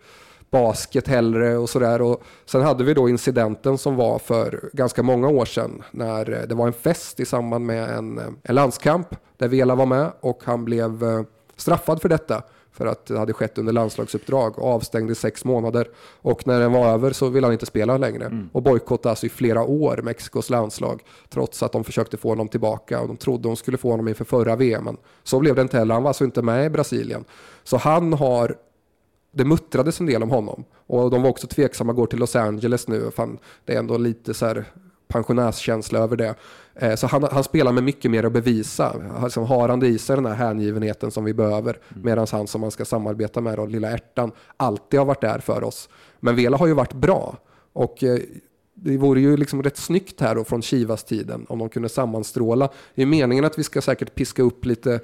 basket 0.50 1.08
hellre 1.08 1.56
och 1.56 1.70
sådär. 1.70 2.16
Sen 2.44 2.62
hade 2.62 2.84
vi 2.84 2.94
då 2.94 3.08
incidenten 3.08 3.78
som 3.78 3.96
var 3.96 4.18
för 4.18 4.70
ganska 4.72 5.02
många 5.02 5.28
år 5.28 5.44
sedan 5.44 5.82
när 5.90 6.32
eh, 6.32 6.48
det 6.48 6.54
var 6.54 6.66
en 6.66 6.72
fest 6.72 7.20
i 7.20 7.24
samband 7.24 7.66
med 7.66 7.90
en, 7.90 8.18
eh, 8.18 8.24
en 8.42 8.54
landskamp 8.54 9.16
där 9.36 9.48
Vela 9.48 9.74
var 9.74 9.86
med 9.86 10.12
och 10.20 10.40
han 10.44 10.64
blev 10.64 11.24
straffad 11.56 12.02
för 12.02 12.08
detta 12.08 12.42
för 12.74 12.86
att 12.86 13.06
det 13.06 13.18
hade 13.18 13.32
skett 13.32 13.58
under 13.58 13.72
landslagsuppdrag 13.72 14.58
och 14.58 14.68
avstängd 14.68 15.10
i 15.10 15.14
sex 15.14 15.44
månader. 15.44 15.88
Och 16.22 16.46
när 16.46 16.60
den 16.60 16.72
var 16.72 16.86
över 16.86 17.12
så 17.12 17.28
ville 17.28 17.46
han 17.46 17.52
inte 17.52 17.66
spela 17.66 17.96
längre 17.96 18.24
mm. 18.24 18.48
och 18.52 18.62
bojkottade 18.62 19.10
alltså 19.10 19.26
i 19.26 19.28
flera 19.28 19.62
år 19.62 20.00
Mexikos 20.02 20.50
landslag 20.50 21.02
trots 21.28 21.62
att 21.62 21.72
de 21.72 21.84
försökte 21.84 22.16
få 22.16 22.28
honom 22.28 22.48
tillbaka 22.48 23.00
och 23.00 23.08
de 23.08 23.16
trodde 23.16 23.48
de 23.48 23.56
skulle 23.56 23.76
få 23.76 23.90
honom 23.90 24.08
inför 24.08 24.24
förra 24.24 24.56
VM. 24.56 24.84
Men 24.84 24.96
så 25.22 25.38
blev 25.38 25.54
det 25.54 25.62
inte 25.62 25.78
heller. 25.78 25.94
Han 25.94 26.02
var 26.02 26.10
alltså 26.10 26.24
inte 26.24 26.42
med 26.42 26.66
i 26.66 26.70
Brasilien. 26.70 27.24
Så 27.64 27.76
han 27.76 28.12
har 28.12 28.56
det 29.32 29.44
muttrades 29.44 30.00
en 30.00 30.06
del 30.06 30.22
om 30.22 30.30
honom 30.30 30.64
och 30.86 31.10
de 31.10 31.22
var 31.22 31.30
också 31.30 31.46
tveksamma 31.46 31.92
att 31.92 31.96
gå 31.96 32.06
till 32.06 32.18
Los 32.18 32.36
Angeles 32.36 32.88
nu. 32.88 33.10
Fan, 33.10 33.38
det 33.64 33.74
är 33.74 33.78
ändå 33.78 33.98
lite 33.98 34.34
så 34.34 34.46
här 34.46 34.64
pensionärskänsla 35.08 35.98
över 35.98 36.16
det. 36.16 36.34
Eh, 36.74 36.94
så 36.94 37.06
han, 37.06 37.22
han, 37.32 37.44
spelar 37.44 37.72
med 37.72 37.84
mycket 37.84 38.10
mer 38.10 38.24
att 38.24 38.32
bevisa. 38.32 38.96
Alltså, 39.18 39.40
har 39.40 39.68
han 39.68 39.80
det 39.80 39.86
i 39.86 39.98
sig 39.98 40.16
den 40.16 40.26
här 40.26 40.34
hängivenheten 40.34 41.10
som 41.10 41.24
vi 41.24 41.34
behöver. 41.34 41.78
Mm. 41.88 42.04
Medan 42.04 42.26
han 42.32 42.46
som 42.46 42.60
man 42.60 42.70
ska 42.70 42.84
samarbeta 42.84 43.40
med, 43.40 43.58
då, 43.58 43.66
lilla 43.66 43.90
ärtan, 43.90 44.32
alltid 44.56 45.00
har 45.00 45.06
varit 45.06 45.20
där 45.20 45.38
för 45.38 45.64
oss. 45.64 45.88
Men 46.20 46.36
Vela 46.36 46.56
har 46.56 46.66
ju 46.66 46.74
varit 46.74 46.92
bra. 46.92 47.36
Och 47.72 48.04
eh, 48.04 48.18
det 48.74 48.96
vore 48.96 49.20
ju 49.20 49.36
liksom 49.36 49.62
rätt 49.62 49.76
snyggt 49.76 50.20
här 50.20 50.34
då 50.34 50.44
från 50.44 50.62
Chivas 50.62 51.04
tiden 51.04 51.46
om 51.48 51.58
de 51.58 51.68
kunde 51.68 51.88
sammanstråla. 51.88 52.68
Det 52.94 53.02
är 53.02 53.06
meningen 53.06 53.44
att 53.44 53.58
vi 53.58 53.62
ska 53.62 53.82
säkert 53.82 54.14
piska 54.14 54.42
upp 54.42 54.64
lite 54.64 55.00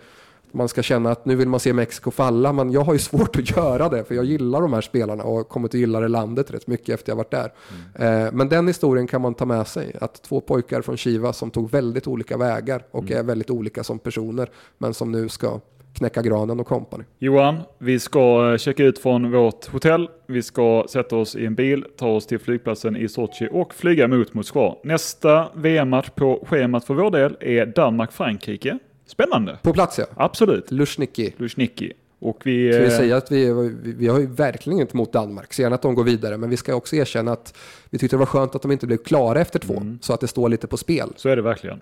man 0.53 0.69
ska 0.69 0.83
känna 0.83 1.11
att 1.11 1.25
nu 1.25 1.37
vill 1.37 1.49
man 1.49 1.61
se 1.61 1.73
Mexiko 1.73 2.11
falla, 2.11 2.53
men 2.53 2.73
jag 2.73 2.81
har 2.81 2.93
ju 2.93 2.99
svårt 2.99 3.37
att 3.37 3.51
göra 3.51 3.89
det 3.89 4.05
för 4.05 4.15
jag 4.15 4.25
gillar 4.25 4.61
de 4.61 4.73
här 4.73 4.81
spelarna 4.81 5.25
och 5.25 5.49
kommer 5.49 5.69
att 5.69 5.75
gilla 5.75 6.01
det 6.01 6.09
landet 6.09 6.51
rätt 6.51 6.67
mycket 6.67 6.89
efter 6.89 7.11
jag 7.11 7.17
varit 7.17 7.31
där. 7.31 7.53
Mm. 7.97 8.27
Eh, 8.27 8.33
men 8.33 8.49
den 8.49 8.67
historien 8.67 9.07
kan 9.07 9.21
man 9.21 9.35
ta 9.35 9.45
med 9.47 9.67
sig, 9.67 9.97
att 10.01 10.23
två 10.23 10.41
pojkar 10.41 10.83
från 10.83 10.97
Chiva 10.97 11.33
som 11.33 11.51
tog 11.51 11.71
väldigt 11.71 12.07
olika 12.07 12.37
vägar 12.37 12.83
och 12.91 13.05
mm. 13.05 13.19
är 13.19 13.23
väldigt 13.23 13.51
olika 13.51 13.85
som 13.85 13.99
personer, 13.99 14.51
men 14.79 14.95
som 14.95 15.13
nu 15.13 15.29
ska 15.29 15.61
knäcka 15.95 16.23
granen 16.23 16.61
och 16.61 16.67
kompani. 16.67 17.05
Johan, 17.19 17.57
vi 17.79 17.99
ska 17.99 18.59
checka 18.59 18.85
ut 18.85 18.99
från 18.99 19.33
vårt 19.33 19.67
hotell. 19.67 20.09
Vi 20.27 20.43
ska 20.43 20.87
sätta 20.89 21.17
oss 21.17 21.37
i 21.37 21.47
en 21.47 21.55
bil, 21.55 21.85
ta 21.97 22.09
oss 22.09 22.27
till 22.27 22.39
flygplatsen 22.39 22.97
i 22.97 23.09
Sochi 23.09 23.49
och 23.53 23.75
flyga 23.75 24.09
mot 24.09 24.35
Moskva. 24.35 24.77
Nästa 24.85 25.49
VM-match 25.55 26.11
på 26.15 26.45
schemat 26.47 26.85
för 26.85 26.95
vår 26.95 27.11
del 27.11 27.37
är 27.41 27.67
Danmark-Frankrike. 27.67 28.79
Spännande. 29.11 29.59
På 29.63 29.73
plats 29.73 29.99
ja. 29.99 30.05
Absolut. 30.15 30.71
Lushniki. 30.71 31.35
Lushniki. 31.37 31.93
Och 32.19 32.41
vi, 32.45 32.73
ska 32.73 32.83
vi 32.83 32.87
eh, 32.87 32.97
säga 32.97 33.17
att 33.17 33.33
vi, 33.33 33.53
vi, 33.53 33.93
vi 33.93 34.09
har 34.09 34.19
ju 34.19 34.27
verkligen 34.27 34.81
inte 34.81 34.97
emot 34.97 35.13
Danmark, 35.13 35.53
så 35.53 35.63
gärna 35.63 35.75
att 35.75 35.83
de 35.83 35.95
går 35.95 36.05
vidare, 36.05 36.37
men 36.37 36.51
vi 36.51 36.57
ska 36.57 36.75
också 36.75 36.97
erkänna 36.97 37.33
att 37.33 37.55
vi 37.91 37.99
tyckte 37.99 38.17
det 38.17 38.19
var 38.19 38.27
skönt 38.27 38.55
att 38.55 38.63
de 38.63 38.73
inte 38.73 38.87
blev 38.87 38.97
klara 38.97 39.41
efter 39.41 39.59
två, 39.59 39.75
mm. 39.75 39.99
så 40.03 40.13
att 40.13 40.21
det 40.21 40.29
står 40.29 40.49
lite 40.49 40.67
på 40.67 40.77
spel. 40.77 41.09
Så 41.17 41.29
är 41.29 41.37
det 41.37 41.43
verkligen. 41.43 41.81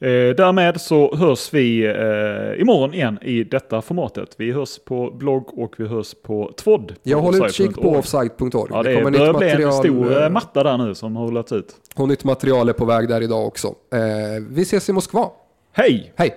Eh, 0.00 0.34
därmed 0.36 0.80
så 0.80 1.16
hörs 1.16 1.54
vi 1.54 1.86
eh, 1.86 2.60
imorgon 2.60 2.94
igen 2.94 3.18
i 3.22 3.44
detta 3.44 3.82
formatet. 3.82 4.34
Vi 4.36 4.52
hörs 4.52 4.78
på 4.78 5.10
blogg 5.10 5.58
och 5.58 5.74
vi 5.78 5.86
hörs 5.86 6.14
på 6.22 6.52
Tvod. 6.56 6.94
Jag 7.02 7.18
håller 7.18 7.46
utkik 7.46 7.74
på 7.74 7.90
offside.org. 7.90 8.70
Ja, 8.70 8.82
det, 8.82 9.04
det 9.04 9.10
börjar 9.10 9.34
bli 9.34 9.64
en 9.64 9.72
stor 9.72 10.22
eh, 10.22 10.30
matta 10.30 10.62
där 10.62 10.78
nu 10.78 10.94
som 10.94 11.16
har 11.16 11.26
rullats 11.26 11.52
ut. 11.52 11.74
Och 11.94 12.08
nytt 12.08 12.24
material 12.24 12.68
är 12.68 12.72
på 12.72 12.84
väg 12.84 13.08
där 13.08 13.20
idag 13.20 13.46
också. 13.46 13.68
Eh, 13.68 14.00
vi 14.50 14.62
ses 14.62 14.88
i 14.88 14.92
Moskva. 14.92 15.30
Hej! 15.78 16.10
Hej! 16.18 16.32